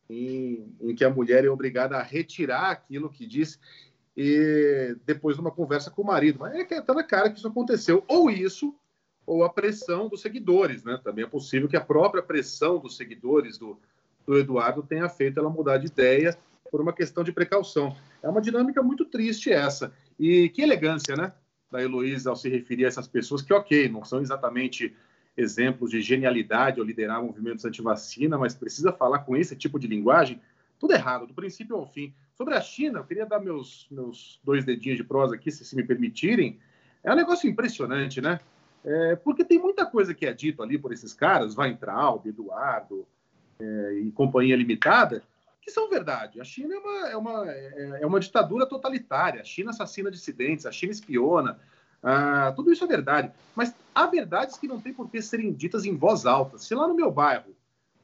em, 0.10 0.74
em, 0.82 0.96
que 0.96 1.04
a 1.06 1.10
mulher 1.10 1.46
é 1.46 1.50
obrigada 1.50 1.98
a 1.98 2.02
retirar 2.02 2.72
aquilo 2.72 3.10
que 3.10 3.28
disse 3.28 3.60
e 4.22 4.98
depois 5.06 5.38
numa 5.38 5.50
conversa 5.50 5.90
com 5.90 6.02
o 6.02 6.06
marido. 6.06 6.40
Mas 6.40 6.54
é 6.54 6.66
que 6.66 6.74
está 6.74 6.94
na 6.94 7.04
cara 7.04 7.30
que 7.30 7.38
isso 7.38 7.48
aconteceu. 7.48 8.04
Ou 8.06 8.30
isso, 8.30 8.76
ou 9.26 9.46
a 9.46 9.50
pressão 9.50 10.10
dos 10.10 10.22
seguidores, 10.22 10.84
né? 10.84 11.00
Também 11.02 11.24
é 11.24 11.28
possível 11.28 11.70
que 11.70 11.78
a 11.78 11.82
própria 11.82 12.22
pressão 12.22 12.80
dos 12.80 12.98
seguidores 12.98 13.58
do, 13.58 13.80
do 14.28 14.38
Eduardo 14.38 14.84
tenha 14.84 15.08
feito 15.08 15.40
ela 15.40 15.50
mudar 15.50 15.78
de 15.78 15.88
ideia 15.88 16.38
por 16.70 16.82
uma 16.82 16.92
questão 16.92 17.24
de 17.24 17.32
precaução. 17.32 17.96
É 18.22 18.28
uma 18.28 18.42
dinâmica 18.42 18.84
muito 18.84 19.06
triste 19.06 19.54
essa. 19.54 19.94
E 20.20 20.50
que 20.50 20.64
elegância, 20.64 21.16
né? 21.16 21.32
Da 21.72 21.82
Heloísa 21.82 22.30
ao 22.30 22.36
se 22.36 22.50
referir 22.50 22.84
a 22.84 22.90
essas 22.90 23.08
pessoas 23.08 23.42
que, 23.42 23.54
ok, 23.54 23.88
não 23.88 24.04
são 24.04 24.20
exatamente 24.20 24.94
exemplos 25.38 25.92
de 25.92 26.02
genialidade 26.02 26.82
ao 26.82 26.86
liderar 26.86 27.24
movimentos 27.24 27.64
anti-vacina, 27.64 28.38
mas 28.38 28.54
precisa 28.54 28.92
falar 28.92 29.20
com 29.20 29.38
esse 29.38 29.56
tipo 29.56 29.80
de 29.80 29.88
linguagem. 29.88 30.42
Tudo 30.78 30.92
errado, 30.92 31.26
do 31.26 31.34
princípio 31.34 31.78
ao 31.78 31.88
fim. 31.88 32.14
Sobre 32.40 32.56
a 32.56 32.62
China, 32.62 33.00
eu 33.00 33.04
queria 33.04 33.26
dar 33.26 33.42
meus, 33.42 33.86
meus 33.92 34.40
dois 34.46 34.64
dedinhos 34.64 34.98
de 34.98 35.04
prosa 35.04 35.36
aqui, 35.36 35.52
se, 35.52 35.66
se 35.66 35.76
me 35.76 35.84
permitirem. 35.84 36.58
É 37.04 37.12
um 37.12 37.16
negócio 37.16 37.50
impressionante, 37.50 38.22
né? 38.22 38.40
É, 38.82 39.18
porque 39.18 39.44
tem 39.44 39.60
muita 39.60 39.86
coisa 39.86 40.14
que 40.14 40.26
é 40.26 40.32
dito 40.32 40.64
ali 40.64 40.78
por 40.78 40.94
esses 40.94 41.14
caras, 41.14 41.58
Weintraub, 41.58 42.26
Eduardo 42.26 43.06
é, 43.60 43.94
e 44.06 44.12
companhia 44.12 44.56
limitada, 44.56 45.22
que 45.62 45.70
são 45.70 45.90
verdade. 45.90 46.40
A 46.40 46.46
China 46.46 46.76
é 46.76 46.78
uma, 46.78 47.10
é, 47.10 47.18
uma, 47.18 47.52
é, 47.52 48.00
é 48.04 48.06
uma 48.06 48.22
ditadura 48.22 48.66
totalitária. 48.66 49.42
A 49.42 49.44
China 49.46 49.72
assassina 49.72 50.10
dissidentes, 50.10 50.66
a 50.66 50.72
China 50.72 50.94
espiona. 50.94 51.60
Ah, 52.02 52.54
tudo 52.56 52.72
isso 52.72 52.86
é 52.86 52.88
verdade. 52.88 53.34
Mas 53.54 53.76
há 53.94 54.08
verdades 54.08 54.58
que 54.58 54.66
não 54.66 54.80
tem 54.80 54.94
por 54.94 55.12
que 55.12 55.22
serem 55.22 55.52
ditas 55.52 55.84
em 55.84 55.98
voz 55.98 56.26
alta. 56.26 56.58
Se 56.58 56.74
lá 56.74 56.88
no 56.88 56.96
meu 56.96 57.12
bairro, 57.12 57.54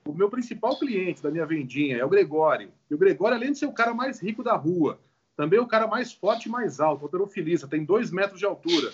o 0.08 0.14
meu 0.14 0.30
principal 0.30 0.78
cliente 0.78 1.22
da 1.22 1.32
minha 1.32 1.45
vendinha 1.45 1.97
é 1.97 2.06
o 2.06 2.10
Gregório, 2.10 2.72
e 2.89 2.93
o 2.93 2.97
Gregório, 2.97 3.36
além 3.36 3.51
de 3.51 3.58
ser 3.58 3.66
o 3.66 3.74
cara 3.74 3.93
mais 3.93 4.22
rico 4.22 4.43
da 4.43 4.56
rua, 4.56 4.99
também 5.36 5.60
é 5.60 5.62
o 5.62 5.68
cara 5.68 5.88
mais 5.88 6.14
forte 6.14 6.47
e 6.47 6.51
mais 6.51 6.80
alto, 6.80 7.03
alterofilista, 7.03 7.68
tem 7.68 7.84
dois 7.84 8.12
metros 8.12 8.39
de 8.39 8.45
altura. 8.45 8.91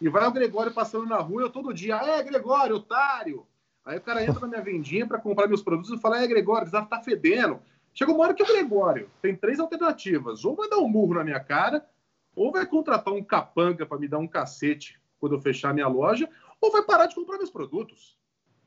E 0.00 0.08
vai 0.08 0.26
o 0.26 0.32
Gregório 0.32 0.72
passando 0.72 1.06
na 1.06 1.18
rua, 1.18 1.42
eu 1.42 1.50
todo 1.50 1.74
dia, 1.74 1.96
é 1.96 2.22
Gregório, 2.22 2.76
otário. 2.76 3.46
Aí 3.84 3.98
o 3.98 4.00
cara 4.00 4.24
entra 4.24 4.40
na 4.40 4.48
minha 4.48 4.62
vendinha 4.62 5.06
para 5.06 5.18
comprar 5.18 5.46
meus 5.46 5.62
produtos 5.62 5.92
e 5.92 6.00
fala, 6.00 6.22
é 6.22 6.26
Gregório, 6.26 6.68
você 6.68 6.84
tá 6.86 7.00
fedendo. 7.00 7.60
Chega 7.94 8.10
uma 8.10 8.24
hora 8.24 8.34
que 8.34 8.42
o 8.42 8.46
Gregório 8.46 9.08
tem 9.22 9.36
três 9.36 9.60
alternativas. 9.60 10.44
Ou 10.44 10.56
vai 10.56 10.68
dar 10.68 10.78
um 10.78 10.88
murro 10.88 11.14
na 11.14 11.24
minha 11.24 11.40
cara, 11.40 11.86
ou 12.34 12.50
vai 12.50 12.66
contratar 12.66 13.14
um 13.14 13.22
capanga 13.22 13.86
para 13.86 13.98
me 13.98 14.08
dar 14.08 14.18
um 14.18 14.26
cacete 14.26 15.00
quando 15.20 15.36
eu 15.36 15.40
fechar 15.40 15.72
minha 15.72 15.88
loja, 15.88 16.28
ou 16.60 16.70
vai 16.72 16.82
parar 16.82 17.06
de 17.06 17.14
comprar 17.14 17.38
meus 17.38 17.50
produtos. 17.50 18.18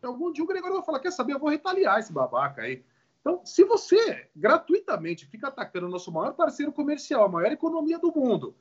Algum 0.01 0.31
dia 0.31 0.43
o 0.43 0.47
Gregório 0.47 0.77
vai 0.77 0.85
falar, 0.85 0.99
quer 0.99 1.11
saber, 1.11 1.33
eu 1.33 1.39
vou 1.39 1.49
retaliar 1.49 1.99
esse 1.99 2.11
babaca 2.11 2.61
aí. 2.61 2.83
Então, 3.21 3.41
se 3.45 3.63
você 3.63 4.27
gratuitamente 4.35 5.25
fica 5.25 5.49
atacando 5.49 5.87
o 5.87 5.89
nosso 5.89 6.11
maior 6.11 6.33
parceiro 6.33 6.71
comercial, 6.71 7.25
a 7.25 7.29
maior 7.29 7.51
economia 7.51 7.99
do 7.99 8.13
mundo, 8.15 8.55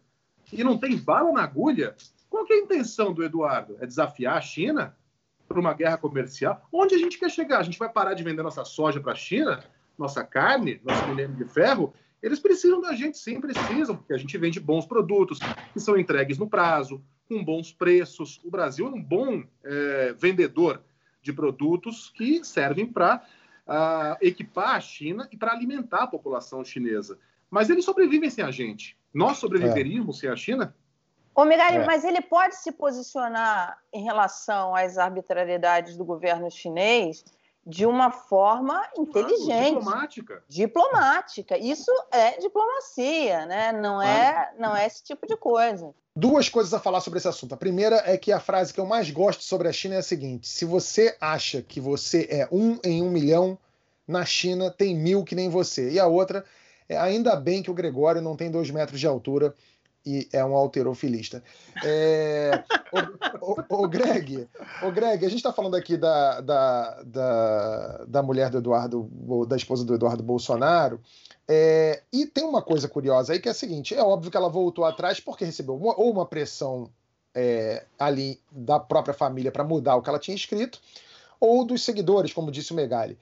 e 0.53 0.65
não 0.65 0.77
tem 0.77 0.97
bala 0.97 1.31
na 1.33 1.43
agulha, 1.43 1.95
qual 2.29 2.45
é 2.51 2.55
a 2.55 2.59
intenção 2.59 3.13
do 3.13 3.23
Eduardo? 3.23 3.77
É 3.81 3.87
desafiar 3.87 4.37
a 4.37 4.41
China 4.41 4.97
para 5.47 5.61
uma 5.61 5.73
guerra 5.73 5.97
comercial? 5.97 6.67
Onde 6.73 6.95
a 6.95 6.99
gente 6.99 7.19
quer 7.19 7.31
chegar? 7.31 7.59
A 7.59 7.63
gente 7.63 7.79
vai 7.79 7.89
parar 7.89 8.15
de 8.15 8.23
vender 8.23 8.43
nossa 8.43 8.65
soja 8.65 9.01
para 9.01 9.13
a 9.13 9.17
China, 9.17 9.63
nossa 9.97 10.25
carne, 10.25 10.81
nosso 10.85 11.07
minério 11.09 11.35
de 11.35 11.45
ferro? 11.45 11.95
Eles 12.23 12.41
precisam 12.41 12.81
da 12.81 12.95
gente, 12.95 13.17
sim, 13.17 13.41
precisam, 13.41 13.97
porque 13.97 14.13
a 14.13 14.19
gente 14.19 14.37
vende 14.37 14.59
bons 14.59 14.85
produtos 14.85 15.39
que 15.73 15.79
são 15.79 15.97
entregues 15.97 16.37
no 16.37 16.49
prazo, 16.49 17.03
com 17.29 17.45
bons 17.45 17.73
preços. 17.73 18.41
O 18.45 18.51
Brasil 18.51 18.87
é 18.87 18.91
um 18.91 19.03
bom 19.03 19.45
é, 19.65 20.13
vendedor 20.19 20.83
de 21.29 21.33
produtos 21.33 22.11
que 22.11 22.43
servem 22.43 22.87
para 22.87 23.17
uh, 23.17 23.71
ah, 23.71 24.19
equipar 24.23 24.77
a 24.77 24.81
China 24.81 25.29
e 25.31 25.37
para 25.37 25.53
alimentar 25.53 26.05
a 26.05 26.07
população 26.07 26.65
chinesa. 26.65 27.19
Mas 27.51 27.69
eles 27.69 27.85
sobrevivem 27.85 28.31
sem 28.31 28.43
a 28.43 28.51
gente. 28.51 28.97
Nós 29.13 29.37
sobreviveríamos 29.37 30.17
é. 30.17 30.21
sem 30.21 30.31
a 30.31 30.37
China? 30.37 30.75
Ô, 31.35 31.45
Migali, 31.45 31.77
é. 31.77 31.85
mas 31.85 32.03
ele 32.03 32.23
pode 32.23 32.57
se 32.57 32.73
posicionar 32.73 33.79
em 33.93 34.03
relação 34.03 34.75
às 34.75 34.97
arbitrariedades 34.97 35.97
do 35.97 36.05
governo 36.05 36.51
chinês 36.51 37.25
de 37.69 37.85
uma 37.85 38.11
forma 38.11 38.83
inteligente. 38.97 39.75
diplomática. 39.75 40.43
Diplomática. 40.49 41.59
Isso 41.59 41.93
é 42.11 42.39
diplomacia, 42.39 43.45
né? 43.45 43.73
Não 43.73 44.01
é, 44.01 44.55
não 44.59 44.75
é 44.75 44.87
esse 44.87 45.05
tipo 45.05 45.27
de 45.27 45.37
coisa. 45.37 45.95
Duas 46.17 46.49
coisas 46.49 46.73
a 46.73 46.81
falar 46.81 47.03
sobre 47.03 47.19
esse 47.19 47.29
assunto. 47.29 47.53
A 47.53 47.59
primeira 47.59 48.03
é 48.07 48.17
que 48.17 48.33
a 48.33 48.41
frase 48.41 48.73
que 48.73 48.81
eu 48.81 48.87
mais 48.87 49.11
gosto 49.11 49.45
sobre 49.45 49.69
a 49.69 49.73
China 49.73 49.97
é 49.97 49.99
a 49.99 50.03
seguinte: 50.03 50.49
se 50.49 50.65
você 50.65 51.15
acha 51.21 51.61
que 51.61 51.79
você 51.79 52.27
é 52.31 52.49
um 52.51 52.79
em 52.83 53.03
um 53.03 53.11
milhão, 53.11 53.59
na 54.07 54.25
China 54.25 54.71
tem 54.71 54.97
mil 54.97 55.23
que 55.23 55.35
nem 55.35 55.51
você. 55.51 55.91
E 55.91 56.01
a 56.01 56.07
outra 56.07 56.47
é 56.89 56.97
ainda 56.97 57.37
bem 57.37 57.63
que 57.63 57.71
o 57.71 57.75
Gregório 57.75 58.23
não 58.23 58.35
tem 58.35 58.51
dois 58.51 58.71
metros 58.71 58.99
de 58.99 59.07
altura 59.07 59.55
e 60.05 60.29
é 60.33 60.45
um 60.45 60.55
alterofilista. 60.55 61.43
É, 61.85 62.65
o, 63.41 63.53
o, 63.53 63.85
o, 63.85 63.89
Greg, 63.89 64.49
o 64.83 64.91
Greg, 64.91 65.25
a 65.25 65.29
gente 65.29 65.39
está 65.39 65.53
falando 65.53 65.77
aqui 65.77 65.97
da, 65.97 66.41
da, 66.41 67.03
da, 67.03 68.05
da, 68.07 68.23
mulher 68.23 68.51
do 68.51 68.59
Eduardo, 68.59 69.11
da 69.47 69.57
esposa 69.57 69.85
do 69.85 69.95
Eduardo 69.95 70.23
Bolsonaro, 70.23 71.01
é, 71.47 72.03
e 72.13 72.27
tem 72.27 72.45
uma 72.45 72.63
coisa 72.63 72.89
curiosa 72.89 73.33
aí 73.33 73.41
que 73.41 73.49
é 73.49 73.53
a 73.53 73.55
seguinte: 73.55 73.95
é 73.95 74.03
óbvio 74.03 74.31
que 74.31 74.37
ela 74.37 74.49
voltou 74.49 74.85
atrás 74.85 75.21
porque 75.21 75.45
recebeu 75.45 75.77
uma, 75.77 75.99
ou 75.99 76.11
uma 76.11 76.27
pressão 76.27 76.91
é, 77.35 77.87
ali 77.99 78.41
da 78.51 78.81
própria 78.81 79.15
família 79.15 79.53
para 79.53 79.65
mudar 79.65 79.97
o 79.97 80.03
que 80.03 80.09
ela 80.09 80.19
tinha 80.19 80.35
escrito, 80.35 80.81
ou 81.41 81.65
dos 81.65 81.83
seguidores, 81.85 82.33
como 82.33 82.51
disse 82.51 82.73
o 82.73 82.77
Megali. 82.77 83.19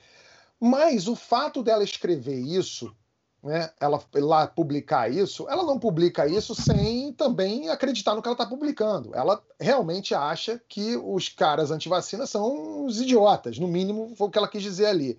Mas 0.59 1.07
o 1.07 1.15
fato 1.15 1.63
dela 1.63 1.85
escrever 1.85 2.39
isso 2.39 2.95
né, 3.47 3.71
ela 3.81 4.03
lá 4.17 4.47
publicar 4.47 5.09
isso, 5.09 5.49
ela 5.49 5.63
não 5.63 5.79
publica 5.79 6.27
isso 6.27 6.53
sem 6.53 7.13
também 7.13 7.69
acreditar 7.69 8.15
no 8.15 8.21
que 8.21 8.27
ela 8.27 8.35
está 8.35 8.45
publicando. 8.45 9.15
Ela 9.15 9.41
realmente 9.59 10.15
acha 10.15 10.61
que 10.69 10.97
os 10.97 11.29
caras 11.29 11.71
anti-vacina 11.71 12.27
são 12.27 12.85
os 12.85 13.01
idiotas, 13.01 13.57
no 13.59 13.69
mínimo 13.69 14.15
foi 14.17 14.27
o 14.27 14.31
que 14.31 14.37
ela 14.37 14.49
quis 14.49 14.63
dizer 14.63 14.87
ali. 14.87 15.19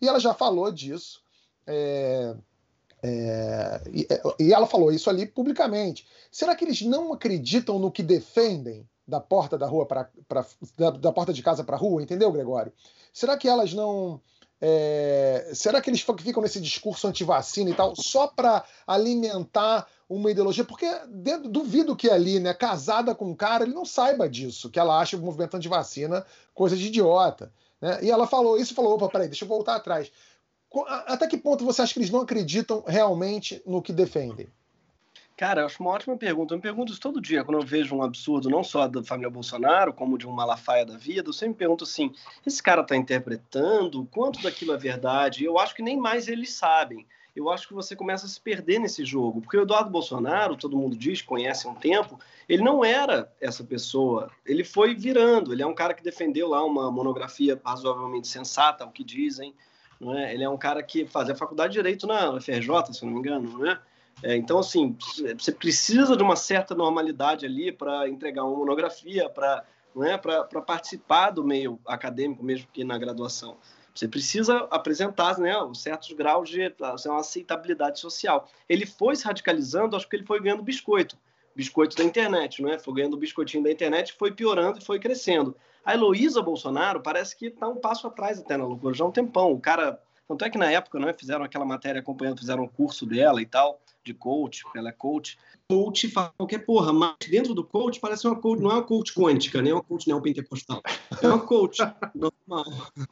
E 0.00 0.08
ela 0.08 0.18
já 0.18 0.32
falou 0.32 0.72
disso. 0.72 1.20
É, 1.66 2.34
é, 3.02 3.82
e, 3.92 4.08
e, 4.40 4.52
ela 4.54 4.66
falou 4.66 4.90
isso 4.90 5.10
ali 5.10 5.26
publicamente. 5.26 6.06
Será 6.32 6.56
que 6.56 6.64
eles 6.64 6.80
não 6.80 7.12
acreditam 7.12 7.78
no 7.78 7.90
que 7.90 8.02
defendem 8.02 8.88
da 9.06 9.20
porta 9.20 9.58
da 9.58 9.66
rua 9.66 9.84
para 9.84 10.08
da, 10.76 10.90
da 10.90 11.12
porta 11.12 11.32
de 11.32 11.42
casa 11.42 11.62
para 11.62 11.76
a 11.76 11.78
rua? 11.78 12.02
Entendeu, 12.02 12.32
Gregório? 12.32 12.72
Será 13.12 13.36
que 13.36 13.46
elas 13.46 13.74
não 13.74 14.20
é, 14.60 15.50
será 15.52 15.80
que 15.80 15.90
eles 15.90 16.00
ficam 16.00 16.42
nesse 16.42 16.60
discurso 16.60 17.06
anti-vacina 17.06 17.70
e 17.70 17.74
tal 17.74 17.94
só 17.94 18.26
para 18.26 18.64
alimentar 18.86 19.86
uma 20.08 20.30
ideologia? 20.30 20.64
Porque 20.64 20.90
dentro, 21.08 21.48
duvido 21.48 21.94
que 21.94 22.08
ali, 22.10 22.40
né, 22.40 22.54
casada 22.54 23.14
com 23.14 23.26
um 23.26 23.34
cara, 23.34 23.64
ele 23.64 23.74
não 23.74 23.84
saiba 23.84 24.28
disso, 24.28 24.70
que 24.70 24.78
ela 24.78 24.98
acha 24.98 25.16
o 25.16 25.20
movimento 25.20 25.56
anti-vacina 25.56 26.24
coisa 26.54 26.76
de 26.76 26.86
idiota. 26.86 27.52
Né? 27.80 27.98
E 28.02 28.10
ela 28.10 28.26
falou 28.26 28.58
isso, 28.58 28.74
falou, 28.74 28.94
opa, 28.94 29.08
peraí, 29.08 29.28
deixa 29.28 29.44
eu 29.44 29.48
voltar 29.48 29.76
atrás. 29.76 30.10
Até 31.06 31.26
que 31.26 31.36
ponto 31.36 31.64
você 31.64 31.82
acha 31.82 31.92
que 31.92 31.98
eles 31.98 32.10
não 32.10 32.20
acreditam 32.20 32.82
realmente 32.86 33.62
no 33.66 33.82
que 33.82 33.92
defendem? 33.92 34.48
Cara, 35.36 35.60
eu 35.60 35.66
acho 35.66 35.82
uma 35.82 35.90
ótima 35.90 36.16
pergunta. 36.16 36.54
Eu 36.54 36.56
me 36.56 36.62
pergunto 36.62 36.90
isso 36.90 37.00
todo 37.00 37.20
dia, 37.20 37.44
quando 37.44 37.60
eu 37.60 37.66
vejo 37.66 37.94
um 37.94 38.02
absurdo, 38.02 38.48
não 38.48 38.64
só 38.64 38.88
da 38.88 39.04
família 39.04 39.28
Bolsonaro, 39.28 39.92
como 39.92 40.16
de 40.16 40.26
um 40.26 40.32
Malafaia 40.32 40.86
da 40.86 40.96
vida, 40.96 41.28
eu 41.28 41.32
sempre 41.32 41.50
me 41.50 41.54
pergunto 41.56 41.84
assim: 41.84 42.10
esse 42.46 42.62
cara 42.62 42.80
está 42.80 42.96
interpretando? 42.96 44.08
Quanto 44.10 44.42
daquilo 44.42 44.72
é 44.72 44.78
verdade? 44.78 45.44
Eu 45.44 45.58
acho 45.58 45.74
que 45.74 45.82
nem 45.82 45.96
mais 45.98 46.26
eles 46.26 46.54
sabem. 46.54 47.06
Eu 47.34 47.50
acho 47.50 47.68
que 47.68 47.74
você 47.74 47.94
começa 47.94 48.24
a 48.24 48.28
se 48.30 48.40
perder 48.40 48.78
nesse 48.78 49.04
jogo, 49.04 49.42
porque 49.42 49.58
o 49.58 49.62
Eduardo 49.62 49.90
Bolsonaro, 49.90 50.56
todo 50.56 50.74
mundo 50.74 50.96
diz, 50.96 51.20
conhece 51.20 51.66
há 51.66 51.70
um 51.70 51.74
tempo, 51.74 52.18
ele 52.48 52.62
não 52.62 52.82
era 52.82 53.30
essa 53.38 53.62
pessoa. 53.62 54.30
Ele 54.46 54.64
foi 54.64 54.94
virando. 54.94 55.52
Ele 55.52 55.62
é 55.62 55.66
um 55.66 55.74
cara 55.74 55.92
que 55.92 56.02
defendeu 56.02 56.48
lá 56.48 56.64
uma 56.64 56.90
monografia 56.90 57.60
razoavelmente 57.62 58.26
sensata, 58.26 58.86
o 58.86 58.90
que 58.90 59.04
dizem. 59.04 59.54
Não 60.00 60.16
é? 60.16 60.32
Ele 60.32 60.44
é 60.44 60.48
um 60.48 60.56
cara 60.56 60.82
que 60.82 61.04
fazia 61.04 61.34
faculdade 61.34 61.74
de 61.74 61.78
Direito 61.78 62.06
na 62.06 62.40
FRJ, 62.40 62.94
se 62.94 63.04
não 63.04 63.12
me 63.12 63.18
engano, 63.18 63.58
não 63.58 63.70
é? 63.70 63.78
É, 64.22 64.34
então, 64.34 64.58
assim, 64.58 64.96
você 65.38 65.52
precisa 65.52 66.16
de 66.16 66.22
uma 66.22 66.36
certa 66.36 66.74
normalidade 66.74 67.44
ali 67.44 67.70
para 67.70 68.08
entregar 68.08 68.44
uma 68.44 68.56
monografia, 68.56 69.28
para 69.28 69.64
né, 69.94 70.18
participar 70.66 71.30
do 71.30 71.44
meio 71.44 71.78
acadêmico, 71.86 72.42
mesmo 72.42 72.66
que 72.72 72.82
na 72.82 72.96
graduação. 72.96 73.56
Você 73.94 74.08
precisa 74.08 74.58
apresentar 74.70 75.38
né, 75.38 75.54
certos 75.74 76.12
graus 76.12 76.48
de 76.48 76.74
assim, 76.80 77.08
uma 77.08 77.20
aceitabilidade 77.20 77.98
social. 77.98 78.48
Ele 78.68 78.84
foi 78.84 79.16
se 79.16 79.24
radicalizando, 79.24 79.96
acho 79.96 80.08
que 80.08 80.16
ele 80.16 80.26
foi 80.26 80.40
ganhando 80.40 80.62
biscoito. 80.62 81.16
Biscoito 81.54 81.96
da 81.96 82.04
internet, 82.04 82.60
não 82.60 82.70
é? 82.70 82.78
Foi 82.78 82.92
ganhando 82.92 83.14
o 83.14 83.18
biscoitinho 83.18 83.64
da 83.64 83.72
internet, 83.72 84.12
foi 84.12 84.30
piorando 84.30 84.78
e 84.78 84.84
foi 84.84 84.98
crescendo. 84.98 85.56
A 85.82 85.94
Heloísa 85.94 86.42
Bolsonaro 86.42 87.00
parece 87.00 87.34
que 87.34 87.46
está 87.46 87.66
um 87.66 87.76
passo 87.76 88.06
atrás 88.06 88.38
até 88.38 88.56
na 88.58 88.66
loucura, 88.66 88.94
já 88.94 89.04
há 89.04 89.08
um 89.08 89.12
tempão. 89.12 89.52
O 89.52 89.60
cara. 89.60 89.98
Tanto 90.28 90.44
é 90.44 90.50
que 90.50 90.58
na 90.58 90.70
época, 90.70 90.98
não 90.98 91.08
é? 91.08 91.14
Fizeram 91.14 91.44
aquela 91.44 91.64
matéria 91.64 92.00
acompanhando, 92.00 92.40
fizeram 92.40 92.64
um 92.64 92.68
curso 92.68 93.06
dela 93.06 93.40
e 93.40 93.46
tal 93.46 93.80
de 94.06 94.14
coach, 94.14 94.62
ela 94.74 94.88
é 94.88 94.92
coach. 94.92 95.36
Coach 95.68 96.08
fala 96.08 96.32
qualquer 96.38 96.60
porra, 96.60 96.92
mas 96.92 97.16
dentro 97.28 97.52
do 97.52 97.64
coach 97.64 97.98
parece 97.98 98.26
uma 98.26 98.40
coach, 98.40 98.62
não 98.62 98.70
é 98.70 98.74
uma 98.74 98.82
coach 98.82 99.12
quântica, 99.12 99.60
nem 99.60 99.72
uma 99.72 99.82
coach 99.82 100.06
neopentecostal. 100.06 100.80
É 101.20 101.26
uma 101.26 101.40
coach 101.40 101.78
normal. 102.14 102.64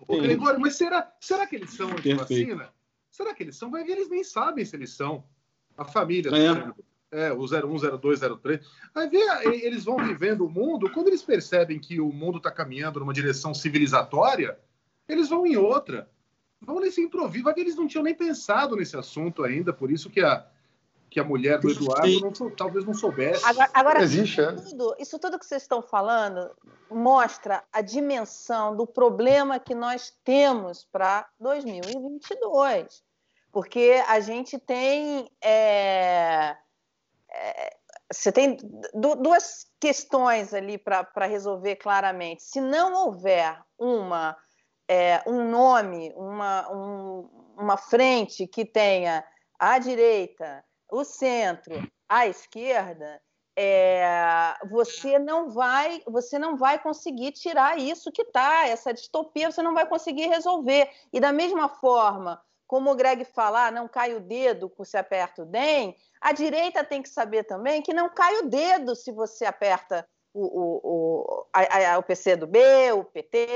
Ô, 0.06 0.16
Gregório, 0.18 0.60
mas 0.60 0.76
será, 0.76 1.12
será 1.20 1.46
que 1.46 1.56
eles 1.56 1.70
são 1.70 1.90
anti-vacina? 1.90 2.72
Será 3.10 3.34
que 3.34 3.42
eles 3.42 3.56
são? 3.56 3.70
Vai 3.70 3.84
ver, 3.84 3.92
eles 3.92 4.08
nem 4.08 4.24
sabem 4.24 4.64
se 4.64 4.74
eles 4.74 4.90
são. 4.90 5.24
A 5.76 5.84
família, 5.84 6.30
é. 7.12 7.26
é 7.26 7.32
o 7.32 7.42
01, 7.42 7.98
02, 7.98 8.20
03. 8.20 8.60
Vai 8.94 9.08
ver, 9.08 9.26
eles 9.64 9.84
vão 9.84 9.96
vivendo 9.96 10.46
o 10.46 10.50
mundo, 10.50 10.90
quando 10.92 11.08
eles 11.08 11.22
percebem 11.22 11.80
que 11.80 12.00
o 12.00 12.12
mundo 12.12 12.38
está 12.38 12.50
caminhando 12.50 13.00
numa 13.00 13.12
direção 13.12 13.52
civilizatória, 13.52 14.56
eles 15.08 15.28
vão 15.28 15.44
em 15.44 15.56
outra. 15.56 16.08
Vão 16.60 16.80
nesse 16.80 17.00
improviso. 17.00 17.44
Vai 17.44 17.54
ver, 17.54 17.62
eles 17.62 17.76
não 17.76 17.88
tinham 17.88 18.04
nem 18.04 18.14
pensado 18.14 18.76
nesse 18.76 18.96
assunto 18.96 19.42
ainda, 19.42 19.72
por 19.72 19.90
isso 19.90 20.08
que 20.08 20.20
a, 20.20 20.46
que 21.14 21.20
a 21.20 21.24
mulher 21.24 21.60
do 21.60 21.70
Eduardo 21.70 22.20
não, 22.20 22.50
talvez 22.50 22.84
não 22.84 22.92
soubesse. 22.92 23.44
Agora, 23.44 23.70
agora 23.72 24.02
Existe, 24.02 24.40
isso, 24.40 24.50
é. 24.50 24.52
tudo, 24.52 24.96
isso 24.98 25.18
tudo 25.20 25.38
que 25.38 25.46
vocês 25.46 25.62
estão 25.62 25.80
falando 25.80 26.50
mostra 26.90 27.62
a 27.72 27.80
dimensão 27.80 28.74
do 28.74 28.84
problema 28.84 29.60
que 29.60 29.76
nós 29.76 30.12
temos 30.24 30.84
para 30.90 31.28
2022. 31.38 33.04
Porque 33.52 34.02
a 34.08 34.18
gente 34.18 34.58
tem. 34.58 35.30
É, 35.40 36.56
é, 37.30 37.76
você 38.12 38.32
tem 38.32 38.56
duas 38.92 39.68
questões 39.78 40.52
ali 40.52 40.76
para 40.76 41.26
resolver 41.26 41.76
claramente. 41.76 42.42
Se 42.42 42.60
não 42.60 43.06
houver 43.06 43.56
uma, 43.78 44.36
é, 44.88 45.22
um 45.28 45.48
nome, 45.48 46.12
uma, 46.16 46.68
um, 46.72 47.54
uma 47.56 47.76
frente 47.76 48.48
que 48.48 48.64
tenha 48.64 49.24
a 49.56 49.78
direita, 49.78 50.64
o 50.90 51.04
centro, 51.04 51.74
a 52.08 52.26
esquerda, 52.26 53.20
é, 53.56 54.56
você 54.68 55.18
não 55.18 55.48
vai 55.48 56.02
você 56.08 56.38
não 56.38 56.56
vai 56.56 56.76
conseguir 56.82 57.30
tirar 57.32 57.78
isso 57.78 58.10
que 58.10 58.22
está 58.22 58.66
essa 58.66 58.92
distopia 58.92 59.50
você 59.50 59.62
não 59.62 59.74
vai 59.74 59.86
conseguir 59.86 60.26
resolver. 60.26 60.90
E 61.12 61.20
da 61.20 61.32
mesma 61.32 61.68
forma 61.68 62.42
como 62.66 62.90
o 62.90 62.96
Greg 62.96 63.24
falar 63.24 63.70
não 63.70 63.86
cai 63.86 64.14
o 64.14 64.20
dedo 64.20 64.72
se 64.84 64.96
aperta 64.96 65.42
o 65.42 65.46
DEM 65.46 65.96
a 66.20 66.32
direita 66.32 66.82
tem 66.82 67.00
que 67.02 67.08
saber 67.08 67.44
também 67.44 67.80
que 67.80 67.94
não 67.94 68.08
cai 68.08 68.38
o 68.38 68.48
dedo 68.48 68.96
se 68.96 69.12
você 69.12 69.44
aperta 69.44 70.08
o, 70.34 70.42
o, 70.42 70.80
o, 70.82 71.46
a, 71.52 71.94
a, 71.94 71.98
o 71.98 72.02
PC 72.02 72.34
do 72.36 72.46
B, 72.46 72.58
o 72.92 73.04
PT, 73.04 73.48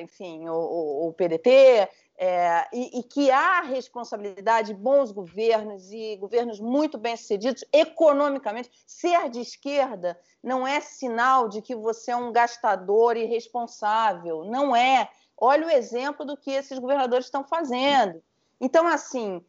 enfim, 0.00 0.48
o, 0.48 1.08
o 1.08 1.12
PDT, 1.12 1.88
é, 2.16 2.68
e, 2.72 2.98
e, 2.98 3.02
que 3.02 3.30
há 3.30 3.60
responsabilidade 3.62 4.68
de 4.68 4.74
bons 4.74 5.10
governos 5.10 5.90
e 5.90 6.16
governos 6.16 6.60
muito 6.60 6.98
bem-sucedidos 6.98 7.64
economicamente. 7.72 8.70
Ser 8.86 9.28
de 9.30 9.40
esquerda 9.40 10.18
não 10.42 10.66
é 10.66 10.80
sinal 10.80 11.48
de 11.48 11.62
que 11.62 11.74
você 11.74 12.10
é 12.10 12.16
um 12.16 12.32
gastador 12.32 13.16
irresponsável, 13.16 14.44
não 14.44 14.74
é. 14.74 15.08
Olha 15.36 15.66
o 15.66 15.70
exemplo 15.70 16.24
do 16.24 16.36
que 16.36 16.50
esses 16.50 16.78
governadores 16.78 17.26
estão 17.26 17.44
fazendo. 17.44 18.22
Então, 18.60 18.86
assim, 18.86 19.44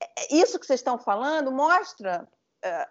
é, 0.00 0.34
isso 0.34 0.58
que 0.58 0.66
vocês 0.66 0.80
estão 0.80 0.98
falando 0.98 1.52
mostra 1.52 2.28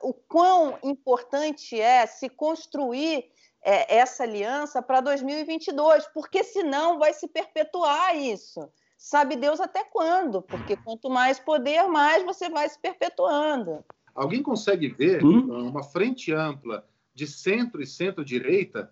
o 0.02 0.14
quão 0.14 0.80
importante 0.84 1.80
é 1.80 2.06
se 2.06 2.28
construir 2.30 3.20
uh, 3.20 3.86
essa 3.88 4.24
aliança 4.24 4.82
para 4.82 5.02
2022, 5.02 6.08
porque 6.14 6.44
senão 6.44 6.98
vai 6.98 7.14
se 7.14 7.28
perpetuar 7.28 8.16
isso 8.16 8.70
sabe 9.00 9.38
Deus 9.38 9.62
até 9.62 9.86
quando, 9.86 10.42
porque 10.42 10.76
quanto 10.76 11.10
mais 11.10 11.40
poder, 11.40 11.88
mais 11.88 12.24
você 12.26 12.50
vai 12.50 12.68
se 12.68 12.78
perpetuando. 12.78 13.84
Alguém 14.14 14.44
consegue 14.44 14.90
ver 14.90 15.24
hum? 15.24 15.70
uma 15.70 15.82
frente 15.82 16.34
ampla 16.34 16.86
de 17.16 17.26
centro 17.26 17.82
e 17.82 17.88
centro-direita, 17.88 18.92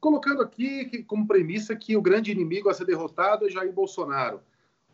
colocando 0.00 0.42
aqui 0.42 1.04
como 1.04 1.28
premissa 1.28 1.76
que 1.76 1.96
o 1.96 2.02
grande 2.02 2.32
inimigo 2.32 2.68
a 2.68 2.74
ser 2.74 2.84
derrotado 2.84 3.46
é 3.46 3.50
Jair 3.50 3.72
Bolsonaro. 3.72 4.40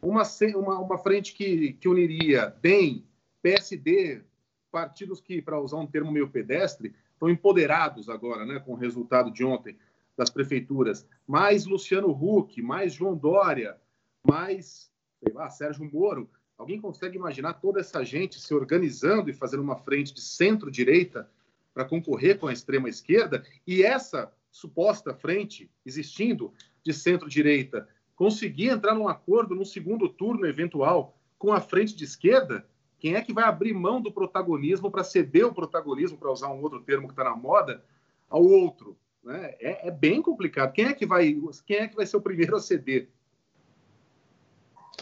Uma, 0.03 0.23
uma, 0.55 0.79
uma 0.79 0.99
frente 0.99 1.33
que, 1.33 1.73
que 1.81 1.89
uniria 1.89 2.55
DEM, 2.61 3.07
PSD, 3.41 4.23
partidos 4.71 5.21
que, 5.21 5.41
para 5.43 5.61
usar 5.61 5.79
um 5.79 5.87
termo 5.87 6.13
meio 6.13 6.29
pedestre, 6.29 6.95
estão 7.13 7.29
empoderados 7.29 8.09
agora, 8.09 8.47
né, 8.47 8.61
com 8.61 8.73
o 8.73 8.77
resultado 8.77 9.31
de 9.31 9.45
ontem 9.45 9.77
das 10.17 10.31
prefeituras, 10.31 11.07
mais 11.27 11.65
Luciano 11.65 12.11
Huck, 12.11 12.61
mais 12.61 12.93
João 12.93 13.17
Dória, 13.17 13.77
mais, 14.27 14.91
sei 15.23 15.33
lá, 15.33 15.49
Sérgio 15.49 15.89
Moro. 15.93 16.29
Alguém 16.57 16.81
consegue 16.81 17.17
imaginar 17.17 17.55
toda 17.55 17.81
essa 17.81 18.05
gente 18.05 18.41
se 18.41 18.53
organizando 18.53 19.31
e 19.31 19.33
fazendo 19.35 19.63
uma 19.63 19.77
frente 19.77 20.13
de 20.13 20.21
centro-direita 20.21 21.31
para 21.73 21.85
concorrer 21.85 22.39
com 22.39 22.49
a 22.49 22.53
extrema-esquerda? 22.53 23.45
E 23.65 23.85
essa 23.85 24.33
suposta 24.51 25.15
frente 25.15 25.71
existindo 25.87 26.53
de 26.83 26.93
centro-direita 26.93 27.89
conseguir 28.17 28.71
entrar 28.71 28.97
num 28.97 29.07
acordo 29.07 29.55
num 29.55 29.65
segundo 29.65 30.09
turno 30.09 30.45
eventual 30.45 31.17
com 31.39 31.53
a 31.53 31.61
frente 31.61 31.95
de 31.95 32.03
esquerda? 32.03 32.67
Quem 32.99 33.15
é 33.15 33.23
que 33.23 33.33
vai 33.33 33.45
abrir 33.45 33.73
mão 33.73 34.01
do 34.01 34.13
protagonismo 34.13 34.91
para 34.91 35.05
ceder 35.05 35.47
o 35.47 35.55
protagonismo, 35.55 36.19
para 36.19 36.33
usar 36.33 36.49
um 36.49 36.61
outro 36.61 36.81
termo 36.81 37.07
que 37.07 37.13
está 37.13 37.25
na 37.25 37.37
moda, 37.37 37.83
ao 38.29 38.43
outro? 38.45 38.97
Né? 39.23 39.55
É, 39.61 39.89
é, 39.89 39.91
bem 39.91 40.21
complicado. 40.21 40.73
Quem 40.73 40.87
é 40.87 40.93
que 40.93 41.07
vai, 41.07 41.37
quem 41.67 41.77
é 41.77 41.89
que 41.89 41.97
vai 41.97 42.07
ser 42.07 42.17
o 42.17 42.21
primeiro 42.21 42.57
a 42.57 42.61
ceder? 42.61 43.09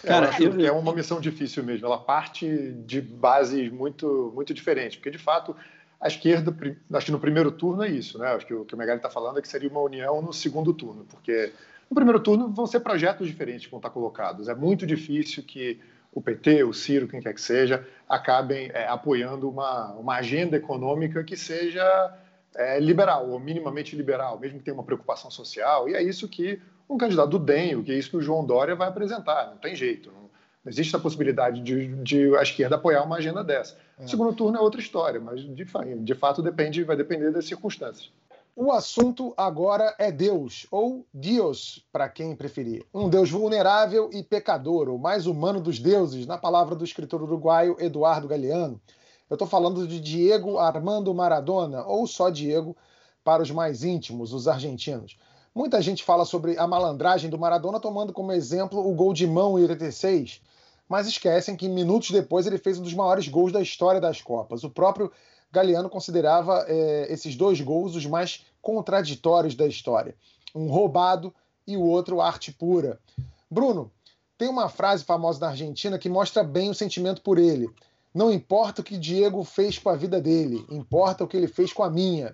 Cara, 0.02 0.26
eu 0.26 0.30
acho 0.30 0.56
que 0.56 0.66
é 0.66 0.72
uma 0.72 0.94
missão 0.94 1.20
difícil 1.20 1.64
mesmo. 1.64 1.86
Ela 1.86 1.98
parte 1.98 2.72
de 2.86 3.00
bases 3.00 3.72
muito, 3.72 4.30
muito 4.34 4.52
diferentes, 4.52 4.96
porque 4.96 5.10
de 5.10 5.18
fato 5.18 5.56
a 5.98 6.08
esquerda, 6.08 6.54
acho 6.92 7.06
que 7.06 7.12
no 7.12 7.18
primeiro 7.18 7.50
turno 7.50 7.82
é 7.82 7.88
isso, 7.88 8.18
né? 8.18 8.28
Acho 8.28 8.46
que 8.46 8.52
o 8.52 8.64
que 8.64 8.74
o 8.74 8.78
Megali 8.78 8.98
está 8.98 9.08
falando 9.08 9.38
é 9.38 9.42
que 9.42 9.48
seria 9.48 9.68
uma 9.68 9.80
união 9.80 10.20
no 10.20 10.32
segundo 10.32 10.74
turno, 10.74 11.06
porque 11.06 11.52
no 11.90 11.94
primeiro 11.94 12.20
turno 12.20 12.48
vão 12.50 12.66
ser 12.66 12.80
projetos 12.80 13.26
diferentes 13.26 13.64
que 13.64 13.70
vão 13.70 13.78
estar 13.78 13.90
colocados. 13.90 14.48
É 14.48 14.54
muito 14.54 14.86
difícil 14.86 15.42
que 15.42 15.80
o 16.16 16.22
PT, 16.22 16.64
o 16.64 16.72
Ciro, 16.72 17.06
quem 17.06 17.20
quer 17.20 17.34
que 17.34 17.40
seja, 17.42 17.86
acabem 18.08 18.70
é, 18.72 18.88
apoiando 18.88 19.50
uma, 19.50 19.92
uma 19.92 20.16
agenda 20.16 20.56
econômica 20.56 21.22
que 21.22 21.36
seja 21.36 21.84
é, 22.54 22.80
liberal, 22.80 23.28
ou 23.28 23.38
minimamente 23.38 23.94
liberal, 23.94 24.40
mesmo 24.40 24.58
que 24.58 24.64
tenha 24.64 24.74
uma 24.74 24.82
preocupação 24.82 25.30
social. 25.30 25.90
E 25.90 25.94
é 25.94 26.02
isso 26.02 26.26
que 26.26 26.58
um 26.88 26.96
candidato 26.96 27.28
do 27.28 27.38
DEM, 27.38 27.76
o 27.76 27.84
que 27.84 27.92
é 27.92 27.96
isso 27.96 28.08
que 28.08 28.16
o 28.16 28.22
João 28.22 28.46
Dória 28.46 28.74
vai 28.74 28.88
apresentar. 28.88 29.50
Não 29.50 29.58
tem 29.58 29.76
jeito. 29.76 30.10
Não, 30.10 30.22
não 30.22 30.70
existe 30.72 30.96
a 30.96 30.98
possibilidade 30.98 31.60
de, 31.60 31.88
de, 32.02 32.34
a 32.36 32.42
esquerda 32.42 32.76
apoiar 32.76 33.02
uma 33.02 33.16
agenda 33.16 33.44
dessa. 33.44 33.76
É. 33.98 34.04
O 34.06 34.08
segundo 34.08 34.34
turno 34.34 34.56
é 34.56 34.60
outra 34.62 34.80
história, 34.80 35.20
mas 35.20 35.40
de, 35.40 35.66
de 35.98 36.14
fato 36.14 36.42
depende, 36.42 36.82
vai 36.82 36.96
depender 36.96 37.30
das 37.30 37.44
circunstâncias. 37.44 38.10
O 38.58 38.72
assunto 38.72 39.34
agora 39.36 39.94
é 39.98 40.10
Deus, 40.10 40.66
ou 40.70 41.04
Dios, 41.12 41.84
para 41.92 42.08
quem 42.08 42.34
preferir. 42.34 42.86
Um 42.92 43.06
Deus 43.06 43.30
vulnerável 43.30 44.08
e 44.10 44.22
pecador, 44.22 44.88
o 44.88 44.98
mais 44.98 45.26
humano 45.26 45.60
dos 45.60 45.78
deuses, 45.78 46.26
na 46.26 46.38
palavra 46.38 46.74
do 46.74 46.82
escritor 46.82 47.22
uruguaio 47.22 47.76
Eduardo 47.78 48.26
Galeano. 48.26 48.80
Eu 49.28 49.34
estou 49.34 49.46
falando 49.46 49.86
de 49.86 50.00
Diego 50.00 50.56
Armando 50.56 51.12
Maradona, 51.12 51.84
ou 51.84 52.06
só 52.06 52.30
Diego, 52.30 52.74
para 53.22 53.42
os 53.42 53.50
mais 53.50 53.84
íntimos, 53.84 54.32
os 54.32 54.48
argentinos. 54.48 55.18
Muita 55.54 55.82
gente 55.82 56.02
fala 56.02 56.24
sobre 56.24 56.58
a 56.58 56.66
malandragem 56.66 57.28
do 57.28 57.38
Maradona, 57.38 57.78
tomando 57.78 58.10
como 58.10 58.32
exemplo 58.32 58.88
o 58.88 58.94
gol 58.94 59.12
de 59.12 59.26
mão 59.26 59.58
em 59.58 59.64
86, 59.64 60.40
mas 60.88 61.06
esquecem 61.06 61.56
que 61.56 61.68
minutos 61.68 62.10
depois 62.10 62.46
ele 62.46 62.56
fez 62.56 62.78
um 62.78 62.82
dos 62.82 62.94
maiores 62.94 63.28
gols 63.28 63.52
da 63.52 63.60
história 63.60 64.00
das 64.00 64.22
Copas. 64.22 64.64
O 64.64 64.70
próprio 64.70 65.12
Galeano 65.52 65.88
considerava 65.88 66.64
é, 66.68 67.12
esses 67.12 67.36
dois 67.36 67.60
gols 67.60 67.94
os 67.94 68.06
mais 68.06 68.44
contraditórios 68.60 69.54
da 69.54 69.66
história. 69.66 70.14
Um 70.54 70.68
roubado 70.68 71.32
e 71.66 71.76
o 71.76 71.82
outro 71.82 72.20
arte 72.20 72.52
pura. 72.52 72.98
Bruno, 73.50 73.90
tem 74.38 74.48
uma 74.48 74.68
frase 74.68 75.04
famosa 75.04 75.40
da 75.40 75.48
Argentina 75.48 75.98
que 75.98 76.08
mostra 76.08 76.44
bem 76.44 76.70
o 76.70 76.74
sentimento 76.74 77.22
por 77.22 77.38
ele. 77.38 77.70
Não 78.14 78.32
importa 78.32 78.80
o 78.80 78.84
que 78.84 78.96
Diego 78.96 79.44
fez 79.44 79.78
com 79.78 79.88
a 79.88 79.96
vida 79.96 80.20
dele, 80.20 80.64
importa 80.70 81.24
o 81.24 81.28
que 81.28 81.36
ele 81.36 81.48
fez 81.48 81.72
com 81.72 81.82
a 81.82 81.90
minha. 81.90 82.32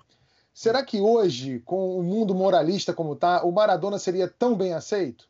Será 0.54 0.82
que 0.84 1.00
hoje, 1.00 1.60
com 1.64 1.98
o 1.98 2.02
mundo 2.02 2.34
moralista 2.34 2.92
como 2.92 3.14
está, 3.14 3.42
o 3.42 3.50
Maradona 3.50 3.98
seria 3.98 4.28
tão 4.28 4.54
bem 4.54 4.74
aceito? 4.74 5.28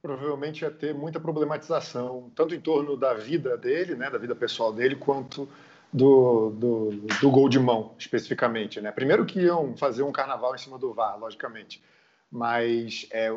Provavelmente 0.00 0.62
ia 0.62 0.70
ter 0.70 0.94
muita 0.94 1.20
problematização, 1.20 2.30
tanto 2.34 2.54
em 2.54 2.60
torno 2.60 2.96
da 2.96 3.14
vida 3.14 3.56
dele, 3.56 3.94
né, 3.94 4.10
da 4.10 4.18
vida 4.18 4.34
pessoal 4.34 4.72
dele, 4.72 4.96
quanto 4.96 5.48
do, 5.92 6.50
do, 6.50 6.90
do 7.20 7.30
gol 7.30 7.48
de 7.48 7.58
mão, 7.58 7.94
especificamente. 7.98 8.80
Né? 8.80 8.90
Primeiro 8.90 9.26
que 9.26 9.40
iam 9.40 9.76
fazer 9.76 10.02
um 10.02 10.12
carnaval 10.12 10.54
em 10.54 10.58
cima 10.58 10.78
do 10.78 10.92
VAR, 10.92 11.18
logicamente 11.18 11.82
mas 12.32 13.06
é, 13.12 13.30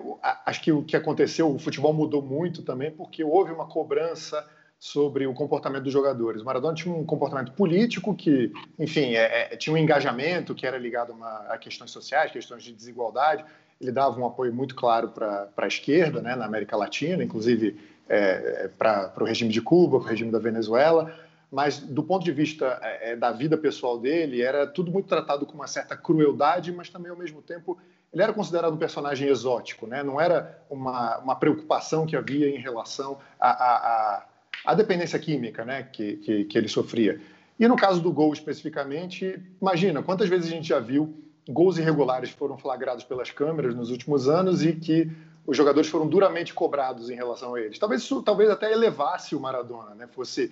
acho 0.46 0.62
que 0.62 0.72
o 0.72 0.82
que 0.82 0.96
aconteceu, 0.96 1.54
o 1.54 1.60
futebol 1.60 1.94
mudou 1.94 2.22
muito 2.22 2.62
também 2.64 2.90
porque 2.90 3.26
houve 3.26 3.52
uma 3.52 3.66
cobrança 3.66 4.48
sobre 4.80 5.28
o 5.28 5.34
comportamento 5.34 5.84
dos 5.84 5.92
jogadores. 5.92 6.42
O 6.42 6.46
Maradona 6.46 6.74
tinha 6.74 6.96
um 6.96 7.06
comportamento 7.06 7.52
político 7.52 8.16
que, 8.16 8.54
enfim, 8.80 9.16
é, 9.16 9.54
é, 9.54 9.58
tinha 9.58 9.74
um 9.74 9.78
engajamento 9.78 10.56
que 10.56 10.66
era 10.66 10.78
ligado 10.78 11.12
a, 11.12 11.16
uma, 11.16 11.38
a, 11.50 11.58
questões 11.58 11.92
sociais, 11.92 12.32
questões 12.32 12.64
de 12.64 12.72
desigualdade. 12.72 13.44
Ele 13.82 13.92
dava 13.92 14.18
um 14.18 14.26
apoio 14.26 14.54
muito 14.54 14.76
claro 14.76 15.10
para 15.10 15.50
a 15.58 15.68
esquerda, 15.68 16.22
né, 16.22 16.34
na 16.34 16.46
América 16.46 16.78
Latina, 16.78 17.22
inclusive 17.22 17.78
é, 18.08 18.70
para 18.78 19.12
o 19.20 19.26
regime 19.26 19.52
de 19.52 19.62
Cuba, 19.62 20.00
para 20.00 20.08
o 20.08 20.10
regime 20.10 20.32
da 20.32 20.40
Venezuela. 20.40 21.14
Mas 21.56 21.80
do 21.80 22.04
ponto 22.04 22.26
de 22.26 22.34
vista 22.34 22.78
é, 22.84 23.12
é, 23.12 23.16
da 23.16 23.32
vida 23.32 23.58
pessoal 23.58 23.98
dele, 23.98 24.42
era 24.42 24.68
tudo 24.68 24.92
muito 24.92 25.08
tratado 25.08 25.46
com 25.46 25.54
uma 25.54 25.68
certa 25.68 25.96
crueldade, 25.96 26.70
mas 26.70 26.90
também 26.90 27.10
ao 27.10 27.18
mesmo 27.18 27.42
tempo 27.42 27.78
ele 28.12 28.22
era 28.22 28.34
considerado 28.34 28.74
um 28.74 28.78
personagem 28.78 29.30
exótico, 29.30 29.88
né? 29.88 30.04
não 30.04 30.20
era 30.20 30.62
uma, 30.70 31.18
uma 31.20 31.34
preocupação 31.38 32.06
que 32.06 32.14
havia 32.14 32.50
em 32.50 32.60
relação 32.60 33.20
à 33.40 33.50
a, 33.50 34.26
a, 34.66 34.74
dependência 34.74 35.18
química 35.18 35.64
né? 35.64 35.84
que, 35.84 36.18
que, 36.18 36.44
que 36.44 36.58
ele 36.58 36.68
sofria. 36.68 37.22
E 37.58 37.66
no 37.70 37.78
caso 37.78 38.02
do 38.02 38.12
gol 38.12 38.34
especificamente, 38.34 39.42
imagina 39.62 40.04
quantas 40.04 40.28
vezes 40.28 40.48
a 40.48 40.52
gente 40.52 40.68
já 40.68 40.80
viu 40.82 41.24
gols 41.48 41.78
irregulares 41.78 42.32
foram 42.32 42.58
flagrados 42.58 43.06
pelas 43.06 43.32
câmeras 43.32 43.74
nos 43.74 43.92
últimos 43.92 44.28
anos 44.28 44.62
e 44.62 44.74
que 44.74 45.10
os 45.48 45.56
jogadores 45.56 45.90
foram 45.90 46.06
duramente 46.06 46.54
cobrados 46.54 47.10
em 47.10 47.16
relação 47.16 47.56
a 47.56 47.62
eles. 47.62 47.80
Talvez 47.80 48.02
isso 48.02 48.22
talvez 48.22 48.50
até 48.50 48.74
elevasse 48.74 49.38
o 49.38 49.40
Maradona, 49.40 49.96
né? 49.96 50.06
Fosse 50.08 50.52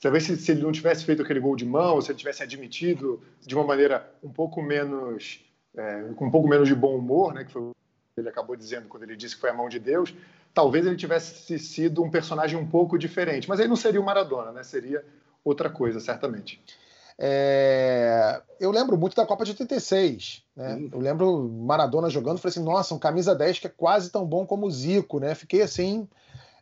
talvez 0.00 0.24
se, 0.24 0.36
se, 0.36 0.52
ele 0.52 0.62
não 0.62 0.72
tivesse 0.72 1.04
feito 1.04 1.22
aquele 1.22 1.40
gol 1.40 1.56
de 1.56 1.64
mão, 1.64 2.00
se 2.00 2.10
ele 2.10 2.18
tivesse 2.18 2.42
admitido 2.42 3.22
de 3.40 3.54
uma 3.54 3.64
maneira 3.64 4.12
um 4.22 4.30
pouco 4.30 4.62
menos 4.62 5.40
é, 5.76 6.02
com 6.16 6.26
um 6.26 6.30
pouco 6.30 6.48
menos 6.48 6.68
de 6.68 6.74
bom 6.74 6.96
humor, 6.96 7.32
né, 7.32 7.44
que 7.44 7.52
foi 7.52 7.62
o 7.62 7.72
que 8.14 8.20
ele 8.20 8.28
acabou 8.28 8.54
dizendo 8.56 8.88
quando 8.88 9.04
ele 9.04 9.16
disse 9.16 9.34
que 9.34 9.40
foi 9.40 9.50
a 9.50 9.54
mão 9.54 9.68
de 9.68 9.78
Deus, 9.78 10.14
talvez 10.52 10.86
ele 10.86 10.96
tivesse 10.96 11.58
sido 11.58 12.02
um 12.02 12.10
personagem 12.10 12.58
um 12.58 12.66
pouco 12.66 12.98
diferente. 12.98 13.48
Mas 13.48 13.60
aí 13.60 13.66
não 13.66 13.76
seria 13.76 14.00
o 14.00 14.04
Maradona, 14.04 14.52
né? 14.52 14.62
Seria 14.62 15.04
outra 15.44 15.70
coisa, 15.70 15.98
certamente. 15.98 16.62
É... 17.18 18.42
Eu 18.60 18.70
lembro 18.70 18.98
muito 18.98 19.16
da 19.16 19.26
Copa 19.26 19.44
de 19.44 19.52
86. 19.52 20.42
Né? 20.54 20.88
Eu 20.92 21.00
lembro 21.00 21.48
Maradona 21.48 22.10
jogando, 22.10 22.38
falei 22.38 22.50
assim, 22.50 22.64
nossa, 22.64 22.94
um 22.94 22.98
camisa 22.98 23.34
10 23.34 23.60
que 23.60 23.66
é 23.66 23.70
quase 23.70 24.10
tão 24.10 24.26
bom 24.26 24.44
como 24.44 24.66
o 24.66 24.70
Zico, 24.70 25.18
né? 25.18 25.34
Fiquei 25.34 25.62
assim, 25.62 26.06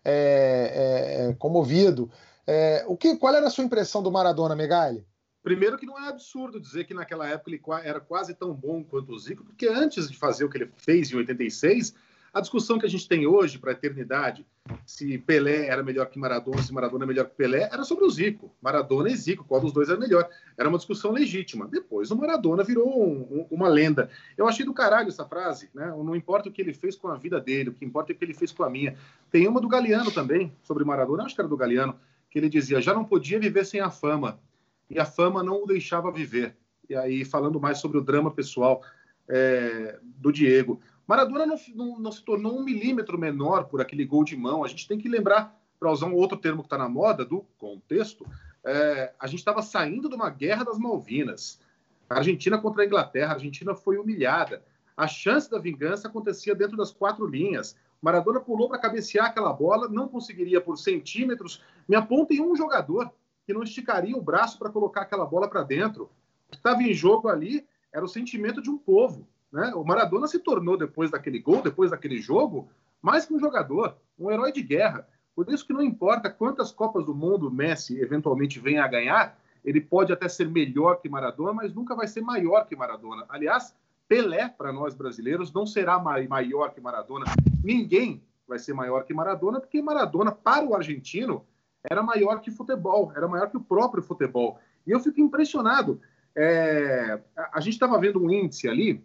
é, 0.04 1.28
é 1.30 1.34
comovido. 1.34 2.10
É, 2.46 2.84
o 2.86 2.96
que, 2.96 3.16
qual 3.16 3.34
era 3.34 3.46
a 3.46 3.50
sua 3.50 3.64
impressão 3.64 4.02
do 4.02 4.10
Maradona, 4.10 4.56
Megali? 4.56 5.04
Primeiro 5.42 5.78
que 5.78 5.86
não 5.86 5.98
é 5.98 6.08
absurdo 6.08 6.60
dizer 6.60 6.84
que 6.84 6.92
naquela 6.92 7.26
época 7.26 7.50
ele 7.50 7.62
era 7.84 7.98
quase 7.98 8.34
tão 8.34 8.52
bom 8.52 8.84
quanto 8.84 9.12
o 9.12 9.18
Zico, 9.18 9.44
porque 9.44 9.66
antes 9.66 10.10
de 10.10 10.16
fazer 10.16 10.44
o 10.44 10.50
que 10.50 10.58
ele 10.58 10.70
fez 10.76 11.10
em 11.10 11.16
86, 11.16 11.94
a 12.32 12.40
discussão 12.40 12.78
que 12.78 12.86
a 12.86 12.88
gente 12.88 13.08
tem 13.08 13.26
hoje 13.26 13.58
para 13.58 13.70
a 13.70 13.72
eternidade, 13.72 14.46
se 14.86 15.18
Pelé 15.18 15.66
era 15.66 15.82
melhor 15.82 16.06
que 16.06 16.18
Maradona, 16.18 16.62
se 16.62 16.72
Maradona 16.72 17.04
é 17.04 17.06
melhor 17.06 17.24
que 17.24 17.34
Pelé, 17.34 17.68
era 17.72 17.82
sobre 17.82 18.04
o 18.04 18.10
Zico. 18.10 18.54
Maradona 18.62 19.10
e 19.10 19.16
Zico, 19.16 19.44
qual 19.44 19.60
dos 19.60 19.72
dois 19.72 19.88
era 19.88 19.98
melhor? 19.98 20.28
Era 20.56 20.68
uma 20.68 20.78
discussão 20.78 21.10
legítima. 21.10 21.66
Depois 21.66 22.10
o 22.10 22.16
Maradona 22.16 22.62
virou 22.62 22.88
um, 22.88 23.22
um, 23.22 23.46
uma 23.50 23.68
lenda. 23.68 24.08
Eu 24.36 24.46
achei 24.46 24.64
do 24.64 24.72
caralho 24.72 25.08
essa 25.08 25.24
frase, 25.24 25.70
né? 25.74 25.88
Não 25.88 26.14
importa 26.14 26.48
o 26.48 26.52
que 26.52 26.62
ele 26.62 26.72
fez 26.72 26.94
com 26.94 27.08
a 27.08 27.16
vida 27.16 27.40
dele, 27.40 27.70
o 27.70 27.74
que 27.74 27.84
importa 27.84 28.12
é 28.12 28.14
o 28.14 28.16
que 28.16 28.24
ele 28.24 28.34
fez 28.34 28.52
com 28.52 28.62
a 28.62 28.70
minha. 28.70 28.96
Tem 29.30 29.48
uma 29.48 29.60
do 29.60 29.66
Galeano 29.66 30.12
também, 30.12 30.52
sobre 30.62 30.84
Maradona, 30.84 31.24
acho 31.24 31.34
que 31.34 31.40
era 31.40 31.48
do 31.48 31.56
Galeano, 31.56 31.98
que 32.30 32.38
ele 32.38 32.48
dizia: 32.48 32.80
já 32.80 32.94
não 32.94 33.04
podia 33.04 33.38
viver 33.38 33.66
sem 33.66 33.80
a 33.80 33.90
fama 33.90 34.40
e 34.88 34.98
a 34.98 35.04
fama 35.04 35.42
não 35.42 35.62
o 35.62 35.66
deixava 35.66 36.10
viver. 36.10 36.56
E 36.88 36.94
aí, 36.94 37.24
falando 37.24 37.60
mais 37.60 37.78
sobre 37.78 37.98
o 37.98 38.02
drama 38.02 38.30
pessoal 38.30 38.82
é, 39.28 39.98
do 40.02 40.32
Diego. 40.32 40.80
Maradona 41.06 41.46
não, 41.46 41.56
não, 41.74 41.98
não, 41.98 42.12
se 42.12 42.24
tornou 42.24 42.58
um 42.58 42.64
milímetro 42.64 43.18
menor 43.18 43.64
por 43.64 43.80
aquele 43.80 44.04
gol 44.04 44.24
de 44.24 44.36
mão. 44.36 44.64
A 44.64 44.68
gente 44.68 44.88
tem 44.88 44.98
que 44.98 45.08
lembrar, 45.08 45.56
para 45.78 45.90
usar 45.90 46.06
um 46.06 46.14
outro 46.14 46.36
termo 46.36 46.62
que 46.62 46.66
está 46.66 46.76
na 46.76 46.88
moda, 46.88 47.24
do 47.24 47.44
contexto, 47.58 48.26
é, 48.64 49.12
a 49.18 49.26
gente 49.26 49.38
estava 49.38 49.62
saindo 49.62 50.08
de 50.08 50.14
uma 50.14 50.30
guerra 50.30 50.64
das 50.64 50.78
Malvinas. 50.78 51.60
A 52.08 52.16
Argentina 52.16 52.58
contra 52.58 52.82
a 52.82 52.86
Inglaterra, 52.86 53.32
a 53.32 53.34
Argentina 53.34 53.74
foi 53.74 53.96
humilhada. 53.96 54.62
A 55.00 55.08
chance 55.08 55.50
da 55.50 55.58
vingança 55.58 56.08
acontecia 56.08 56.54
dentro 56.54 56.76
das 56.76 56.92
quatro 56.92 57.26
linhas. 57.26 57.74
Maradona 58.02 58.38
pulou 58.38 58.68
para 58.68 58.78
cabecear 58.78 59.24
aquela 59.24 59.50
bola, 59.50 59.88
não 59.88 60.06
conseguiria 60.06 60.60
por 60.60 60.76
centímetros. 60.76 61.64
Me 61.88 61.96
apontem 61.96 62.42
um 62.42 62.54
jogador 62.54 63.10
que 63.46 63.54
não 63.54 63.62
esticaria 63.62 64.14
o 64.14 64.20
braço 64.20 64.58
para 64.58 64.68
colocar 64.68 65.00
aquela 65.00 65.24
bola 65.24 65.48
para 65.48 65.62
dentro. 65.62 66.10
O 66.48 66.50
que 66.50 66.58
estava 66.58 66.82
em 66.82 66.92
jogo 66.92 67.28
ali 67.28 67.66
era 67.90 68.04
o 68.04 68.08
sentimento 68.08 68.60
de 68.60 68.68
um 68.68 68.76
povo. 68.76 69.26
Né? 69.50 69.72
O 69.74 69.82
Maradona 69.82 70.26
se 70.26 70.38
tornou, 70.38 70.76
depois 70.76 71.10
daquele 71.10 71.38
gol, 71.38 71.62
depois 71.62 71.90
daquele 71.90 72.20
jogo, 72.20 72.68
mais 73.00 73.24
que 73.24 73.32
um 73.32 73.40
jogador, 73.40 73.96
um 74.18 74.30
herói 74.30 74.52
de 74.52 74.60
guerra. 74.60 75.08
Por 75.34 75.50
isso 75.50 75.66
que 75.66 75.72
não 75.72 75.82
importa 75.82 76.28
quantas 76.28 76.72
Copas 76.72 77.06
do 77.06 77.14
Mundo 77.14 77.50
Messi 77.50 77.98
eventualmente 77.98 78.60
venha 78.60 78.84
a 78.84 78.88
ganhar, 78.88 79.40
ele 79.64 79.80
pode 79.80 80.12
até 80.12 80.28
ser 80.28 80.46
melhor 80.50 81.00
que 81.00 81.08
Maradona, 81.08 81.54
mas 81.54 81.72
nunca 81.72 81.94
vai 81.94 82.06
ser 82.06 82.20
maior 82.20 82.66
que 82.66 82.76
Maradona. 82.76 83.24
Aliás, 83.30 83.74
Pelé, 84.10 84.48
para 84.48 84.72
nós 84.72 84.92
brasileiros, 84.92 85.52
não 85.52 85.64
será 85.64 85.96
maior 85.96 86.74
que 86.74 86.80
Maradona. 86.80 87.26
Ninguém 87.62 88.20
vai 88.44 88.58
ser 88.58 88.74
maior 88.74 89.04
que 89.04 89.14
Maradona, 89.14 89.60
porque 89.60 89.80
Maradona, 89.80 90.32
para 90.32 90.66
o 90.66 90.74
argentino, 90.74 91.46
era 91.88 92.02
maior 92.02 92.40
que 92.40 92.50
futebol, 92.50 93.12
era 93.14 93.28
maior 93.28 93.48
que 93.48 93.56
o 93.56 93.60
próprio 93.60 94.02
futebol. 94.02 94.58
E 94.84 94.90
eu 94.90 94.98
fico 94.98 95.20
impressionado. 95.20 96.00
É, 96.34 97.20
a, 97.52 97.60
gente 97.60 97.74
estava 97.74 98.00
vendo 98.00 98.20
um 98.20 98.28
índice 98.28 98.68
ali 98.68 99.00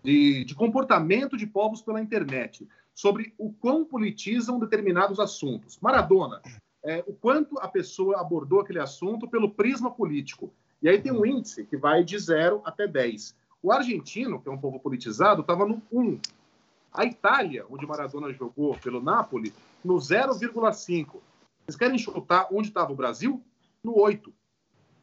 de, 0.00 0.44
de, 0.44 0.54
comportamento 0.54 1.36
de 1.36 1.48
povos 1.48 1.82
pela 1.82 2.00
internet, 2.00 2.68
sobre 2.94 3.34
o 3.36 3.52
quão 3.52 3.84
politizam 3.84 4.60
determinados 4.60 5.18
assuntos. 5.18 5.76
Maradona, 5.80 6.40
é, 6.84 7.02
o 7.04 7.12
quanto 7.14 7.58
a 7.58 7.66
pessoa 7.66 8.20
abordou 8.20 8.60
aquele 8.60 8.78
assunto 8.78 9.26
pelo 9.26 9.50
prisma 9.50 9.90
político. 9.90 10.54
E 10.80 10.88
aí 10.88 11.02
tem 11.02 11.10
um 11.10 11.26
índice 11.26 11.64
que 11.64 11.76
vai 11.76 12.04
de 12.04 12.16
0 12.16 12.62
até 12.64 12.86
10. 12.86 13.39
O 13.62 13.70
argentino, 13.72 14.40
que 14.40 14.48
é 14.48 14.52
um 14.52 14.58
povo 14.58 14.80
politizado, 14.80 15.42
estava 15.42 15.66
no 15.66 15.82
1. 15.92 16.18
A 16.92 17.04
Itália, 17.04 17.66
onde 17.70 17.86
Maradona 17.86 18.32
jogou 18.32 18.76
pelo 18.76 19.02
Napoli, 19.02 19.52
no 19.84 19.94
0,5. 19.94 21.20
Vocês 21.64 21.76
querem 21.76 21.98
chutar 21.98 22.48
onde 22.50 22.68
estava 22.68 22.92
o 22.92 22.96
Brasil? 22.96 23.42
No 23.82 23.98
8. 23.98 24.32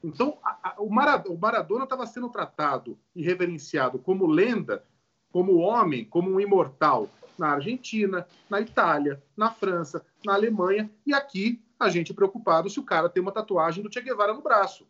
Então, 0.04 0.38
a, 0.44 0.70
a, 0.70 0.82
o, 0.82 0.90
Maradona 0.90 1.84
estava 1.84 2.06
sendo 2.06 2.30
tratado 2.30 2.98
e 3.16 3.22
reverenciado 3.22 4.00
como 4.00 4.26
lenda, 4.26 4.84
como 5.32 5.58
homem, 5.58 6.06
como 6.06 6.32
um 6.32 6.40
imortal 6.40 7.10
na 7.38 7.50
Argentina, 7.50 8.28
na 8.50 8.60
Itália, 8.60 9.22
na 9.36 9.52
França, 9.52 10.04
na 10.26 10.34
Alemanha, 10.34 10.90
e 11.06 11.14
aqui 11.14 11.62
a 11.80 11.90
gente 11.90 12.14
preocupado 12.14 12.70
se 12.70 12.80
o 12.80 12.84
cara 12.84 13.10
tem 13.10 13.22
uma 13.22 13.32
tatuagem 13.32 13.84
do 13.84 13.92
Che 13.92 14.02
Guevara 14.02 14.34
no 14.34 14.42
braço. 14.42 14.88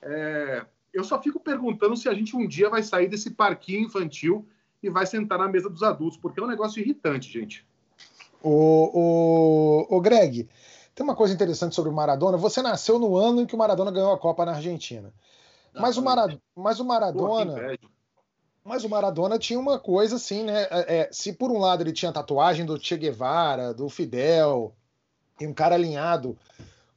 É, 0.00 0.64
eu 0.92 1.04
só 1.04 1.20
fico 1.20 1.40
perguntando 1.40 1.96
se 1.96 2.08
a 2.08 2.14
gente 2.14 2.36
um 2.36 2.46
dia 2.46 2.68
vai 2.68 2.82
sair 2.82 3.08
desse 3.08 3.30
parquinho 3.30 3.86
infantil 3.86 4.46
e 4.82 4.90
vai 4.90 5.06
sentar 5.06 5.38
na 5.38 5.48
mesa 5.48 5.68
dos 5.68 5.82
adultos, 5.82 6.18
porque 6.18 6.40
é 6.40 6.42
um 6.42 6.48
negócio 6.48 6.80
irritante, 6.80 7.30
gente. 7.30 7.64
O, 8.42 9.86
o, 9.90 9.96
o 9.96 10.00
Greg, 10.00 10.48
tem 10.94 11.04
uma 11.04 11.14
coisa 11.14 11.34
interessante 11.34 11.74
sobre 11.74 11.90
o 11.90 11.94
Maradona. 11.94 12.38
Você 12.38 12.62
nasceu 12.62 12.98
no 12.98 13.16
ano 13.16 13.42
em 13.42 13.46
que 13.46 13.54
o 13.54 13.58
Maradona 13.58 13.90
ganhou 13.90 14.12
a 14.12 14.18
Copa 14.18 14.44
na 14.44 14.52
Argentina. 14.52 15.12
Mas 15.74 15.96
o, 15.96 16.02
Mara... 16.02 16.38
mas 16.54 16.80
o 16.80 16.84
Maradona. 16.84 17.78
mas 18.64 18.84
o 18.84 18.88
Maradona 18.88 19.38
tinha 19.38 19.58
uma 19.58 19.78
coisa 19.78 20.16
assim, 20.16 20.42
né? 20.42 20.62
É, 20.70 20.96
é, 20.98 21.08
se 21.12 21.32
por 21.32 21.50
um 21.50 21.58
lado 21.58 21.82
ele 21.82 21.92
tinha 21.92 22.12
tatuagem 22.12 22.66
do 22.66 22.82
Che 22.82 22.96
Guevara, 22.96 23.72
do 23.72 23.88
Fidel, 23.88 24.74
e 25.40 25.46
um 25.46 25.54
cara 25.54 25.74
alinhado 25.74 26.36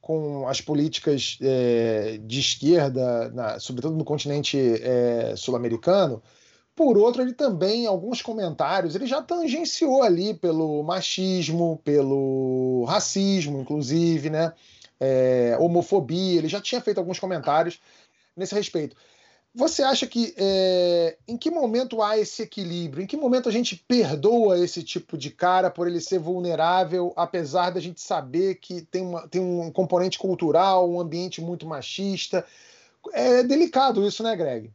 com 0.04 0.46
as 0.50 0.60
políticas 0.60 1.38
é, 1.42 2.20
de 2.22 2.38
esquerda, 2.42 3.30
na, 3.30 3.58
sobretudo 3.58 3.96
no 3.96 4.04
continente 4.04 4.58
é, 4.60 5.34
sul-americano, 5.38 6.22
Por 6.76 6.98
outro, 6.98 7.22
ele 7.22 7.34
também, 7.34 7.84
em 7.84 7.88
alguns 7.88 8.22
comentários, 8.22 8.96
ele 8.96 9.06
já 9.06 9.22
tangenciou 9.22 10.02
ali 10.04 10.34
pelo 10.34 10.84
machismo, 10.84 11.80
pelo 11.86 12.84
racismo, 12.86 13.62
inclusive, 13.62 14.30
né? 14.30 14.54
É, 15.00 15.56
homofobia, 15.60 16.40
ele 16.40 16.48
já 16.48 16.60
tinha 16.60 16.82
feito 16.82 16.98
alguns 16.98 17.20
comentários 17.20 17.80
nesse 18.36 18.56
respeito. 18.56 18.96
Você 19.56 19.84
acha 19.84 20.08
que 20.08 20.34
é, 20.36 21.16
em 21.28 21.38
que 21.38 21.52
momento 21.52 22.02
há 22.02 22.18
esse 22.18 22.42
equilíbrio? 22.42 23.04
Em 23.04 23.08
que 23.08 23.16
momento 23.16 23.48
a 23.48 23.52
gente 23.52 23.76
perdoa 23.76 24.58
esse 24.58 24.82
tipo 24.82 25.16
de 25.16 25.30
cara 25.30 25.70
por 25.70 25.88
ele 25.88 26.02
ser 26.02 26.18
vulnerável, 26.18 27.14
apesar 27.16 27.70
da 27.70 27.80
gente 27.80 28.02
saber 28.02 28.56
que 28.56 28.82
tem, 28.82 29.04
uma, 29.04 29.28
tem 29.28 29.40
um 29.40 29.72
componente 29.72 30.18
cultural, 30.18 30.90
um 30.90 31.00
ambiente 31.00 31.40
muito 31.40 31.68
machista? 31.68 32.44
É 33.12 33.44
delicado 33.44 34.04
isso, 34.08 34.24
né, 34.24 34.36
Greg? 34.36 34.72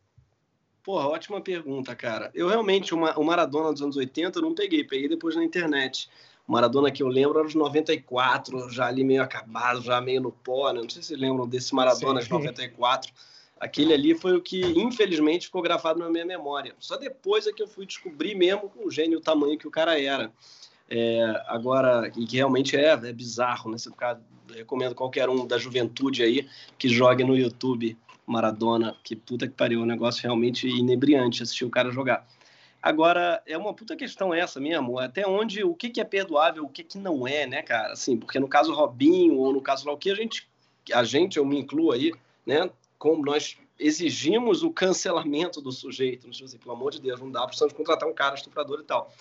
Porra, 0.84 1.08
ótima 1.08 1.40
pergunta, 1.40 1.96
cara. 1.96 2.30
Eu 2.32 2.46
realmente, 2.46 2.94
uma, 2.94 3.18
o 3.18 3.24
Maradona 3.24 3.72
dos 3.72 3.82
anos 3.82 3.96
80 3.96 4.38
eu 4.38 4.42
não 4.42 4.54
peguei, 4.54 4.84
peguei 4.84 5.08
depois 5.08 5.34
na 5.34 5.44
internet. 5.44 6.08
O 6.46 6.52
Maradona 6.52 6.92
que 6.92 7.02
eu 7.02 7.08
lembro 7.08 7.40
era 7.40 7.48
os 7.48 7.54
94, 7.56 8.70
já 8.70 8.86
ali 8.86 9.02
meio 9.02 9.24
acabado, 9.24 9.82
já 9.82 10.00
meio 10.00 10.20
no 10.20 10.30
pó, 10.30 10.72
né? 10.72 10.80
Não 10.80 10.88
sei 10.88 11.02
se 11.02 11.16
lembram 11.16 11.48
desse 11.48 11.74
Maradona 11.74 12.20
Sim. 12.20 12.28
de 12.28 12.32
94 12.32 13.12
Aquele 13.60 13.92
ali 13.92 14.14
foi 14.14 14.36
o 14.36 14.40
que, 14.40 14.60
infelizmente, 14.60 15.46
ficou 15.46 15.62
gravado 15.62 15.98
na 15.98 16.08
minha 16.08 16.24
memória. 16.24 16.74
Só 16.78 16.96
depois 16.96 17.46
é 17.46 17.52
que 17.52 17.62
eu 17.62 17.66
fui 17.66 17.86
descobrir 17.86 18.34
mesmo 18.34 18.70
o 18.76 18.90
gênio, 18.90 19.18
o 19.18 19.22
tamanho 19.22 19.58
que 19.58 19.66
o 19.66 19.70
cara 19.70 20.00
era. 20.00 20.32
É, 20.88 21.42
agora, 21.48 22.10
e 22.16 22.24
que 22.24 22.36
realmente 22.36 22.76
é, 22.76 22.90
é 22.90 23.12
bizarro, 23.12 23.70
né? 23.70 23.76
Cara, 23.96 24.20
recomendo 24.54 24.94
qualquer 24.94 25.28
um 25.28 25.46
da 25.46 25.58
juventude 25.58 26.22
aí 26.22 26.48
que 26.78 26.88
jogue 26.88 27.24
no 27.24 27.36
YouTube 27.36 27.96
Maradona, 28.26 28.96
que 29.02 29.16
puta 29.16 29.46
que 29.46 29.54
pariu, 29.54 29.80
um 29.80 29.86
negócio 29.86 30.22
realmente 30.22 30.68
inebriante 30.68 31.42
assistir 31.42 31.64
o 31.64 31.70
cara 31.70 31.90
jogar. 31.90 32.26
Agora, 32.80 33.42
é 33.46 33.58
uma 33.58 33.74
puta 33.74 33.96
questão 33.96 34.32
essa 34.32 34.60
mesmo, 34.60 34.98
até 34.98 35.26
onde, 35.26 35.64
o 35.64 35.74
que, 35.74 35.90
que 35.90 36.00
é 36.00 36.04
perdoável, 36.04 36.64
o 36.64 36.68
que, 36.68 36.84
que 36.84 36.96
não 36.96 37.26
é, 37.26 37.46
né, 37.46 37.62
cara? 37.62 37.92
Assim, 37.92 38.16
porque 38.16 38.38
no 38.38 38.46
caso 38.46 38.72
Robinho, 38.72 39.34
ou 39.34 39.52
no 39.52 39.60
caso 39.60 39.86
lá 39.86 39.92
o 39.92 39.98
que, 39.98 40.10
a 40.10 40.14
gente, 40.14 40.48
a 40.92 41.02
gente, 41.02 41.38
eu 41.38 41.44
me 41.44 41.58
incluo 41.58 41.90
aí, 41.90 42.12
né, 42.46 42.70
como 42.98 43.24
nós 43.24 43.56
exigimos 43.78 44.62
o 44.62 44.70
cancelamento 44.70 45.60
do 45.60 45.70
sujeito, 45.70 46.26
não 46.26 46.34
sei, 46.34 46.58
pelo 46.58 46.74
amor 46.74 46.90
de 46.90 47.00
Deus, 47.00 47.20
não 47.20 47.30
dá, 47.30 47.46
precisamos 47.46 47.72
contratar 47.72 48.08
um 48.08 48.14
cara 48.14 48.34
estuprador 48.34 48.80
e 48.80 48.84
tal. 48.84 49.12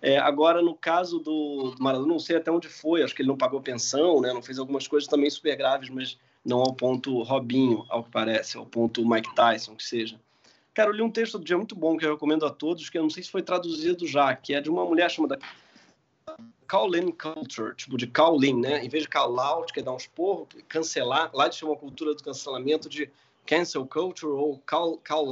É, 0.00 0.18
agora, 0.18 0.62
no 0.62 0.74
caso 0.74 1.18
do, 1.18 1.72
do, 1.74 1.82
Maradona, 1.82 2.08
não 2.08 2.18
sei 2.18 2.36
até 2.36 2.50
onde 2.50 2.68
foi, 2.68 3.02
acho 3.02 3.14
que 3.14 3.22
ele 3.22 3.28
não 3.28 3.36
pagou 3.36 3.60
pensão, 3.60 4.20
né, 4.20 4.32
não 4.32 4.42
fez 4.42 4.58
algumas 4.58 4.86
coisas 4.86 5.08
também 5.08 5.28
super 5.30 5.56
graves, 5.56 5.88
mas 5.88 6.18
não 6.44 6.60
ao 6.60 6.74
ponto 6.74 7.22
Robinho, 7.22 7.84
ao 7.88 8.04
que 8.04 8.10
parece, 8.10 8.56
ao 8.56 8.66
ponto 8.66 9.06
Mike 9.08 9.34
Tyson, 9.34 9.74
que 9.74 9.84
seja. 9.84 10.20
Cara, 10.72 10.90
eu 10.90 10.94
li 10.94 11.02
um 11.02 11.10
texto 11.10 11.38
do 11.38 11.44
dia 11.44 11.56
muito 11.56 11.74
bom 11.74 11.96
que 11.96 12.04
eu 12.04 12.12
recomendo 12.12 12.44
a 12.44 12.50
todos, 12.50 12.90
que 12.90 12.98
eu 12.98 13.02
não 13.02 13.10
sei 13.10 13.22
se 13.22 13.30
foi 13.30 13.42
traduzido 13.42 14.06
já, 14.06 14.34
que 14.36 14.54
é 14.54 14.60
de 14.60 14.68
uma 14.68 14.84
mulher 14.84 15.10
chamada 15.10 15.38
Call-in 16.68 17.12
culture, 17.12 17.74
tipo 17.76 17.96
de 17.96 18.06
call-in, 18.06 18.60
né? 18.60 18.84
Em 18.84 18.88
vez 18.88 19.04
de 19.04 19.08
call 19.08 19.38
out, 19.38 19.72
que 19.72 19.80
é 19.80 19.82
dar 19.82 19.92
uns 19.92 20.06
porros, 20.06 20.48
cancelar, 20.68 21.30
lá 21.32 21.44
eles 21.44 21.56
chamam 21.56 21.74
a 21.74 21.78
cultura 21.78 22.14
do 22.14 22.22
cancelamento 22.22 22.88
de 22.88 23.08
cancel 23.46 23.86
culture 23.86 24.32
ou 24.32 24.58
call, 24.66 24.98
call 24.98 25.30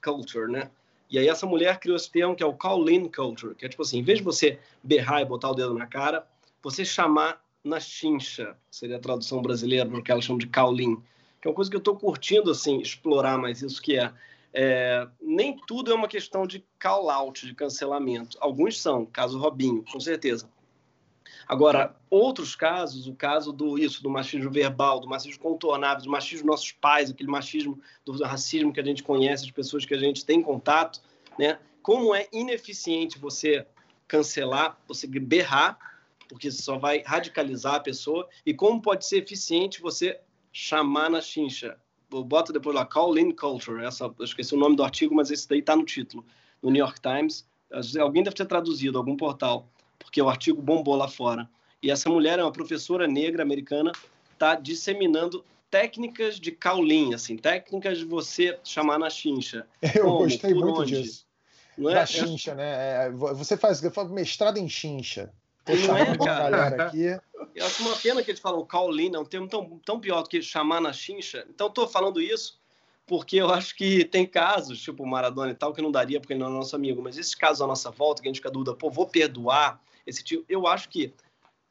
culture, 0.00 0.50
né? 0.50 0.70
E 1.10 1.18
aí 1.18 1.28
essa 1.28 1.46
mulher 1.46 1.78
criou 1.78 1.96
esse 1.96 2.10
termo 2.10 2.34
que 2.34 2.42
é 2.42 2.46
o 2.46 2.54
call-in 2.54 3.08
culture, 3.08 3.54
que 3.54 3.66
é 3.66 3.68
tipo 3.68 3.82
assim, 3.82 3.98
em 3.98 4.02
vez 4.02 4.18
de 4.18 4.24
você 4.24 4.58
berrar 4.82 5.20
e 5.20 5.24
botar 5.24 5.50
o 5.50 5.54
dedo 5.54 5.74
na 5.74 5.86
cara, 5.86 6.26
você 6.62 6.84
chamar 6.84 7.42
na 7.62 7.80
chincha, 7.80 8.56
seria 8.70 8.96
a 8.96 9.00
tradução 9.00 9.42
brasileira 9.42 9.88
porque 9.88 10.10
ela 10.10 10.20
chama 10.20 10.38
de 10.38 10.46
call-in, 10.46 10.96
que 11.40 11.48
é 11.48 11.50
uma 11.50 11.54
coisa 11.54 11.70
que 11.70 11.76
eu 11.76 11.78
estou 11.78 11.96
curtindo, 11.96 12.50
assim, 12.50 12.80
explorar 12.80 13.38
mais 13.38 13.62
isso 13.62 13.80
que 13.80 13.98
é, 13.98 14.12
é, 14.54 15.06
nem 15.20 15.56
tudo 15.66 15.90
é 15.90 15.94
uma 15.94 16.06
questão 16.06 16.46
de 16.46 16.64
call-out, 16.78 17.44
de 17.44 17.54
cancelamento. 17.54 18.38
Alguns 18.40 18.80
são, 18.80 19.04
caso 19.04 19.36
Robinho, 19.36 19.84
com 19.90 19.98
certeza. 19.98 20.48
Agora, 21.46 21.94
outros 22.08 22.54
casos, 22.54 23.08
o 23.08 23.14
caso 23.14 23.52
do 23.52 23.76
isso, 23.76 24.02
do 24.02 24.08
machismo 24.08 24.50
verbal, 24.50 25.00
do 25.00 25.08
machismo 25.08 25.42
contornável, 25.42 26.04
do 26.04 26.10
machismo 26.10 26.46
dos 26.46 26.52
nossos 26.52 26.72
pais, 26.72 27.10
aquele 27.10 27.28
machismo 27.28 27.80
do 28.04 28.22
racismo 28.22 28.72
que 28.72 28.80
a 28.80 28.84
gente 28.84 29.02
conhece, 29.02 29.44
de 29.44 29.52
pessoas 29.52 29.84
que 29.84 29.92
a 29.92 29.98
gente 29.98 30.24
tem 30.24 30.40
contato, 30.40 31.02
né? 31.38 31.58
Como 31.82 32.14
é 32.14 32.28
ineficiente 32.32 33.18
você 33.18 33.66
cancelar, 34.06 34.78
você 34.86 35.06
berrar, 35.06 35.76
porque 36.28 36.50
só 36.50 36.78
vai 36.78 37.02
radicalizar 37.04 37.74
a 37.74 37.80
pessoa, 37.80 38.28
e 38.46 38.54
como 38.54 38.80
pode 38.80 39.04
ser 39.04 39.18
eficiente 39.18 39.82
você 39.82 40.18
chamar 40.52 41.10
na 41.10 41.20
chincha. 41.20 41.76
Bota 42.22 42.52
depois 42.52 42.76
lá, 42.76 42.84
Call 42.84 43.18
in 43.18 43.32
Culture, 43.32 43.84
essa, 43.84 44.04
eu 44.04 44.24
esqueci 44.24 44.54
o 44.54 44.58
nome 44.58 44.76
do 44.76 44.84
artigo, 44.84 45.14
mas 45.14 45.30
esse 45.30 45.48
daí 45.48 45.60
está 45.60 45.74
no 45.74 45.84
título, 45.84 46.24
no 46.62 46.70
New 46.70 46.80
York 46.80 47.00
Times. 47.00 47.46
Alguém 47.98 48.22
deve 48.22 48.36
ter 48.36 48.46
traduzido, 48.46 48.98
algum 48.98 49.16
portal 49.16 49.68
porque 50.04 50.20
o 50.20 50.28
artigo 50.28 50.60
bombou 50.60 50.94
lá 50.94 51.08
fora. 51.08 51.48
E 51.82 51.90
essa 51.90 52.08
mulher 52.08 52.38
é 52.38 52.42
uma 52.42 52.52
professora 52.52 53.06
negra 53.08 53.42
americana, 53.42 53.92
está 54.32 54.54
disseminando 54.54 55.44
técnicas 55.70 56.38
de 56.38 56.52
caulim, 56.52 57.14
assim, 57.14 57.36
técnicas 57.36 57.98
de 57.98 58.04
você 58.04 58.58
chamar 58.62 58.98
na 58.98 59.10
chincha. 59.10 59.66
Eu 59.94 60.04
Como? 60.04 60.18
gostei 60.18 60.54
muito 60.54 60.82
onde? 60.82 61.02
disso. 61.02 61.26
Não 61.76 61.90
é? 61.90 61.94
Da 61.94 62.06
chincha, 62.06 62.52
é... 62.52 62.54
né? 62.54 63.10
Você 63.10 63.56
faz, 63.56 63.80
faz 63.80 64.08
mestrado 64.10 64.58
em 64.58 64.68
chincha. 64.68 65.32
não 65.66 65.96
é, 65.96 66.16
cara? 66.16 66.84
Aqui. 66.86 67.18
Eu 67.54 67.64
acho 67.66 67.82
uma 67.82 67.96
pena 67.96 68.22
que 68.22 68.30
eles 68.30 68.40
falam 68.40 68.66
é 68.66 69.18
um 69.18 69.24
termo 69.24 69.48
tão, 69.48 69.78
tão 69.78 70.00
pior 70.00 70.22
do 70.22 70.28
que 70.28 70.42
chamar 70.42 70.80
na 70.80 70.92
chincha. 70.92 71.46
Então, 71.48 71.68
estou 71.68 71.86
falando 71.86 72.20
isso 72.20 72.58
porque 73.06 73.36
eu 73.36 73.50
acho 73.50 73.76
que 73.76 74.04
tem 74.04 74.26
casos, 74.26 74.80
tipo 74.80 75.02
o 75.02 75.06
Maradona 75.06 75.50
e 75.50 75.54
tal, 75.54 75.72
que 75.72 75.82
não 75.82 75.92
daria 75.92 76.18
porque 76.18 76.32
ele 76.32 76.40
não 76.40 76.48
é 76.48 76.50
nosso 76.50 76.74
amigo, 76.74 77.02
mas 77.02 77.18
esses 77.18 77.34
casos 77.34 77.60
à 77.60 77.66
nossa 77.66 77.90
volta, 77.90 78.22
que 78.22 78.28
a 78.28 78.30
gente 78.30 78.38
fica 78.38 78.50
dúvida, 78.50 78.74
pô, 78.74 78.90
vou 78.90 79.06
perdoar 79.06 79.80
esse 80.06 80.24
tipo, 80.24 80.44
eu 80.48 80.66
acho 80.66 80.88
que, 80.88 81.12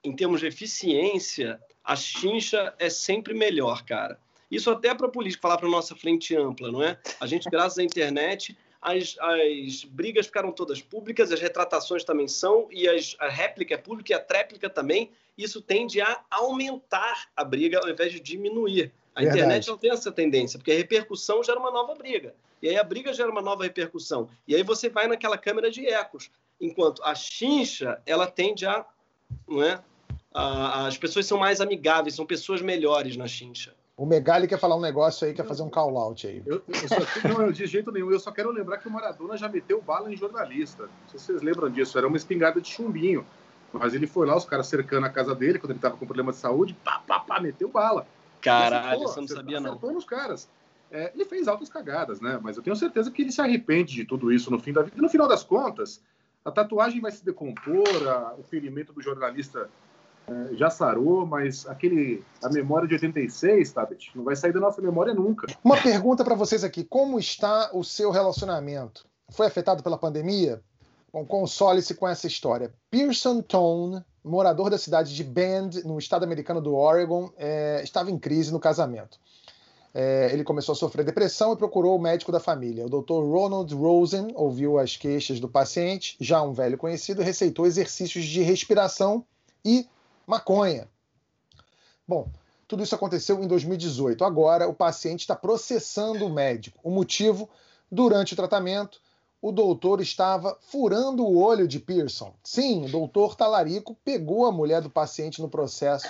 em 0.04 0.16
termos 0.16 0.40
de 0.42 0.48
eficiência, 0.48 1.60
a 1.84 1.96
chincha 1.96 2.74
é 2.78 2.90
sempre 2.90 3.34
melhor, 3.34 3.84
cara. 3.84 4.20
Isso 4.50 4.70
até 4.70 4.94
para 4.94 5.08
a 5.08 5.12
política, 5.12 5.42
falar 5.42 5.58
para 5.58 5.68
nossa 5.68 5.96
frente 5.96 6.36
ampla, 6.36 6.72
não 6.72 6.84
é? 6.84 7.00
A 7.20 7.26
gente, 7.26 7.50
graças 7.50 7.80
à 7.80 7.84
internet, 7.84 8.56
as, 8.84 9.16
as 9.20 9.84
brigas 9.86 10.26
ficaram 10.26 10.52
todas 10.52 10.82
públicas, 10.82 11.32
as 11.32 11.40
retratações 11.40 12.04
também 12.04 12.28
são, 12.28 12.68
e 12.70 12.88
as, 12.88 13.16
a 13.20 13.30
réplica 13.30 13.74
é 13.74 13.78
pública 13.78 14.12
e 14.12 14.16
a 14.16 14.20
tréplica 14.20 14.70
também. 14.70 15.12
Isso 15.38 15.62
tende 15.62 16.02
a 16.02 16.22
aumentar 16.30 17.30
a 17.36 17.44
briga 17.44 17.80
ao 17.80 17.90
invés 17.90 18.12
de 18.12 18.20
diminuir. 18.20 18.92
A 19.16 19.22
Verdade. 19.22 19.40
internet 19.40 19.68
não 19.68 19.78
tem 19.78 19.92
essa 19.92 20.12
tendência, 20.12 20.60
porque 20.60 20.72
a 20.72 20.76
repercussão 20.76 21.44
gera 21.44 21.60
uma 21.60 21.72
nova 21.72 21.96
briga. 21.96 22.36
E 22.62 22.70
aí 22.70 22.78
a 22.78 22.84
briga 22.84 23.14
gera 23.14 23.32
uma 23.32 23.42
nova 23.42 23.64
repercussão. 23.64 24.30
E 24.48 24.56
aí 24.56 24.64
você 24.64 24.90
vai 24.90 25.08
naquela 25.08 25.38
câmera 25.38 25.72
de 25.72 25.88
ecos. 25.88 26.30
Enquanto 26.60 27.04
a 27.04 27.16
chincha, 27.16 28.02
ela 28.06 28.28
tende 28.28 28.66
a. 28.66 28.86
Não 29.48 29.64
é? 29.64 29.82
A, 30.34 30.88
as 30.88 30.98
pessoas 30.98 31.26
são 31.26 31.38
mais 31.38 31.62
amigáveis, 31.62 32.16
são 32.16 32.26
pessoas 32.26 32.62
melhores 32.62 33.16
na 33.16 33.28
chincha. 33.28 33.74
O 33.96 34.08
Megali 34.08 34.48
quer 34.48 34.58
falar 34.58 34.76
um 34.76 34.82
negócio 34.82 35.28
aí, 35.28 35.34
quer 35.34 35.46
fazer 35.46 35.62
um 35.62 35.70
call 35.70 35.98
out 35.98 36.26
aí. 36.26 36.42
Eu, 36.46 36.64
eu 36.68 36.88
só, 36.88 37.28
não, 37.28 37.52
de 37.52 37.68
jeito 37.68 37.92
nenhum. 37.92 38.12
Eu 38.12 38.20
só 38.20 38.32
quero 38.32 38.50
lembrar 38.50 38.80
que 38.80 38.88
o 38.88 38.92
Maradona 38.92 39.38
já 39.38 39.48
meteu 39.48 39.82
bala 39.82 40.12
em 40.12 40.18
jornalista. 40.18 40.84
Não 40.84 41.10
sei 41.10 41.20
se 41.20 41.26
vocês 41.28 41.42
lembram 41.44 41.70
disso. 41.70 41.96
Era 41.98 42.08
uma 42.08 42.18
espingarda 42.18 42.60
de 42.60 42.70
chumbinho. 42.70 43.26
Mas 43.72 43.94
ele 43.94 44.08
foi 44.08 44.26
lá, 44.28 44.36
os 44.36 44.46
caras 44.46 44.68
cercando 44.68 45.06
a 45.06 45.10
casa 45.10 45.34
dele, 45.34 45.60
quando 45.60 45.72
ele 45.72 45.80
estava 45.80 45.98
com 45.98 46.06
problema 46.06 46.32
de 46.32 46.38
saúde, 46.38 46.76
pá, 46.84 47.02
pá, 47.06 47.20
pá, 47.20 47.40
meteu 47.40 47.70
bala. 47.70 48.08
Caralho, 48.42 49.00
você 49.00 49.20
não 49.20 49.28
sabia 49.28 49.60
não. 49.60 49.76
nos 49.76 50.06
caras. 50.06 50.50
É, 50.92 51.12
ele 51.14 51.26
fez 51.26 51.48
altas 51.48 51.70
cagadas, 51.70 52.20
né? 52.20 52.40
Mas 52.42 52.58
eu 52.58 52.64
tenho 52.64 52.76
certeza 52.76 53.10
que 53.10 53.22
ele 53.24 53.32
se 53.32 53.42
arrepende 53.42 53.96
de 53.96 54.06
tudo 54.06 54.32
isso 54.32 54.52
no 54.52 54.60
fim 54.60 54.74
da 54.74 54.84
vida. 54.84 54.96
E 54.98 55.02
no 55.02 55.10
final 55.10 55.28
das 55.28 55.44
contas, 55.44 56.04
a 56.46 56.52
tatuagem 56.52 57.00
vai 57.00 57.12
se 57.12 57.24
decompor, 57.26 58.08
a, 58.08 58.36
o 58.38 58.44
ferimento 58.44 58.94
do 58.94 59.02
jornalista 59.02 59.70
é, 60.28 60.56
já 60.56 60.70
sarou, 60.70 61.26
mas 61.26 61.68
aquele 61.68 62.24
a 62.42 62.50
memória 62.50 62.88
de 62.88 62.94
86, 62.94 63.72
Tabet, 63.72 64.12
não 64.16 64.24
vai 64.24 64.36
sair 64.36 64.54
da 64.54 64.60
nossa 64.60 64.82
memória 64.82 65.14
nunca. 65.14 65.48
Uma 65.64 65.82
pergunta 65.82 66.24
para 66.24 66.36
vocês 66.36 66.64
aqui: 66.64 66.84
como 66.84 67.20
está 67.20 67.70
o 67.74 67.84
seu 67.84 68.10
relacionamento? 68.12 69.06
Foi 69.30 69.48
afetado 69.48 69.84
pela 69.84 69.98
pandemia? 69.98 70.62
Bom, 71.12 71.26
console-se 71.26 71.94
com 71.94 72.08
essa 72.08 72.26
história. 72.26 72.74
Pearson 72.90 73.42
Tone, 73.42 74.04
morador 74.24 74.70
da 74.70 74.78
cidade 74.78 75.14
de 75.14 75.24
Bend, 75.24 75.86
no 75.86 76.00
estado 76.00 76.24
americano 76.24 76.62
do 76.62 76.74
Oregon, 76.74 77.30
é, 77.38 77.82
estava 77.84 78.10
em 78.10 78.18
crise 78.18 78.52
no 78.52 78.60
casamento. 78.60 79.20
É, 79.94 80.30
ele 80.34 80.44
começou 80.44 80.74
a 80.74 80.76
sofrer 80.76 81.06
depressão 81.06 81.54
e 81.54 81.56
procurou 81.56 81.96
o 81.96 82.02
médico 82.02 82.32
da 82.32 82.40
família. 82.40 82.86
O 82.86 82.90
Dr. 82.90 83.14
Ronald 83.14 83.72
Rosen 83.76 84.30
ouviu 84.34 84.80
as 84.80 84.98
queixas 84.98 85.40
do 85.40 85.48
paciente, 85.48 86.16
já 86.20 86.42
um 86.42 86.52
velho 86.52 86.80
conhecido, 86.80 87.22
receitou 87.22 87.68
exercícios 87.68 88.26
de 88.26 88.42
respiração 88.42 89.24
e 89.64 89.88
maconha. 90.26 90.88
Bom, 92.08 92.30
tudo 92.68 92.84
isso 92.84 92.96
aconteceu 92.96 93.44
em 93.44 93.48
2018. 93.48 94.24
Agora, 94.24 94.68
o 94.68 94.74
paciente 94.74 95.22
está 95.22 95.36
processando 95.36 96.26
o 96.26 96.34
médico. 96.34 96.80
O 96.84 96.90
motivo, 96.90 97.50
durante 97.92 98.34
o 98.34 98.36
tratamento, 98.36 99.00
o 99.42 99.52
doutor 99.52 100.02
estava 100.02 100.58
furando 100.62 101.26
o 101.26 101.38
olho 101.38 101.68
de 101.68 101.80
Pearson. 101.80 102.34
Sim, 102.44 102.86
o 102.86 102.90
doutor 102.90 103.36
Talarico 103.36 103.96
pegou 104.04 104.46
a 104.46 104.52
mulher 104.52 104.82
do 104.82 104.90
paciente 104.90 105.42
no 105.42 105.50
processo 105.50 106.08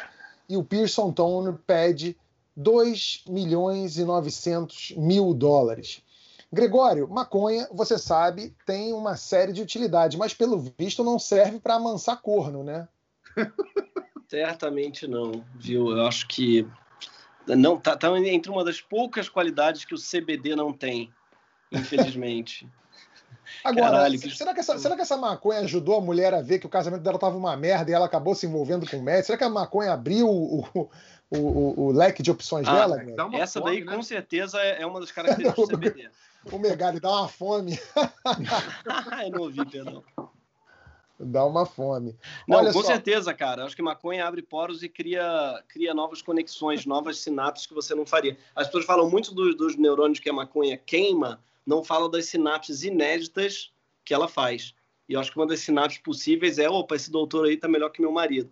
e 0.47 0.55
o 0.55 0.63
Pearson 0.63 1.11
Tone 1.11 1.57
pede 1.65 2.15
2 2.55 3.23
milhões 3.27 3.97
e 3.97 4.05
900 4.05 4.93
mil 4.97 5.33
dólares. 5.33 6.03
Gregório, 6.51 7.07
maconha, 7.09 7.67
você 7.71 7.97
sabe, 7.97 8.55
tem 8.67 8.93
uma 8.93 9.17
série 9.17 9.51
de 9.51 9.63
utilidades, 9.63 10.15
mas 10.15 10.35
pelo 10.35 10.63
visto 10.77 11.03
não 11.03 11.17
serve 11.17 11.59
para 11.59 11.73
amansar 11.73 12.21
corno, 12.21 12.63
né? 12.63 12.87
Certamente 14.27 15.07
não, 15.07 15.45
viu? 15.55 15.91
Eu 15.91 16.05
acho 16.07 16.27
que 16.27 16.67
não 17.47 17.77
tá, 17.77 17.95
tá 17.95 18.09
entre 18.19 18.51
uma 18.51 18.63
das 18.63 18.81
poucas 18.81 19.29
qualidades 19.29 19.85
que 19.85 19.93
o 19.93 19.97
CBD 19.97 20.55
não 20.55 20.73
tem, 20.73 21.13
infelizmente. 21.71 22.67
Agora, 23.63 23.91
Caralho, 23.91 24.19
que... 24.19 24.29
será, 24.31 24.53
que 24.53 24.59
essa, 24.59 24.77
será 24.77 24.95
que 24.95 25.01
essa 25.01 25.17
maconha 25.17 25.59
ajudou 25.59 25.97
a 25.97 26.01
mulher 26.01 26.33
a 26.33 26.41
ver 26.41 26.59
que 26.59 26.65
o 26.65 26.69
casamento 26.69 27.01
dela 27.01 27.19
tava 27.19 27.37
uma 27.37 27.55
merda 27.55 27.91
e 27.91 27.93
ela 27.93 28.05
acabou 28.05 28.33
se 28.33 28.45
envolvendo 28.45 28.89
com 28.89 28.97
o 28.97 29.03
médico? 29.03 29.27
Será 29.27 29.37
que 29.37 29.43
a 29.43 29.49
maconha 29.49 29.93
abriu 29.93 30.27
o, 30.27 30.65
o, 30.73 30.89
o, 31.29 31.81
o 31.87 31.91
leque 31.91 32.23
de 32.23 32.31
opções 32.31 32.67
ah, 32.67 32.73
dela? 32.73 33.03
Essa 33.33 33.59
fome, 33.59 33.71
daí, 33.71 33.85
né? 33.85 33.95
com 33.95 34.01
certeza, 34.01 34.59
é, 34.59 34.81
é 34.81 34.85
uma 34.85 34.99
das 34.99 35.11
características 35.13 35.67
do 35.67 35.77
CBD. 35.77 36.09
O 36.51 36.59
Megali 36.59 36.99
dá 36.99 37.09
uma 37.09 37.27
fome. 37.27 37.79
Eu 39.23 39.31
não 39.31 39.41
ouvi, 39.43 39.65
perdão. 39.65 40.03
Dá 41.19 41.45
uma 41.45 41.65
fome. 41.65 42.17
Não, 42.47 42.57
Olha 42.57 42.73
com 42.73 42.81
só. 42.81 42.87
certeza, 42.87 43.33
cara. 43.33 43.65
Acho 43.65 43.75
que 43.75 43.81
maconha 43.81 44.25
abre 44.25 44.41
poros 44.41 44.81
e 44.81 44.89
cria, 44.89 45.63
cria 45.67 45.93
novas 45.93 46.21
conexões, 46.21 46.85
novas 46.85 47.19
sinapses 47.19 47.65
que 47.65 47.73
você 47.73 47.93
não 47.93 48.05
faria. 48.05 48.37
As 48.55 48.67
pessoas 48.67 48.85
falam 48.85 49.09
muito 49.09 49.33
dos, 49.33 49.55
dos 49.55 49.75
neurônios 49.75 50.19
que 50.19 50.29
a 50.29 50.33
maconha 50.33 50.77
queima, 50.77 51.39
não 51.65 51.83
falam 51.83 52.09
das 52.09 52.25
sinapses 52.25 52.83
inéditas 52.83 53.71
que 54.03 54.13
ela 54.13 54.27
faz. 54.27 54.73
E 55.07 55.13
eu 55.13 55.19
acho 55.19 55.31
que 55.31 55.37
uma 55.37 55.47
das 55.47 55.59
sinapses 55.59 55.99
possíveis 55.99 56.57
é: 56.57 56.69
opa, 56.69 56.95
esse 56.95 57.11
doutor 57.11 57.45
aí 57.45 57.57
tá 57.57 57.67
melhor 57.67 57.89
que 57.89 58.01
meu 58.01 58.11
marido. 58.11 58.49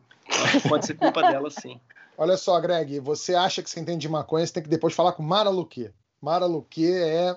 pode 0.69 0.85
ser 0.85 0.95
culpa 0.95 1.21
dela, 1.29 1.49
sim. 1.49 1.79
Olha 2.17 2.37
só, 2.37 2.59
Greg, 2.59 2.99
você 2.99 3.33
acha 3.33 3.63
que 3.63 3.69
você 3.69 3.79
entende 3.79 4.01
de 4.01 4.09
maconha, 4.09 4.45
você 4.45 4.53
tem 4.53 4.63
que 4.63 4.69
depois 4.69 4.93
falar 4.93 5.13
com 5.13 5.23
Mara 5.23 5.49
Luque. 5.49 5.91
Mara 6.21 6.45
Luque 6.45 6.85
é 6.93 7.35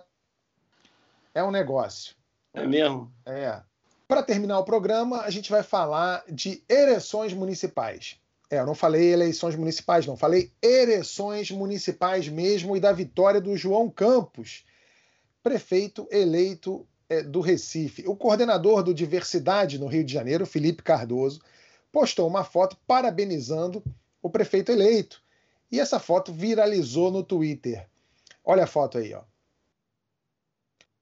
é 1.34 1.42
um 1.42 1.50
negócio. 1.50 2.14
É 2.52 2.66
mesmo? 2.66 3.12
É. 3.26 3.62
Para 4.06 4.22
terminar 4.22 4.58
o 4.58 4.64
programa, 4.64 5.22
a 5.22 5.30
gente 5.30 5.50
vai 5.50 5.62
falar 5.62 6.24
de 6.30 6.62
eleições 6.68 7.32
municipais. 7.32 8.16
É, 8.50 8.58
eu 8.58 8.66
não 8.66 8.74
falei 8.74 9.12
eleições 9.12 9.56
municipais, 9.56 10.06
não. 10.06 10.16
Falei 10.16 10.52
eleições 10.62 11.50
municipais 11.50 12.28
mesmo 12.28 12.76
e 12.76 12.80
da 12.80 12.92
vitória 12.92 13.40
do 13.40 13.56
João 13.56 13.88
Campos, 13.88 14.64
prefeito 15.42 16.06
eleito 16.10 16.86
é, 17.08 17.22
do 17.22 17.40
Recife. 17.40 18.04
O 18.06 18.14
coordenador 18.14 18.82
do 18.82 18.94
Diversidade 18.94 19.78
no 19.78 19.86
Rio 19.86 20.04
de 20.04 20.12
Janeiro, 20.12 20.46
Felipe 20.46 20.82
Cardoso, 20.82 21.40
postou 21.90 22.28
uma 22.28 22.44
foto 22.44 22.76
parabenizando 22.86 23.82
o 24.22 24.28
prefeito 24.28 24.70
eleito. 24.70 25.22
E 25.72 25.80
essa 25.80 25.98
foto 25.98 26.32
viralizou 26.32 27.10
no 27.10 27.22
Twitter. 27.22 27.88
Olha 28.44 28.64
a 28.64 28.66
foto 28.66 28.98
aí, 28.98 29.14
ó. 29.14 29.22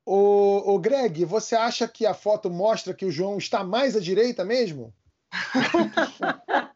O, 0.05 0.75
o 0.75 0.79
Greg, 0.79 1.25
você 1.25 1.55
acha 1.55 1.87
que 1.87 2.05
a 2.05 2.15
foto 2.15 2.51
mostra 2.51 2.93
que 2.93 3.05
o 3.05 3.11
João 3.11 3.39
está 3.39 3.63
mais 3.63 3.97
à 3.97 4.01
direita 4.01 4.45
mesmo? 4.45 4.93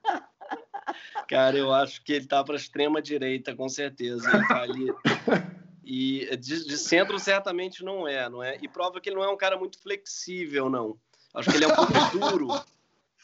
Cara, 1.29 1.57
eu 1.59 1.73
acho 1.73 2.03
que 2.05 2.13
ele 2.13 2.25
está 2.25 2.45
para 2.45 2.55
a 2.55 2.57
extrema 2.57 3.03
direita, 3.03 3.55
com 3.55 3.69
certeza. 3.69 4.31
Ele 4.31 4.47
tá 4.47 4.63
ali. 4.63 4.87
E 5.85 6.37
de, 6.37 6.65
de, 6.67 6.79
centro 6.79 7.19
certamente 7.19 7.85
não 7.85 8.07
é, 8.07 8.29
não 8.29 8.43
é? 8.43 8.59
E 8.63 8.69
prova 8.69 9.01
que 9.01 9.09
ele 9.09 9.17
não 9.17 9.25
é 9.25 9.29
um 9.29 9.37
cara 9.37 9.59
muito 9.59 9.81
flexível, 9.81 10.71
não. 10.71 10.97
Acho 11.35 11.51
que 11.51 11.57
ele 11.57 11.65
é 11.65 11.69
um 11.69 11.75
pouco 11.75 11.93
duro. 12.19 12.65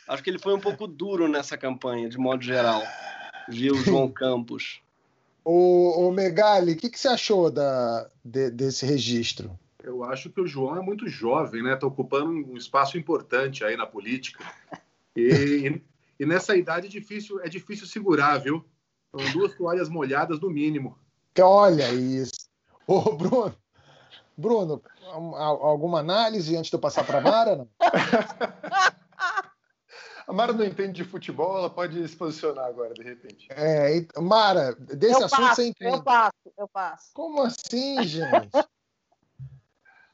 Acho 0.09 0.23
que 0.23 0.31
ele 0.31 0.39
foi 0.39 0.55
um 0.55 0.61
pouco 0.61 0.87
duro 0.87 1.29
nessa 1.29 1.57
campanha, 1.57 2.09
de 2.09 2.19
modo 2.19 2.43
geral. 2.43 2.83
Viu, 3.49 3.77
João 3.77 4.09
Campos? 4.11 4.81
O, 5.45 6.07
o 6.07 6.13
Megali, 6.13 6.73
o 6.73 6.77
que, 6.77 6.91
que 6.91 6.99
você 6.99 7.09
achou 7.09 7.51
da, 7.51 8.09
de, 8.25 8.51
desse 8.51 8.87
registro? 8.87 9.59
Eu 9.83 10.05
acho 10.05 10.31
que 10.31 10.41
o 10.41 10.47
João 10.47 10.77
é 10.77 10.81
muito 10.81 11.09
jovem, 11.09 11.63
né? 11.63 11.75
Está 11.75 11.87
ocupando 11.87 12.31
um 12.31 12.57
espaço 12.57 12.97
importante 12.97 13.65
aí 13.65 13.77
na 13.77 13.87
política. 13.87 14.45
E, 15.17 15.81
e, 16.19 16.27
nessa 16.27 16.57
idade 16.57 16.87
é 16.87 16.91
difícil, 16.91 17.41
é 17.41 17.49
difícil 17.49 17.87
segurar, 17.87 18.39
viu? 18.39 18.65
São 19.11 19.33
duas 19.33 19.55
toalhas 19.55 19.89
molhadas 19.89 20.41
no 20.41 20.49
mínimo. 20.49 20.99
Olha 21.39 21.91
isso. 21.93 22.49
Ô, 22.87 23.13
Bruno, 23.13 23.55
Bruno, 24.37 24.83
alguma 25.11 26.01
análise 26.01 26.57
antes 26.57 26.71
de 26.71 26.77
eu 26.77 26.81
passar 26.81 27.05
para 27.05 27.19
a 27.19 27.23
Mara? 27.23 27.57
Não? 27.57 27.69
A 30.27 30.33
Mara 30.33 30.53
não 30.53 30.65
entende 30.65 31.03
de 31.03 31.05
futebol, 31.05 31.59
ela 31.59 31.69
pode 31.69 32.07
se 32.07 32.17
posicionar 32.17 32.67
agora, 32.67 32.95
de 32.95 33.03
repente. 33.03 33.49
É, 33.51 34.07
Mara, 34.21 34.75
desse 34.75 35.21
eu 35.21 35.27
assunto 35.27 35.41
passo, 35.41 35.57
você 35.57 35.67
entende. 35.67 35.97
Eu 35.97 36.03
passo, 36.03 36.53
eu 36.57 36.69
passo. 36.69 37.11
Como 37.13 37.43
assim, 37.43 38.03
gente? 38.05 38.51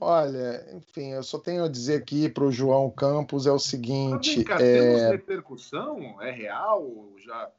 Olha, 0.01 0.65
enfim, 0.77 1.13
eu 1.13 1.23
só 1.23 1.39
tenho 1.39 1.65
a 1.65 1.69
dizer 1.69 2.01
aqui 2.01 2.29
para 2.29 2.45
o 2.45 2.53
João 2.53 2.89
Campos 2.89 3.47
é 3.47 3.53
o 3.53 3.59
seguinte. 3.59 4.45
Cá, 4.45 4.55
é... 4.61 4.81
Temos 4.81 5.11
repercussão? 5.11 6.23
É 6.23 6.31
real? 6.31 7.13
Já 7.19 7.51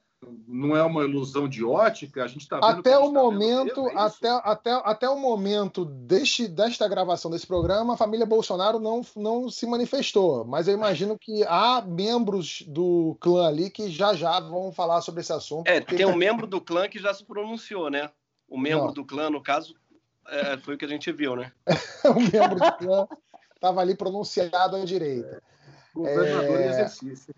não 0.48 0.76
é 0.76 0.84
uma 0.84 1.04
ilusão 1.04 1.48
de 1.48 1.64
ótica? 1.64 2.24
A 2.24 2.28
gente 2.28 2.42
está 2.42 2.58
até 2.58 2.98
o 2.98 3.06
tá 3.06 3.10
momento, 3.10 3.84
mesmo, 3.84 4.00
é 4.00 4.04
até, 4.04 4.30
até, 4.30 4.72
até 4.72 5.10
o 5.10 5.18
momento 5.18 5.86
deste, 5.86 6.48
desta 6.48 6.88
gravação 6.88 7.32
desse 7.32 7.48
programa, 7.48 7.94
a 7.94 7.98
família 7.98 8.26
Bolsonaro 8.26 8.80
não, 8.80 9.02
não 9.16 9.50
se 9.50 9.66
manifestou. 9.66 10.44
Mas 10.46 10.68
eu 10.68 10.74
imagino 10.74 11.18
que 11.18 11.44
há 11.46 11.82
membros 11.82 12.64
do 12.68 13.18
clã 13.20 13.48
ali 13.48 13.70
que 13.70 13.90
já 13.90 14.14
já 14.14 14.40
vão 14.40 14.72
falar 14.72 15.02
sobre 15.02 15.22
esse 15.22 15.32
assunto. 15.32 15.68
É, 15.68 15.80
porque... 15.80 15.96
tem 15.96 16.06
um 16.06 16.16
membro 16.18 16.46
do 16.46 16.60
clã 16.60 16.88
que 16.88 17.00
já 17.00 17.14
se 17.14 17.24
pronunciou, 17.24 17.90
né? 17.90 18.10
O 18.48 18.58
membro 18.58 18.88
não. 18.88 18.94
do 18.94 19.06
clã, 19.06 19.30
no 19.30 19.42
caso, 19.42 19.76
é, 20.32 20.58
foi 20.58 20.76
o 20.76 20.78
que 20.78 20.86
a 20.86 20.90
gente 20.90 21.12
viu, 21.12 21.36
né? 21.36 21.52
o 22.06 22.20
membro 22.20 22.56
do 22.56 22.72
clã 22.78 23.08
estava 23.56 23.82
ali 23.82 23.96
pronunciado 23.96 24.76
à 24.76 24.86
direita. 24.86 25.42
Governador 25.94 26.60
é... 26.60 26.66
em 26.66 26.70
exercício. 26.70 27.34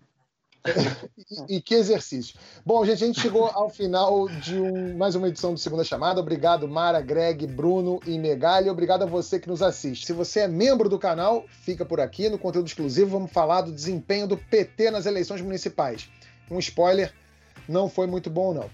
e, 1.48 1.56
e, 1.56 1.60
que 1.60 1.74
exercício. 1.74 2.38
Bom, 2.64 2.84
gente, 2.84 3.02
a 3.02 3.06
gente 3.08 3.20
chegou 3.20 3.46
ao 3.46 3.68
final 3.68 4.28
de 4.28 4.60
um, 4.60 4.96
mais 4.96 5.16
uma 5.16 5.28
edição 5.28 5.52
do 5.52 5.58
Segunda 5.58 5.82
Chamada. 5.82 6.20
Obrigado, 6.20 6.68
Mara, 6.68 7.00
Greg, 7.00 7.46
Bruno 7.48 7.98
e 8.06 8.16
Megali. 8.16 8.70
Obrigado 8.70 9.02
a 9.02 9.06
você 9.06 9.40
que 9.40 9.48
nos 9.48 9.60
assiste. 9.60 10.06
Se 10.06 10.12
você 10.12 10.40
é 10.40 10.48
membro 10.48 10.88
do 10.88 11.00
canal, 11.00 11.44
fica 11.48 11.84
por 11.84 12.00
aqui. 12.00 12.28
No 12.28 12.38
conteúdo 12.38 12.68
exclusivo, 12.68 13.10
vamos 13.10 13.32
falar 13.32 13.62
do 13.62 13.72
desempenho 13.72 14.28
do 14.28 14.36
PT 14.36 14.92
nas 14.92 15.04
eleições 15.04 15.40
municipais. 15.40 16.08
Um 16.48 16.60
spoiler, 16.60 17.12
não 17.68 17.88
foi 17.88 18.06
muito 18.06 18.30
bom, 18.30 18.54
não. 18.54 18.70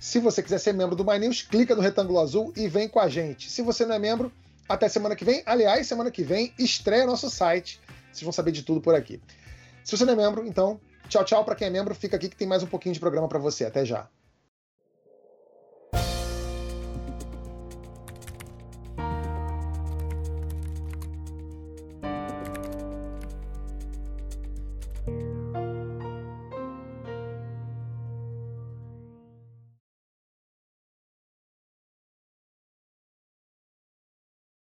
Se 0.00 0.18
você 0.18 0.42
quiser 0.42 0.58
ser 0.58 0.72
membro 0.72 0.96
do 0.96 1.04
My 1.04 1.18
News, 1.18 1.42
clica 1.42 1.76
no 1.76 1.82
retângulo 1.82 2.18
azul 2.18 2.54
e 2.56 2.66
vem 2.66 2.88
com 2.88 2.98
a 2.98 3.06
gente. 3.06 3.50
Se 3.50 3.60
você 3.60 3.84
não 3.84 3.94
é 3.94 3.98
membro, 3.98 4.32
até 4.66 4.88
semana 4.88 5.14
que 5.14 5.26
vem. 5.26 5.42
Aliás, 5.44 5.86
semana 5.86 6.10
que 6.10 6.22
vem 6.22 6.54
estreia 6.58 7.04
nosso 7.04 7.28
site. 7.28 7.78
Vocês 8.10 8.22
vão 8.22 8.32
saber 8.32 8.50
de 8.50 8.62
tudo 8.62 8.80
por 8.80 8.94
aqui. 8.94 9.20
Se 9.84 9.94
você 9.94 10.06
não 10.06 10.14
é 10.14 10.16
membro, 10.16 10.46
então, 10.46 10.80
tchau, 11.06 11.22
tchau 11.22 11.44
para 11.44 11.54
quem 11.54 11.66
é 11.66 11.70
membro. 11.70 11.94
Fica 11.94 12.16
aqui 12.16 12.30
que 12.30 12.36
tem 12.36 12.48
mais 12.48 12.62
um 12.62 12.66
pouquinho 12.66 12.94
de 12.94 12.98
programa 12.98 13.28
para 13.28 13.38
você. 13.38 13.66
Até 13.66 13.84
já. 13.84 14.08